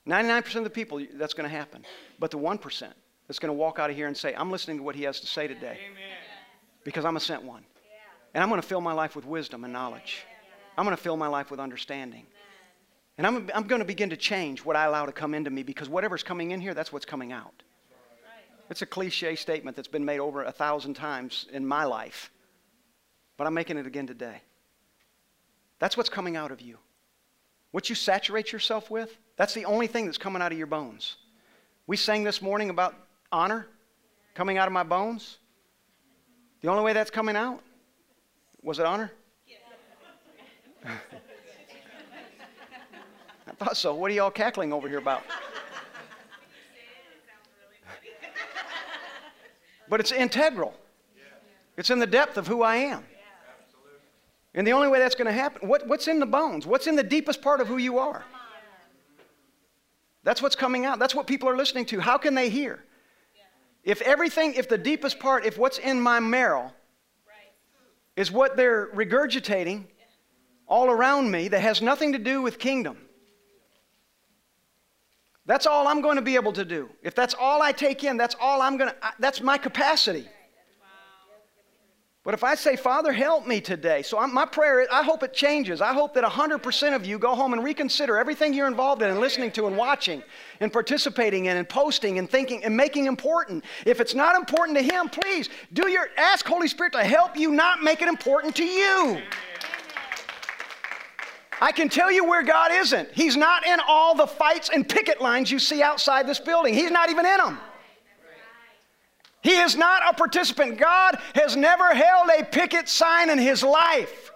99% 0.06 0.56
of 0.56 0.64
the 0.64 0.70
people, 0.70 1.04
that's 1.14 1.34
going 1.34 1.48
to 1.48 1.54
happen. 1.54 1.84
But 2.18 2.30
the 2.30 2.38
1% 2.38 2.92
that's 3.26 3.38
going 3.38 3.48
to 3.48 3.58
walk 3.58 3.78
out 3.78 3.90
of 3.90 3.96
here 3.96 4.06
and 4.06 4.16
say, 4.16 4.34
I'm 4.34 4.50
listening 4.50 4.78
to 4.78 4.82
what 4.82 4.94
he 4.94 5.04
has 5.04 5.20
to 5.20 5.26
say 5.26 5.46
today 5.46 5.78
Amen. 5.90 6.18
because 6.84 7.04
I'm 7.04 7.16
a 7.16 7.20
sent 7.20 7.42
one. 7.42 7.64
And 8.38 8.44
I'm 8.44 8.50
going 8.50 8.62
to 8.62 8.68
fill 8.68 8.80
my 8.80 8.92
life 8.92 9.16
with 9.16 9.26
wisdom 9.26 9.64
and 9.64 9.72
knowledge. 9.72 10.24
I'm 10.76 10.84
going 10.84 10.96
to 10.96 11.02
fill 11.02 11.16
my 11.16 11.26
life 11.26 11.50
with 11.50 11.58
understanding. 11.58 12.24
And 13.16 13.26
I'm, 13.26 13.50
I'm 13.52 13.64
going 13.64 13.80
to 13.80 13.84
begin 13.84 14.10
to 14.10 14.16
change 14.16 14.64
what 14.64 14.76
I 14.76 14.84
allow 14.84 15.06
to 15.06 15.10
come 15.10 15.34
into 15.34 15.50
me 15.50 15.64
because 15.64 15.88
whatever's 15.88 16.22
coming 16.22 16.52
in 16.52 16.60
here, 16.60 16.72
that's 16.72 16.92
what's 16.92 17.04
coming 17.04 17.32
out. 17.32 17.64
It's 18.70 18.80
a 18.80 18.86
cliche 18.86 19.34
statement 19.34 19.74
that's 19.74 19.88
been 19.88 20.04
made 20.04 20.20
over 20.20 20.44
a 20.44 20.52
thousand 20.52 20.94
times 20.94 21.48
in 21.52 21.66
my 21.66 21.82
life. 21.82 22.30
But 23.36 23.48
I'm 23.48 23.54
making 23.54 23.76
it 23.76 23.88
again 23.88 24.06
today. 24.06 24.40
That's 25.80 25.96
what's 25.96 26.08
coming 26.08 26.36
out 26.36 26.52
of 26.52 26.60
you. 26.60 26.78
What 27.72 27.88
you 27.88 27.96
saturate 27.96 28.52
yourself 28.52 28.88
with, 28.88 29.18
that's 29.36 29.54
the 29.54 29.64
only 29.64 29.88
thing 29.88 30.04
that's 30.04 30.16
coming 30.16 30.42
out 30.42 30.52
of 30.52 30.58
your 30.58 30.68
bones. 30.68 31.16
We 31.88 31.96
sang 31.96 32.22
this 32.22 32.40
morning 32.40 32.70
about 32.70 32.94
honor 33.32 33.66
coming 34.34 34.58
out 34.58 34.68
of 34.68 34.72
my 34.72 34.84
bones. 34.84 35.38
The 36.60 36.68
only 36.68 36.84
way 36.84 36.92
that's 36.92 37.10
coming 37.10 37.34
out 37.34 37.62
was 38.68 38.78
it 38.78 38.84
honor? 38.84 39.10
I 40.84 40.90
thought 43.56 43.78
so. 43.78 43.94
What 43.94 44.10
are 44.10 44.14
y'all 44.14 44.30
cackling 44.30 44.74
over 44.74 44.86
here 44.86 44.98
about? 44.98 45.22
but 49.88 50.00
it's 50.00 50.12
integral. 50.12 50.74
It's 51.78 51.88
in 51.88 51.98
the 51.98 52.06
depth 52.06 52.36
of 52.36 52.46
who 52.46 52.62
I 52.62 52.76
am. 52.76 53.06
And 54.52 54.66
the 54.66 54.72
only 54.72 54.88
way 54.88 54.98
that's 54.98 55.14
going 55.14 55.28
to 55.28 55.32
happen, 55.32 55.66
what, 55.66 55.88
what's 55.88 56.06
in 56.06 56.20
the 56.20 56.26
bones? 56.26 56.66
What's 56.66 56.86
in 56.86 56.94
the 56.94 57.02
deepest 57.02 57.40
part 57.40 57.62
of 57.62 57.68
who 57.68 57.78
you 57.78 57.98
are? 57.98 58.22
That's 60.24 60.42
what's 60.42 60.56
coming 60.56 60.84
out. 60.84 60.98
That's 60.98 61.14
what 61.14 61.26
people 61.26 61.48
are 61.48 61.56
listening 61.56 61.86
to. 61.86 62.00
How 62.00 62.18
can 62.18 62.34
they 62.34 62.50
hear? 62.50 62.84
If 63.82 64.02
everything, 64.02 64.52
if 64.54 64.68
the 64.68 64.76
deepest 64.76 65.18
part, 65.18 65.46
if 65.46 65.56
what's 65.56 65.78
in 65.78 66.02
my 66.02 66.20
marrow 66.20 66.74
is 68.18 68.32
what 68.32 68.56
they're 68.56 68.88
regurgitating 68.88 69.84
all 70.66 70.90
around 70.90 71.30
me 71.30 71.46
that 71.46 71.60
has 71.60 71.80
nothing 71.80 72.12
to 72.14 72.18
do 72.18 72.42
with 72.42 72.58
kingdom. 72.58 72.98
That's 75.46 75.66
all 75.66 75.86
I'm 75.86 76.00
going 76.00 76.16
to 76.16 76.22
be 76.22 76.34
able 76.34 76.52
to 76.54 76.64
do. 76.64 76.90
If 77.00 77.14
that's 77.14 77.34
all 77.38 77.62
I 77.62 77.70
take 77.70 78.02
in, 78.02 78.16
that's 78.16 78.34
all 78.40 78.60
I'm 78.60 78.76
going 78.76 78.90
to, 78.90 78.96
that's 79.20 79.40
my 79.40 79.56
capacity. 79.56 80.26
But 82.28 82.34
if 82.34 82.44
I 82.44 82.56
say, 82.56 82.76
Father, 82.76 83.10
help 83.10 83.46
me 83.46 83.58
today, 83.58 84.02
so 84.02 84.18
I'm, 84.18 84.34
my 84.34 84.44
prayer, 84.44 84.80
is 84.80 84.88
I 84.92 85.02
hope 85.02 85.22
it 85.22 85.32
changes. 85.32 85.80
I 85.80 85.94
hope 85.94 86.12
that 86.12 86.24
100% 86.24 86.94
of 86.94 87.06
you 87.06 87.18
go 87.18 87.34
home 87.34 87.54
and 87.54 87.64
reconsider 87.64 88.18
everything 88.18 88.52
you're 88.52 88.68
involved 88.68 89.00
in 89.00 89.08
and 89.08 89.18
listening 89.18 89.50
to 89.52 89.66
and 89.66 89.78
watching 89.78 90.22
and 90.60 90.70
participating 90.70 91.46
in 91.46 91.56
and 91.56 91.66
posting 91.66 92.18
and 92.18 92.28
thinking 92.28 92.64
and 92.64 92.76
making 92.76 93.06
important. 93.06 93.64
If 93.86 93.98
it's 93.98 94.14
not 94.14 94.36
important 94.36 94.76
to 94.76 94.84
Him, 94.84 95.08
please 95.08 95.48
do 95.72 95.88
your, 95.88 96.08
ask 96.18 96.46
Holy 96.46 96.68
Spirit 96.68 96.92
to 96.92 97.02
help 97.02 97.34
you 97.34 97.50
not 97.50 97.82
make 97.82 98.02
it 98.02 98.08
important 98.08 98.54
to 98.56 98.64
you. 98.66 99.22
I 101.62 101.72
can 101.72 101.88
tell 101.88 102.12
you 102.12 102.26
where 102.26 102.42
God 102.42 102.72
isn't. 102.72 103.08
He's 103.14 103.38
not 103.38 103.66
in 103.66 103.80
all 103.88 104.14
the 104.14 104.26
fights 104.26 104.68
and 104.68 104.86
picket 104.86 105.22
lines 105.22 105.50
you 105.50 105.58
see 105.58 105.82
outside 105.82 106.26
this 106.26 106.40
building. 106.40 106.74
He's 106.74 106.90
not 106.90 107.08
even 107.08 107.24
in 107.24 107.38
them. 107.38 107.58
He 109.42 109.56
is 109.58 109.76
not 109.76 110.02
a 110.08 110.14
participant. 110.14 110.78
God 110.78 111.18
has 111.34 111.56
never 111.56 111.94
held 111.94 112.28
a 112.36 112.44
picket 112.44 112.88
sign 112.88 113.30
in 113.30 113.38
his 113.38 113.62
life, 113.62 114.32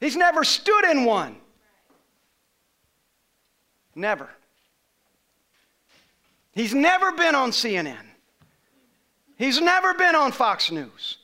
He's 0.00 0.16
never 0.16 0.44
stood 0.44 0.84
in 0.84 1.04
one. 1.04 1.36
Never. 3.94 4.30
He's 6.52 6.72
never 6.72 7.10
been 7.12 7.34
on 7.34 7.50
CNN. 7.50 8.04
He's 9.36 9.60
never 9.60 9.94
been 9.94 10.14
on 10.14 10.30
Fox 10.30 10.70
News. 10.70 11.18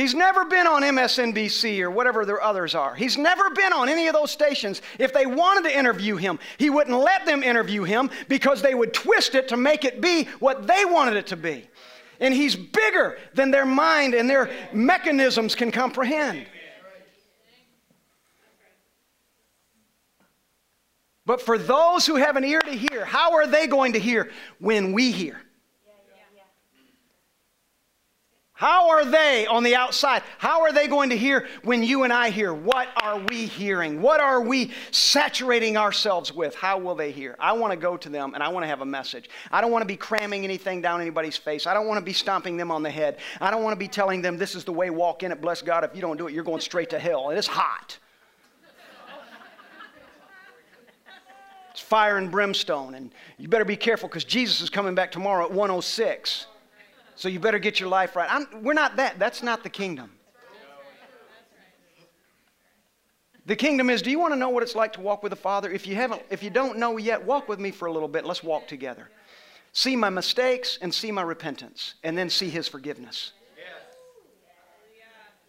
He's 0.00 0.14
never 0.14 0.46
been 0.46 0.66
on 0.66 0.80
MSNBC 0.80 1.82
or 1.82 1.90
whatever 1.90 2.24
the 2.24 2.36
others 2.36 2.74
are. 2.74 2.94
He's 2.94 3.18
never 3.18 3.50
been 3.50 3.74
on 3.74 3.90
any 3.90 4.06
of 4.06 4.14
those 4.14 4.30
stations. 4.30 4.80
If 4.98 5.12
they 5.12 5.26
wanted 5.26 5.68
to 5.68 5.78
interview 5.78 6.16
him, 6.16 6.38
he 6.56 6.70
wouldn't 6.70 6.96
let 6.96 7.26
them 7.26 7.42
interview 7.42 7.84
him 7.84 8.08
because 8.26 8.62
they 8.62 8.74
would 8.74 8.94
twist 8.94 9.34
it 9.34 9.48
to 9.48 9.58
make 9.58 9.84
it 9.84 10.00
be 10.00 10.24
what 10.38 10.66
they 10.66 10.86
wanted 10.86 11.18
it 11.18 11.26
to 11.26 11.36
be. 11.36 11.68
And 12.18 12.32
he's 12.32 12.56
bigger 12.56 13.18
than 13.34 13.50
their 13.50 13.66
mind 13.66 14.14
and 14.14 14.28
their 14.30 14.50
mechanisms 14.72 15.54
can 15.54 15.70
comprehend. 15.70 16.46
But 21.26 21.42
for 21.42 21.58
those 21.58 22.06
who 22.06 22.16
have 22.16 22.36
an 22.36 22.44
ear 22.44 22.60
to 22.60 22.72
hear, 22.72 23.04
how 23.04 23.34
are 23.34 23.46
they 23.46 23.66
going 23.66 23.92
to 23.92 24.00
hear? 24.00 24.30
When 24.60 24.94
we 24.94 25.10
hear. 25.10 25.42
How 28.60 28.90
are 28.90 29.06
they 29.06 29.46
on 29.46 29.62
the 29.62 29.74
outside? 29.74 30.22
How 30.36 30.60
are 30.60 30.70
they 30.70 30.86
going 30.86 31.08
to 31.08 31.16
hear 31.16 31.48
when 31.62 31.82
you 31.82 32.02
and 32.02 32.12
I 32.12 32.28
hear? 32.28 32.52
What 32.52 32.88
are 33.02 33.18
we 33.18 33.46
hearing? 33.46 34.02
What 34.02 34.20
are 34.20 34.42
we 34.42 34.72
saturating 34.90 35.78
ourselves 35.78 36.34
with? 36.34 36.54
How 36.54 36.76
will 36.76 36.94
they 36.94 37.10
hear? 37.10 37.36
I 37.40 37.52
want 37.52 37.72
to 37.72 37.78
go 37.78 37.96
to 37.96 38.10
them 38.10 38.34
and 38.34 38.42
I 38.42 38.48
want 38.48 38.64
to 38.64 38.66
have 38.66 38.82
a 38.82 38.84
message. 38.84 39.30
I 39.50 39.62
don't 39.62 39.70
want 39.70 39.80
to 39.80 39.86
be 39.86 39.96
cramming 39.96 40.44
anything 40.44 40.82
down 40.82 41.00
anybody's 41.00 41.38
face. 41.38 41.66
I 41.66 41.72
don't 41.72 41.86
want 41.86 42.00
to 42.00 42.04
be 42.04 42.12
stomping 42.12 42.58
them 42.58 42.70
on 42.70 42.82
the 42.82 42.90
head. 42.90 43.16
I 43.40 43.50
don't 43.50 43.62
want 43.62 43.72
to 43.72 43.78
be 43.78 43.88
telling 43.88 44.20
them 44.20 44.36
this 44.36 44.54
is 44.54 44.62
the 44.62 44.74
way, 44.74 44.90
walk 44.90 45.22
in 45.22 45.32
it, 45.32 45.40
bless 45.40 45.62
God. 45.62 45.82
If 45.82 45.94
you 45.94 46.02
don't 46.02 46.18
do 46.18 46.28
it, 46.28 46.34
you're 46.34 46.44
going 46.44 46.60
straight 46.60 46.90
to 46.90 46.98
hell. 46.98 47.30
And 47.30 47.38
it's 47.38 47.46
hot. 47.46 47.96
It's 51.70 51.80
fire 51.80 52.18
and 52.18 52.30
brimstone. 52.30 52.94
And 52.94 53.10
you 53.38 53.48
better 53.48 53.64
be 53.64 53.76
careful 53.76 54.06
because 54.06 54.24
Jesus 54.24 54.60
is 54.60 54.68
coming 54.68 54.94
back 54.94 55.12
tomorrow 55.12 55.46
at 55.46 55.50
106. 55.50 56.46
So 57.20 57.28
you 57.28 57.38
better 57.38 57.58
get 57.58 57.78
your 57.78 57.90
life 57.90 58.16
right. 58.16 58.26
I'm, 58.32 58.46
we're 58.62 58.72
not 58.72 58.96
that. 58.96 59.18
That's 59.18 59.42
not 59.42 59.62
the 59.62 59.68
kingdom. 59.68 60.10
The 63.44 63.54
kingdom 63.54 63.90
is 63.90 64.00
do 64.00 64.10
you 64.10 64.18
want 64.18 64.32
to 64.32 64.38
know 64.38 64.48
what 64.48 64.62
it's 64.62 64.74
like 64.74 64.94
to 64.94 65.02
walk 65.02 65.22
with 65.22 65.28
the 65.28 65.36
Father? 65.36 65.70
If 65.70 65.86
you 65.86 65.94
haven't, 65.94 66.22
if 66.30 66.42
you 66.42 66.48
don't 66.48 66.78
know 66.78 66.96
yet, 66.96 67.22
walk 67.22 67.46
with 67.46 67.60
me 67.60 67.72
for 67.72 67.88
a 67.88 67.92
little 67.92 68.08
bit. 68.08 68.24
Let's 68.24 68.42
walk 68.42 68.66
together. 68.68 69.10
See 69.74 69.96
my 69.96 70.08
mistakes 70.08 70.78
and 70.80 70.94
see 70.94 71.12
my 71.12 71.20
repentance, 71.20 71.96
and 72.04 72.16
then 72.16 72.30
see 72.30 72.48
his 72.48 72.66
forgiveness. 72.66 73.32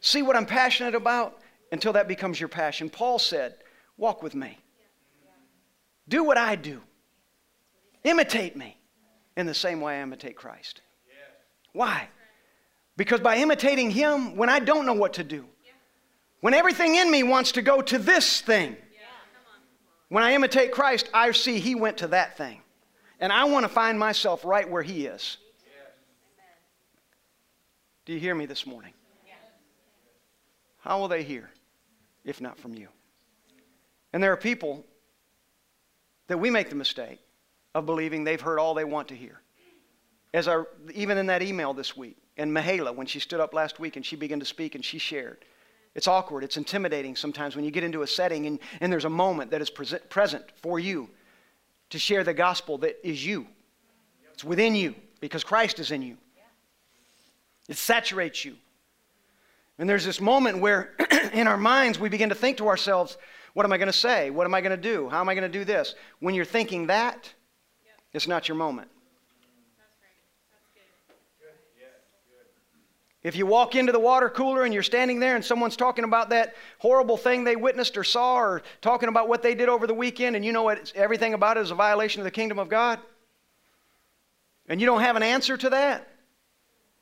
See 0.01 0.23
what 0.23 0.35
I'm 0.35 0.45
passionate 0.45 0.93
about 0.93 1.39
until 1.71 1.93
that 1.93 2.09
becomes 2.09 2.37
your 2.37 2.49
passion. 2.49 2.89
Paul 2.89 3.17
said, 3.17 3.55
Walk 3.95 4.21
with 4.21 4.35
me. 4.35 4.57
Do 6.09 6.25
what 6.25 6.37
I 6.37 6.57
do. 6.57 6.81
Imitate 8.03 8.57
me 8.57 8.75
in 9.37 9.45
the 9.45 9.53
same 9.53 9.79
way 9.79 9.99
I 9.99 10.03
imitate 10.03 10.35
Christ. 10.35 10.81
Why? 11.73 12.09
Because 12.97 13.19
by 13.19 13.37
imitating 13.37 13.91
Him, 13.91 14.35
when 14.35 14.49
I 14.49 14.59
don't 14.59 14.85
know 14.85 14.93
what 14.93 15.13
to 15.13 15.23
do, 15.23 15.45
when 16.41 16.53
everything 16.53 16.95
in 16.95 17.09
me 17.09 17.23
wants 17.23 17.53
to 17.53 17.61
go 17.61 17.81
to 17.81 17.97
this 17.97 18.41
thing, 18.41 18.75
When 20.09 20.25
I 20.25 20.33
imitate 20.33 20.73
Christ, 20.73 21.09
I 21.13 21.31
see 21.31 21.59
He 21.59 21.73
went 21.73 21.99
to 21.99 22.07
that 22.07 22.35
thing. 22.37 22.61
And 23.21 23.31
I 23.31 23.45
want 23.45 23.63
to 23.63 23.69
find 23.69 23.97
myself 23.97 24.43
right 24.43 24.69
where 24.69 24.83
He 24.83 25.05
is. 25.05 25.37
Do 28.03 28.13
you 28.13 28.19
hear 28.19 28.35
me 28.35 28.45
this 28.45 28.65
morning? 28.65 28.93
How 30.79 30.99
will 30.99 31.07
they 31.07 31.23
hear 31.23 31.49
if 32.25 32.41
not 32.41 32.57
from 32.57 32.73
you? 32.73 32.89
And 34.11 34.21
there 34.21 34.33
are 34.33 34.37
people 34.37 34.83
that 36.27 36.37
we 36.37 36.49
make 36.49 36.69
the 36.69 36.75
mistake 36.75 37.19
of 37.73 37.85
believing 37.85 38.25
they've 38.25 38.41
heard 38.41 38.59
all 38.59 38.73
they 38.73 38.83
want 38.83 39.07
to 39.09 39.15
hear. 39.15 39.39
As 40.33 40.47
I, 40.47 40.63
even 40.93 41.17
in 41.17 41.25
that 41.27 41.41
email 41.41 41.73
this 41.73 41.95
week, 41.97 42.17
and 42.37 42.51
Mahala, 42.51 42.95
when 42.95 43.07
she 43.07 43.19
stood 43.19 43.39
up 43.39 43.53
last 43.53 43.79
week 43.79 43.95
and 43.95 44.05
she 44.05 44.15
began 44.15 44.39
to 44.39 44.45
speak 44.45 44.75
and 44.75 44.83
she 44.83 44.97
shared. 44.97 45.45
It's 45.93 46.07
awkward, 46.07 46.43
it's 46.43 46.55
intimidating 46.55 47.15
sometimes 47.15 47.55
when 47.55 47.65
you 47.65 47.71
get 47.71 47.83
into 47.83 48.01
a 48.01 48.07
setting 48.07 48.45
and, 48.45 48.59
and 48.79 48.91
there's 48.91 49.05
a 49.05 49.09
moment 49.09 49.51
that 49.51 49.61
is 49.61 49.69
present, 49.69 50.09
present 50.09 50.45
for 50.61 50.79
you 50.79 51.09
to 51.89 51.99
share 51.99 52.23
the 52.23 52.33
gospel 52.33 52.77
that 52.79 53.05
is 53.05 53.25
you. 53.25 53.45
It's 54.33 54.43
within 54.43 54.73
you 54.73 54.95
because 55.19 55.43
Christ 55.43 55.79
is 55.79 55.91
in 55.91 56.01
you. 56.01 56.17
It 57.67 57.77
saturates 57.77 58.45
you. 58.45 58.55
And 59.77 59.89
there's 59.89 60.05
this 60.05 60.21
moment 60.21 60.59
where 60.59 60.93
in 61.33 61.47
our 61.47 61.57
minds 61.57 61.99
we 61.99 62.07
begin 62.07 62.29
to 62.29 62.35
think 62.35 62.57
to 62.57 62.67
ourselves, 62.67 63.17
what 63.53 63.65
am 63.65 63.73
I 63.73 63.77
going 63.77 63.87
to 63.87 63.93
say? 63.93 64.29
What 64.29 64.45
am 64.45 64.53
I 64.53 64.61
going 64.61 64.75
to 64.75 64.81
do? 64.81 65.09
How 65.09 65.19
am 65.19 65.27
I 65.27 65.35
going 65.35 65.49
to 65.51 65.59
do 65.59 65.65
this? 65.65 65.95
When 66.19 66.35
you're 66.35 66.45
thinking 66.45 66.87
that, 66.87 67.33
it's 68.13 68.27
not 68.27 68.47
your 68.47 68.55
moment. 68.55 68.89
If 73.23 73.35
you 73.35 73.45
walk 73.45 73.75
into 73.75 73.91
the 73.91 73.99
water 73.99 74.29
cooler 74.29 74.63
and 74.63 74.73
you're 74.73 74.81
standing 74.81 75.19
there 75.19 75.35
and 75.35 75.45
someone's 75.45 75.77
talking 75.77 76.03
about 76.03 76.29
that 76.29 76.55
horrible 76.79 77.17
thing 77.17 77.43
they 77.43 77.55
witnessed 77.55 77.95
or 77.95 78.03
saw 78.03 78.37
or 78.37 78.63
talking 78.81 79.09
about 79.09 79.29
what 79.29 79.43
they 79.43 79.53
did 79.53 79.69
over 79.69 79.85
the 79.85 79.93
weekend 79.93 80.35
and 80.35 80.43
you 80.43 80.51
know 80.51 80.69
everything 80.95 81.35
about 81.35 81.57
it 81.57 81.61
is 81.61 81.69
a 81.69 81.75
violation 81.75 82.21
of 82.21 82.23
the 82.23 82.31
kingdom 82.31 82.57
of 82.57 82.67
God, 82.67 82.99
and 84.67 84.81
you 84.81 84.87
don't 84.87 85.01
have 85.01 85.15
an 85.15 85.23
answer 85.23 85.55
to 85.55 85.69
that, 85.69 86.07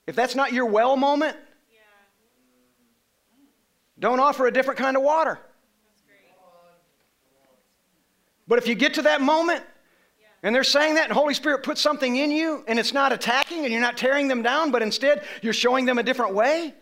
if 0.07 0.15
that's 0.15 0.35
not 0.35 0.51
your 0.51 0.65
well 0.65 0.97
moment, 0.97 1.37
don't 3.97 4.19
offer 4.19 4.47
a 4.47 4.51
different 4.51 4.79
kind 4.79 4.97
of 4.97 5.03
water. 5.03 5.39
But 8.47 8.57
if 8.57 8.67
you 8.67 8.75
get 8.75 8.95
to 8.95 9.03
that 9.03 9.21
moment 9.21 9.63
and 10.41 10.55
they're 10.55 10.63
saying 10.63 10.95
that, 10.95 11.05
and 11.05 11.13
Holy 11.13 11.33
Spirit 11.33 11.63
puts 11.63 11.81
something 11.81 12.15
in 12.15 12.31
you, 12.31 12.63
and 12.67 12.79
it's 12.79 12.93
not 12.93 13.11
attacking, 13.11 13.65
and 13.65 13.71
you're 13.71 13.81
not 13.81 13.97
tearing 13.97 14.27
them 14.27 14.41
down, 14.41 14.71
but 14.71 14.81
instead 14.81 15.23
you're 15.41 15.53
showing 15.53 15.85
them 15.85 15.97
a 15.97 16.03
different 16.03 16.33
way. 16.33 16.73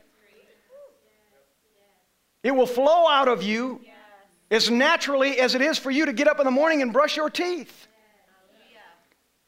It 2.43 2.51
will 2.51 2.67
flow 2.67 3.07
out 3.07 3.27
of 3.27 3.43
you 3.43 3.81
as 4.51 4.69
naturally 4.69 5.39
as 5.39 5.55
it 5.55 5.61
is 5.61 5.77
for 5.77 5.91
you 5.91 6.05
to 6.05 6.13
get 6.13 6.27
up 6.27 6.39
in 6.39 6.45
the 6.45 6.51
morning 6.51 6.81
and 6.81 6.93
brush 6.93 7.17
your 7.17 7.29
teeth. 7.29 7.87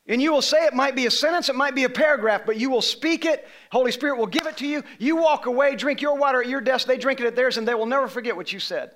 And 0.07 0.19
you 0.19 0.33
will 0.33 0.41
say 0.41 0.65
it 0.65 0.73
might 0.73 0.95
be 0.95 1.05
a 1.05 1.11
sentence, 1.11 1.49
it 1.49 1.55
might 1.55 1.75
be 1.75 1.83
a 1.83 1.89
paragraph, 1.89 2.41
but 2.43 2.57
you 2.57 2.71
will 2.71 2.81
speak 2.81 3.25
it. 3.25 3.47
Holy 3.71 3.91
Spirit 3.91 4.17
will 4.17 4.25
give 4.25 4.47
it 4.47 4.57
to 4.57 4.65
you. 4.65 4.83
You 4.97 5.17
walk 5.17 5.45
away, 5.45 5.75
drink 5.75 6.01
your 6.01 6.17
water 6.17 6.41
at 6.41 6.49
your 6.49 6.61
desk, 6.61 6.87
they 6.87 6.97
drink 6.97 7.19
it 7.19 7.27
at 7.27 7.35
theirs, 7.35 7.57
and 7.57 7.67
they 7.67 7.75
will 7.75 7.85
never 7.85 8.07
forget 8.07 8.35
what 8.35 8.51
you 8.51 8.59
said. 8.59 8.95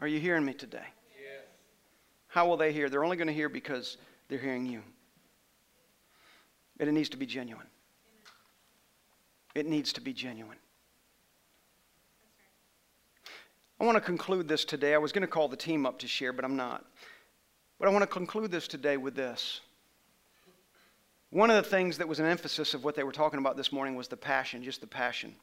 Are 0.00 0.08
you 0.08 0.18
hearing 0.18 0.44
me 0.44 0.52
today? 0.52 0.84
How 2.34 2.48
will 2.48 2.56
they 2.56 2.72
hear? 2.72 2.88
They're 2.88 3.04
only 3.04 3.16
going 3.16 3.28
to 3.28 3.32
hear 3.32 3.48
because 3.48 3.96
they're 4.28 4.40
hearing 4.40 4.66
you. 4.66 4.82
And 6.80 6.88
it 6.88 6.92
needs 6.92 7.10
to 7.10 7.16
be 7.16 7.26
genuine. 7.26 7.68
It 9.54 9.66
needs 9.66 9.92
to 9.92 10.00
be 10.00 10.12
genuine. 10.12 10.56
I 13.80 13.84
want 13.84 13.94
to 13.94 14.00
conclude 14.00 14.48
this 14.48 14.64
today. 14.64 14.94
I 14.94 14.98
was 14.98 15.12
going 15.12 15.22
to 15.22 15.28
call 15.28 15.46
the 15.46 15.56
team 15.56 15.86
up 15.86 16.00
to 16.00 16.08
share, 16.08 16.32
but 16.32 16.44
I'm 16.44 16.56
not. 16.56 16.84
But 17.78 17.86
I 17.86 17.92
want 17.92 18.02
to 18.02 18.08
conclude 18.08 18.50
this 18.50 18.66
today 18.66 18.96
with 18.96 19.14
this. 19.14 19.60
One 21.30 21.50
of 21.50 21.62
the 21.62 21.70
things 21.70 21.98
that 21.98 22.08
was 22.08 22.18
an 22.18 22.26
emphasis 22.26 22.74
of 22.74 22.82
what 22.82 22.96
they 22.96 23.04
were 23.04 23.12
talking 23.12 23.38
about 23.38 23.56
this 23.56 23.70
morning 23.70 23.94
was 23.94 24.08
the 24.08 24.16
passion, 24.16 24.64
just 24.64 24.80
the 24.80 24.88
passion 24.88 25.36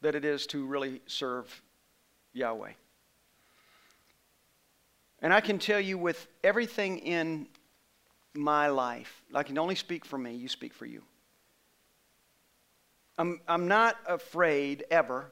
that 0.00 0.16
it 0.16 0.24
is 0.24 0.44
to 0.48 0.66
really 0.66 1.00
serve 1.06 1.62
Yahweh. 2.32 2.72
And 5.22 5.32
I 5.32 5.40
can 5.40 5.58
tell 5.58 5.80
you 5.80 5.98
with 5.98 6.26
everything 6.42 6.98
in 6.98 7.46
my 8.34 8.68
life, 8.68 9.22
I 9.34 9.42
can 9.42 9.58
only 9.58 9.74
speak 9.74 10.04
for 10.04 10.16
me, 10.16 10.34
you 10.34 10.48
speak 10.48 10.72
for 10.72 10.86
you. 10.86 11.02
I'm, 13.18 13.40
I'm 13.46 13.68
not 13.68 13.96
afraid 14.06 14.84
ever 14.90 15.30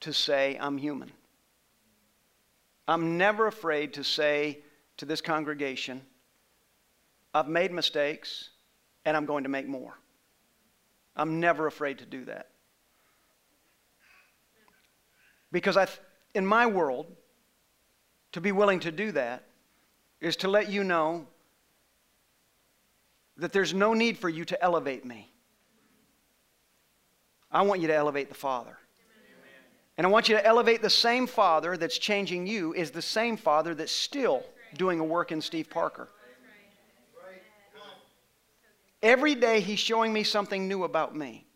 to 0.00 0.12
say 0.12 0.56
I'm 0.60 0.76
human. 0.76 1.12
I'm 2.88 3.16
never 3.18 3.46
afraid 3.46 3.94
to 3.94 4.04
say 4.04 4.58
to 4.96 5.04
this 5.04 5.20
congregation, 5.20 6.00
I've 7.34 7.46
made 7.46 7.70
mistakes 7.70 8.50
and 9.04 9.16
I'm 9.16 9.26
going 9.26 9.44
to 9.44 9.50
make 9.50 9.68
more. 9.68 9.94
I'm 11.14 11.38
never 11.38 11.66
afraid 11.66 11.98
to 11.98 12.06
do 12.06 12.24
that. 12.24 12.48
Because 15.52 15.76
I, 15.76 15.86
in 16.34 16.46
my 16.46 16.66
world, 16.66 17.06
to 18.32 18.40
be 18.40 18.52
willing 18.52 18.80
to 18.80 18.92
do 18.92 19.12
that 19.12 19.44
is 20.20 20.36
to 20.36 20.48
let 20.48 20.70
you 20.70 20.84
know 20.84 21.26
that 23.36 23.52
there's 23.52 23.72
no 23.72 23.94
need 23.94 24.18
for 24.18 24.28
you 24.28 24.44
to 24.44 24.62
elevate 24.62 25.04
me. 25.04 25.30
I 27.50 27.62
want 27.62 27.80
you 27.80 27.86
to 27.88 27.94
elevate 27.94 28.28
the 28.28 28.34
Father. 28.34 28.76
And 29.96 30.06
I 30.06 30.10
want 30.10 30.28
you 30.28 30.36
to 30.36 30.44
elevate 30.44 30.82
the 30.82 30.90
same 30.90 31.26
Father 31.26 31.76
that's 31.76 31.98
changing 31.98 32.46
you 32.46 32.72
is 32.72 32.90
the 32.90 33.02
same 33.02 33.36
Father 33.36 33.74
that's 33.74 33.92
still 33.92 34.44
doing 34.76 35.00
a 35.00 35.04
work 35.04 35.32
in 35.32 35.40
Steve 35.40 35.70
Parker. 35.70 36.08
Every 39.02 39.34
day 39.34 39.60
he's 39.60 39.78
showing 39.78 40.12
me 40.12 40.24
something 40.24 40.68
new 40.68 40.84
about 40.84 41.16
me. 41.16 41.46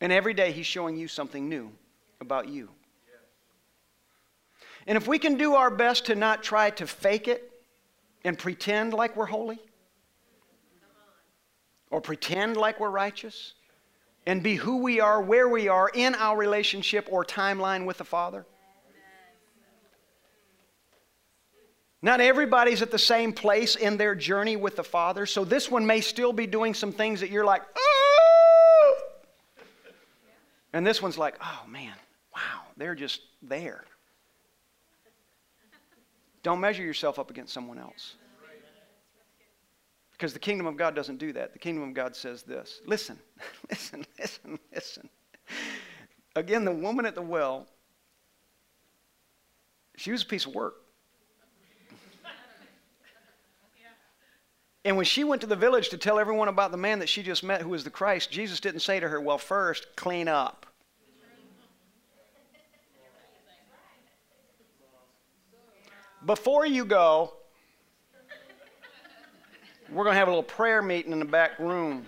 And 0.00 0.12
every 0.12 0.34
day 0.34 0.50
he's 0.50 0.66
showing 0.66 0.96
you 0.96 1.06
something 1.06 1.48
new 1.48 1.70
about 2.20 2.48
you. 2.48 2.68
And 4.86 4.96
if 4.96 5.06
we 5.06 5.18
can 5.18 5.36
do 5.36 5.54
our 5.54 5.70
best 5.70 6.06
to 6.06 6.14
not 6.14 6.42
try 6.42 6.70
to 6.70 6.86
fake 6.86 7.28
it 7.28 7.50
and 8.24 8.38
pretend 8.38 8.92
like 8.92 9.16
we're 9.16 9.26
holy, 9.26 9.58
or 11.90 12.00
pretend 12.00 12.56
like 12.56 12.80
we're 12.80 12.90
righteous, 12.90 13.54
and 14.26 14.42
be 14.42 14.54
who 14.54 14.78
we 14.78 15.00
are, 15.00 15.20
where 15.20 15.48
we 15.48 15.68
are 15.68 15.90
in 15.92 16.14
our 16.14 16.36
relationship 16.36 17.06
or 17.10 17.24
timeline 17.24 17.84
with 17.84 17.98
the 17.98 18.04
Father. 18.04 18.46
Not 22.04 22.20
everybody's 22.20 22.82
at 22.82 22.90
the 22.90 22.98
same 22.98 23.32
place 23.32 23.76
in 23.76 23.96
their 23.96 24.16
journey 24.16 24.56
with 24.56 24.74
the 24.74 24.82
Father, 24.82 25.26
so 25.26 25.44
this 25.44 25.70
one 25.70 25.86
may 25.86 26.00
still 26.00 26.32
be 26.32 26.48
doing 26.48 26.74
some 26.74 26.92
things 26.92 27.20
that 27.20 27.30
you're 27.30 27.44
like, 27.44 27.62
oh! 27.76 28.98
And 30.72 30.86
this 30.86 31.00
one's 31.00 31.18
like, 31.18 31.36
oh 31.40 31.62
man, 31.68 31.94
wow, 32.34 32.62
they're 32.76 32.96
just 32.96 33.20
there. 33.42 33.84
Don't 36.42 36.60
measure 36.60 36.82
yourself 36.82 37.18
up 37.18 37.30
against 37.30 37.52
someone 37.52 37.78
else. 37.78 38.16
Because 40.12 40.32
the 40.32 40.38
kingdom 40.38 40.66
of 40.66 40.76
God 40.76 40.94
doesn't 40.94 41.18
do 41.18 41.32
that. 41.32 41.52
The 41.52 41.58
kingdom 41.58 41.88
of 41.88 41.94
God 41.94 42.14
says 42.14 42.42
this 42.42 42.80
listen, 42.86 43.18
listen, 43.70 44.06
listen, 44.18 44.58
listen. 44.72 45.08
Again, 46.36 46.64
the 46.64 46.72
woman 46.72 47.06
at 47.06 47.14
the 47.14 47.22
well, 47.22 47.66
she 49.96 50.12
was 50.12 50.22
a 50.22 50.26
piece 50.26 50.46
of 50.46 50.54
work. 50.54 50.76
And 54.84 54.96
when 54.96 55.04
she 55.04 55.22
went 55.22 55.40
to 55.42 55.46
the 55.46 55.54
village 55.54 55.90
to 55.90 55.96
tell 55.96 56.18
everyone 56.18 56.48
about 56.48 56.72
the 56.72 56.76
man 56.76 56.98
that 56.98 57.08
she 57.08 57.22
just 57.22 57.44
met 57.44 57.62
who 57.62 57.68
was 57.68 57.84
the 57.84 57.90
Christ, 57.90 58.32
Jesus 58.32 58.58
didn't 58.58 58.80
say 58.80 58.98
to 58.98 59.08
her, 59.08 59.20
Well, 59.20 59.38
first, 59.38 59.86
clean 59.94 60.26
up. 60.26 60.66
Before 66.24 66.64
you 66.64 66.84
go, 66.84 67.32
we're 69.90 70.04
going 70.04 70.14
to 70.14 70.18
have 70.18 70.28
a 70.28 70.30
little 70.30 70.42
prayer 70.42 70.80
meeting 70.80 71.12
in 71.12 71.18
the 71.18 71.24
back 71.24 71.58
room. 71.58 72.06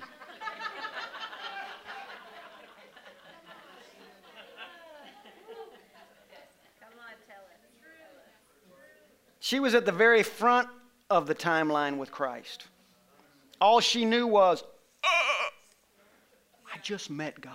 She 9.41 9.61
was 9.61 9.75
at 9.75 9.85
the 9.85 9.93
very 9.93 10.23
front 10.23 10.69
of 11.11 11.27
the 11.27 11.35
timeline 11.35 11.99
with 11.99 12.11
Christ. 12.11 12.67
All 13.61 13.81
she 13.81 14.05
knew 14.05 14.27
was, 14.27 14.63
uh, 15.03 15.07
I 15.07 16.79
just 16.83 17.11
met 17.11 17.41
God. 17.41 17.53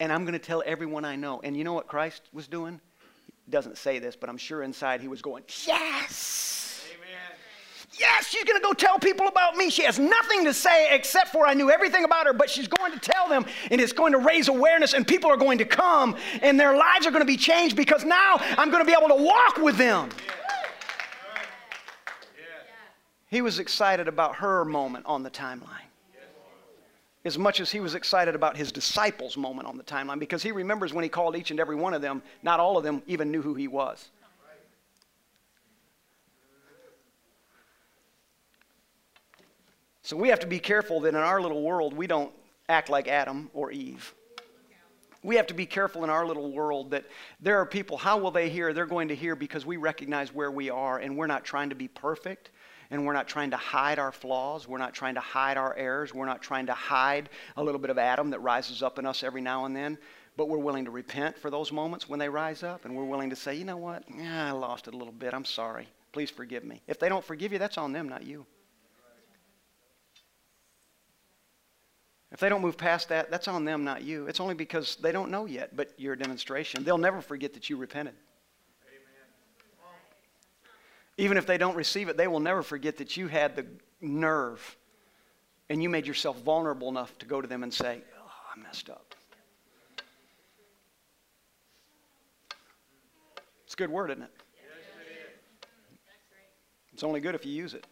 And 0.00 0.12
I'm 0.12 0.22
going 0.22 0.32
to 0.32 0.38
tell 0.38 0.62
everyone 0.64 1.04
I 1.04 1.16
know. 1.16 1.40
And 1.42 1.56
you 1.56 1.64
know 1.64 1.72
what 1.72 1.86
Christ 1.86 2.22
was 2.32 2.46
doing? 2.48 2.80
Doesn't 3.48 3.78
say 3.78 3.98
this, 3.98 4.16
but 4.16 4.28
I'm 4.28 4.36
sure 4.36 4.62
inside 4.62 5.00
he 5.00 5.08
was 5.08 5.22
going, 5.22 5.44
Yes! 5.66 6.84
Amen. 6.94 7.38
Yes, 7.98 8.28
she's 8.28 8.44
going 8.44 8.60
to 8.60 8.64
go 8.64 8.72
tell 8.72 8.98
people 8.98 9.28
about 9.28 9.56
me. 9.56 9.70
She 9.70 9.84
has 9.84 9.98
nothing 9.98 10.44
to 10.44 10.52
say 10.52 10.94
except 10.94 11.28
for 11.28 11.46
I 11.46 11.54
knew 11.54 11.70
everything 11.70 12.04
about 12.04 12.26
her, 12.26 12.32
but 12.32 12.50
she's 12.50 12.68
going 12.68 12.92
to 12.92 12.98
tell 12.98 13.28
them, 13.28 13.46
and 13.70 13.80
it's 13.80 13.92
going 13.92 14.12
to 14.12 14.18
raise 14.18 14.48
awareness, 14.48 14.92
and 14.92 15.06
people 15.06 15.30
are 15.30 15.36
going 15.36 15.58
to 15.58 15.64
come, 15.64 16.16
and 16.42 16.58
their 16.58 16.76
lives 16.76 17.06
are 17.06 17.10
going 17.10 17.22
to 17.22 17.26
be 17.26 17.36
changed 17.36 17.76
because 17.76 18.04
now 18.04 18.36
I'm 18.58 18.70
going 18.70 18.84
to 18.84 18.86
be 18.86 18.96
able 18.96 19.16
to 19.16 19.22
walk 19.22 19.56
with 19.58 19.76
them. 19.76 20.10
He 23.28 23.42
was 23.42 23.58
excited 23.58 24.08
about 24.08 24.36
her 24.36 24.64
moment 24.64 25.06
on 25.06 25.22
the 25.22 25.30
timeline 25.30 25.85
as 27.26 27.36
much 27.36 27.58
as 27.58 27.72
he 27.72 27.80
was 27.80 27.96
excited 27.96 28.36
about 28.36 28.56
his 28.56 28.70
disciples' 28.70 29.36
moment 29.36 29.66
on 29.68 29.76
the 29.76 29.82
timeline 29.82 30.20
because 30.20 30.44
he 30.44 30.52
remembers 30.52 30.94
when 30.94 31.02
he 31.02 31.08
called 31.08 31.36
each 31.36 31.50
and 31.50 31.58
every 31.58 31.74
one 31.74 31.92
of 31.92 32.00
them, 32.00 32.22
not 32.44 32.60
all 32.60 32.78
of 32.78 32.84
them 32.84 33.02
even 33.08 33.32
knew 33.32 33.42
who 33.42 33.54
he 33.54 33.66
was. 33.66 34.10
So 40.02 40.16
we 40.16 40.28
have 40.28 40.38
to 40.38 40.46
be 40.46 40.60
careful 40.60 41.00
that 41.00 41.08
in 41.08 41.16
our 41.16 41.40
little 41.40 41.62
world 41.62 41.92
we 41.92 42.06
don't 42.06 42.32
act 42.68 42.88
like 42.88 43.08
Adam 43.08 43.50
or 43.52 43.72
Eve. 43.72 44.14
We 45.24 45.34
have 45.34 45.48
to 45.48 45.54
be 45.54 45.66
careful 45.66 46.04
in 46.04 46.10
our 46.10 46.24
little 46.24 46.52
world 46.52 46.92
that 46.92 47.06
there 47.40 47.58
are 47.58 47.66
people, 47.66 47.96
how 47.96 48.16
will 48.18 48.30
they 48.30 48.48
hear? 48.48 48.72
They're 48.72 48.86
going 48.86 49.08
to 49.08 49.16
hear 49.16 49.34
because 49.34 49.66
we 49.66 49.78
recognize 49.78 50.32
where 50.32 50.52
we 50.52 50.70
are 50.70 50.98
and 50.98 51.16
we're 51.16 51.26
not 51.26 51.44
trying 51.44 51.70
to 51.70 51.74
be 51.74 51.88
perfect 51.88 52.50
and 52.90 53.06
we're 53.06 53.12
not 53.12 53.28
trying 53.28 53.50
to 53.50 53.56
hide 53.56 53.98
our 53.98 54.12
flaws. 54.12 54.68
We're 54.68 54.78
not 54.78 54.94
trying 54.94 55.14
to 55.14 55.20
hide 55.20 55.56
our 55.56 55.74
errors. 55.76 56.14
We're 56.14 56.26
not 56.26 56.42
trying 56.42 56.66
to 56.66 56.74
hide 56.74 57.28
a 57.56 57.62
little 57.62 57.80
bit 57.80 57.90
of 57.90 57.98
Adam 57.98 58.30
that 58.30 58.40
rises 58.40 58.82
up 58.82 58.98
in 58.98 59.06
us 59.06 59.22
every 59.22 59.40
now 59.40 59.64
and 59.64 59.74
then. 59.74 59.98
But 60.36 60.48
we're 60.48 60.58
willing 60.58 60.84
to 60.84 60.90
repent 60.90 61.38
for 61.38 61.50
those 61.50 61.72
moments 61.72 62.08
when 62.08 62.18
they 62.18 62.28
rise 62.28 62.62
up, 62.62 62.84
and 62.84 62.94
we're 62.94 63.04
willing 63.04 63.30
to 63.30 63.36
say, 63.36 63.54
you 63.54 63.64
know 63.64 63.78
what? 63.78 64.04
Yeah, 64.14 64.48
I 64.48 64.50
lost 64.50 64.86
it 64.86 64.94
a 64.94 64.96
little 64.96 65.12
bit. 65.12 65.32
I'm 65.32 65.46
sorry. 65.46 65.88
Please 66.12 66.30
forgive 66.30 66.62
me. 66.62 66.82
If 66.86 66.98
they 66.98 67.08
don't 67.08 67.24
forgive 67.24 67.52
you, 67.52 67.58
that's 67.58 67.78
on 67.78 67.92
them, 67.92 68.08
not 68.08 68.22
you. 68.22 68.44
If 72.32 72.40
they 72.40 72.48
don't 72.50 72.60
move 72.60 72.76
past 72.76 73.08
that, 73.08 73.30
that's 73.30 73.48
on 73.48 73.64
them, 73.64 73.84
not 73.84 74.02
you. 74.02 74.26
It's 74.26 74.40
only 74.40 74.54
because 74.54 74.96
they 74.96 75.12
don't 75.12 75.30
know 75.30 75.46
yet, 75.46 75.74
but 75.74 75.92
you're 75.96 76.12
a 76.14 76.18
demonstration. 76.18 76.84
They'll 76.84 76.98
never 76.98 77.22
forget 77.22 77.54
that 77.54 77.70
you 77.70 77.76
repented. 77.76 78.14
Even 81.18 81.38
if 81.38 81.46
they 81.46 81.58
don't 81.58 81.76
receive 81.76 82.08
it, 82.08 82.16
they 82.16 82.28
will 82.28 82.40
never 82.40 82.62
forget 82.62 82.98
that 82.98 83.16
you 83.16 83.28
had 83.28 83.56
the 83.56 83.66
nerve 84.00 84.76
and 85.68 85.82
you 85.82 85.88
made 85.88 86.06
yourself 86.06 86.40
vulnerable 86.42 86.88
enough 86.88 87.16
to 87.18 87.26
go 87.26 87.40
to 87.40 87.48
them 87.48 87.62
and 87.62 87.72
say, 87.72 88.00
oh, 88.20 88.30
I 88.54 88.60
messed 88.60 88.90
up. 88.90 89.14
It's 93.64 93.74
a 93.74 93.76
good 93.76 93.90
word, 93.90 94.10
isn't 94.10 94.22
it? 94.22 94.30
It's 96.92 97.02
only 97.02 97.20
good 97.20 97.34
if 97.34 97.44
you 97.44 97.52
use 97.52 97.74
it. 97.74 97.86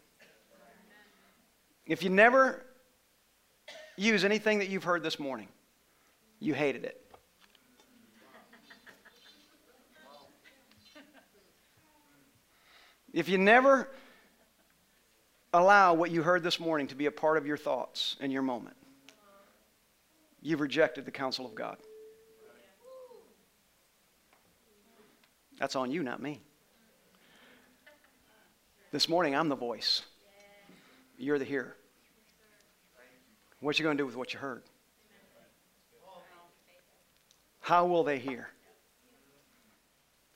If 1.87 2.03
you 2.03 2.09
never 2.09 2.65
use 3.97 4.25
anything 4.25 4.61
that 4.61 4.69
you've 4.69 4.85
heard 4.85 5.03
this 5.03 5.19
morning, 5.19 5.49
you 6.41 6.55
hated 6.55 6.85
it. 6.85 7.04
If 13.15 13.29
you 13.29 13.39
never 13.39 13.89
allow 15.53 15.95
what 15.95 16.11
you 16.11 16.25
heard 16.25 16.43
this 16.43 16.59
morning 16.59 16.89
to 16.89 16.97
be 16.97 17.07
a 17.07 17.13
part 17.13 17.39
of 17.39 17.47
your 17.47 17.57
thoughts 17.57 18.17
and 18.21 18.33
your 18.33 18.43
moment, 18.43 18.77
you've 20.43 20.61
rejected 20.61 21.05
the 21.05 21.13
counsel 21.13 21.47
of 21.47 21.55
God. 21.55 21.77
That's 25.61 25.77
on 25.77 25.93
you, 25.93 26.03
not 26.03 26.21
me. 26.21 26.41
This 28.91 29.09
morning, 29.09 29.37
I'm 29.37 29.49
the 29.49 29.55
voice. 29.55 30.03
You're 31.17 31.39
the 31.39 31.45
hearer. 31.45 31.77
What 33.61 33.79
you 33.79 33.85
going 33.85 33.97
to 33.97 34.01
do 34.01 34.07
with 34.07 34.17
what 34.17 34.35
you 34.35 34.41
heard? 34.41 34.65
How 37.61 37.87
will 37.87 38.03
they 38.03 38.19
hear? 38.19 38.49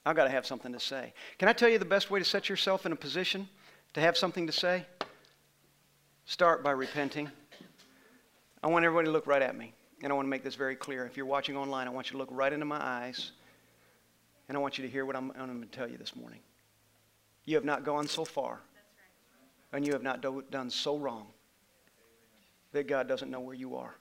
I've 0.07 0.16
got 0.16 0.24
to 0.24 0.30
have 0.30 0.46
something 0.46 0.72
to 0.72 0.80
say. 0.80 1.12
Can 1.38 1.49
I 1.49 1.53
tell 1.53 1.68
you 1.68 1.78
the 1.78 1.84
best 1.84 2.11
way 2.11 2.18
to 2.18 2.24
set 2.24 2.49
yourself 2.49 2.86
in 2.86 2.92
a 2.92 2.96
position 2.96 3.49
to 3.94 4.01
have 4.01 4.16
something 4.16 4.46
to 4.46 4.53
say? 4.53 4.86
Start 6.24 6.62
by 6.62 6.70
repenting. 6.70 7.30
I 8.62 8.68
want 8.68 8.84
everybody 8.84 9.07
to 9.07 9.12
look 9.12 9.26
right 9.26 9.42
at 9.42 9.57
me. 9.57 9.72
And 10.03 10.12
I 10.12 10.14
want 10.14 10.26
to 10.26 10.30
make 10.30 10.44
this 10.44 10.55
very 10.55 10.76
clear. 10.76 11.05
If 11.07 11.16
you're 11.16 11.26
watching 11.26 11.57
online, 11.57 11.88
I 11.88 11.90
want 11.90 12.09
you 12.09 12.12
to 12.12 12.18
look 12.18 12.28
right 12.30 12.53
into 12.53 12.64
my 12.64 12.80
eyes. 12.80 13.32
And 14.49 14.57
I 14.57 14.61
want 14.61 14.78
you 14.78 14.84
to 14.84 14.90
hear 14.90 15.05
what 15.05 15.16
I'm, 15.16 15.32
I'm 15.38 15.46
going 15.46 15.61
to 15.61 15.66
tell 15.66 15.88
you 15.88 15.99
this 15.99 16.14
morning. 16.14 16.40
You 17.44 17.57
have 17.57 17.64
not 17.64 17.84
gone 17.84 18.07
so 18.07 18.24
far. 18.24 18.61
And 19.72 19.86
you 19.86 19.92
have 19.92 20.03
not 20.03 20.22
do, 20.22 20.44
done 20.51 20.70
so 20.70 20.96
wrong 20.96 21.26
that 22.72 22.86
God 22.86 23.09
doesn't 23.09 23.30
know 23.30 23.40
where 23.40 23.55
you 23.55 23.76
are. 23.76 23.94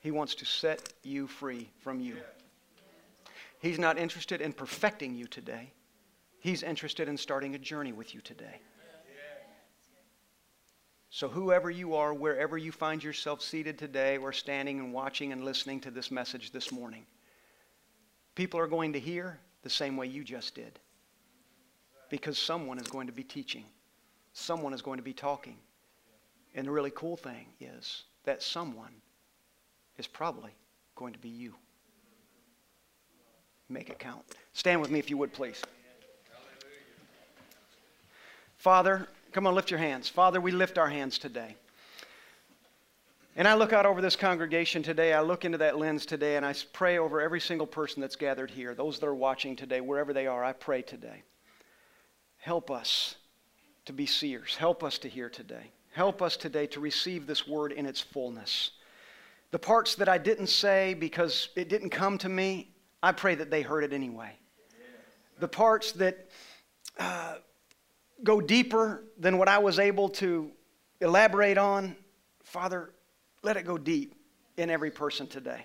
He 0.00 0.10
wants 0.10 0.34
to 0.36 0.44
set 0.44 0.92
you 1.02 1.26
free 1.26 1.68
from 1.78 2.00
you. 2.00 2.16
He's 3.60 3.78
not 3.78 3.98
interested 3.98 4.40
in 4.40 4.52
perfecting 4.52 5.14
you 5.14 5.26
today. 5.26 5.72
He's 6.40 6.62
interested 6.62 7.08
in 7.08 7.16
starting 7.16 7.54
a 7.54 7.58
journey 7.58 7.92
with 7.92 8.14
you 8.14 8.22
today. 8.22 8.60
So, 11.10 11.28
whoever 11.28 11.70
you 11.70 11.96
are, 11.96 12.14
wherever 12.14 12.56
you 12.56 12.72
find 12.72 13.02
yourself 13.02 13.42
seated 13.42 13.76
today, 13.78 14.16
or 14.16 14.32
standing 14.32 14.78
and 14.78 14.92
watching 14.92 15.32
and 15.32 15.44
listening 15.44 15.80
to 15.80 15.90
this 15.90 16.10
message 16.10 16.52
this 16.52 16.70
morning, 16.70 17.04
people 18.36 18.60
are 18.60 18.68
going 18.68 18.92
to 18.92 19.00
hear 19.00 19.38
the 19.62 19.70
same 19.70 19.96
way 19.96 20.06
you 20.06 20.24
just 20.24 20.54
did. 20.54 20.78
Because 22.10 22.38
someone 22.38 22.78
is 22.78 22.86
going 22.86 23.08
to 23.08 23.12
be 23.12 23.24
teaching, 23.24 23.64
someone 24.32 24.72
is 24.72 24.82
going 24.82 24.98
to 24.98 25.02
be 25.02 25.12
talking. 25.12 25.58
And 26.54 26.66
the 26.66 26.70
really 26.70 26.92
cool 26.94 27.16
thing 27.16 27.46
is 27.60 28.04
that 28.24 28.42
someone 28.42 28.94
is 29.98 30.06
probably 30.06 30.52
going 30.94 31.12
to 31.12 31.18
be 31.18 31.28
you. 31.28 31.54
Make 33.70 33.88
it 33.88 33.98
count. 34.00 34.22
Stand 34.52 34.80
with 34.80 34.90
me 34.90 34.98
if 34.98 35.08
you 35.08 35.16
would, 35.16 35.32
please. 35.32 35.62
Father, 38.58 39.06
come 39.32 39.46
on, 39.46 39.54
lift 39.54 39.70
your 39.70 39.78
hands. 39.78 40.08
Father, 40.08 40.40
we 40.40 40.50
lift 40.50 40.76
our 40.76 40.88
hands 40.88 41.18
today. 41.18 41.54
And 43.36 43.46
I 43.46 43.54
look 43.54 43.72
out 43.72 43.86
over 43.86 44.02
this 44.02 44.16
congregation 44.16 44.82
today. 44.82 45.14
I 45.14 45.20
look 45.20 45.44
into 45.44 45.56
that 45.58 45.78
lens 45.78 46.04
today, 46.04 46.36
and 46.36 46.44
I 46.44 46.52
pray 46.72 46.98
over 46.98 47.20
every 47.20 47.40
single 47.40 47.66
person 47.66 48.00
that's 48.00 48.16
gathered 48.16 48.50
here, 48.50 48.74
those 48.74 48.98
that 48.98 49.06
are 49.06 49.14
watching 49.14 49.54
today, 49.54 49.80
wherever 49.80 50.12
they 50.12 50.26
are. 50.26 50.44
I 50.44 50.52
pray 50.52 50.82
today. 50.82 51.22
Help 52.38 52.70
us 52.70 53.14
to 53.84 53.92
be 53.92 54.04
seers. 54.04 54.56
Help 54.56 54.82
us 54.82 54.98
to 54.98 55.08
hear 55.08 55.30
today. 55.30 55.70
Help 55.92 56.20
us 56.20 56.36
today 56.36 56.66
to 56.66 56.80
receive 56.80 57.26
this 57.26 57.46
word 57.46 57.70
in 57.72 57.86
its 57.86 58.00
fullness. 58.00 58.72
The 59.52 59.58
parts 59.58 59.94
that 59.94 60.08
I 60.08 60.18
didn't 60.18 60.48
say 60.48 60.94
because 60.94 61.50
it 61.56 61.68
didn't 61.68 61.90
come 61.90 62.18
to 62.18 62.28
me, 62.28 62.68
I 63.02 63.12
pray 63.12 63.34
that 63.34 63.50
they 63.50 63.62
heard 63.62 63.84
it 63.84 63.92
anyway. 63.92 64.32
The 65.38 65.48
parts 65.48 65.92
that 65.92 66.28
uh, 66.98 67.36
go 68.22 68.40
deeper 68.40 69.04
than 69.18 69.38
what 69.38 69.48
I 69.48 69.58
was 69.58 69.78
able 69.78 70.10
to 70.10 70.50
elaborate 71.00 71.56
on, 71.56 71.96
Father, 72.42 72.90
let 73.42 73.56
it 73.56 73.64
go 73.64 73.78
deep 73.78 74.14
in 74.56 74.68
every 74.68 74.90
person 74.90 75.26
today. 75.26 75.64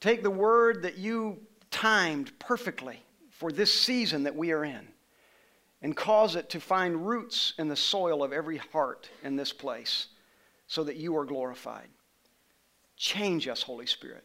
Take 0.00 0.22
the 0.22 0.30
word 0.30 0.82
that 0.82 0.98
you 0.98 1.40
timed 1.70 2.38
perfectly 2.38 3.02
for 3.30 3.50
this 3.52 3.72
season 3.72 4.22
that 4.22 4.34
we 4.34 4.52
are 4.52 4.64
in 4.64 4.86
and 5.82 5.94
cause 5.94 6.36
it 6.36 6.48
to 6.50 6.60
find 6.60 7.06
roots 7.06 7.52
in 7.58 7.68
the 7.68 7.76
soil 7.76 8.22
of 8.22 8.32
every 8.32 8.56
heart 8.56 9.10
in 9.22 9.36
this 9.36 9.52
place 9.52 10.06
so 10.66 10.84
that 10.84 10.96
you 10.96 11.16
are 11.16 11.26
glorified. 11.26 11.88
Change 12.96 13.48
us, 13.48 13.62
Holy 13.62 13.86
Spirit. 13.86 14.24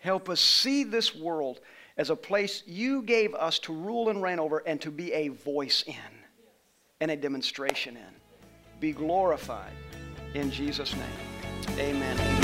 Help 0.00 0.28
us 0.28 0.40
see 0.40 0.84
this 0.84 1.14
world 1.14 1.60
as 1.96 2.10
a 2.10 2.16
place 2.16 2.62
you 2.66 3.02
gave 3.02 3.34
us 3.34 3.58
to 3.58 3.72
rule 3.72 4.08
and 4.08 4.22
reign 4.22 4.38
over 4.38 4.58
and 4.58 4.80
to 4.80 4.90
be 4.90 5.12
a 5.12 5.28
voice 5.28 5.82
in 5.86 5.94
and 7.00 7.10
a 7.10 7.16
demonstration 7.16 7.96
in. 7.96 8.80
Be 8.80 8.92
glorified 8.92 9.72
in 10.34 10.50
Jesus' 10.50 10.94
name. 10.94 11.78
Amen. 11.78 12.37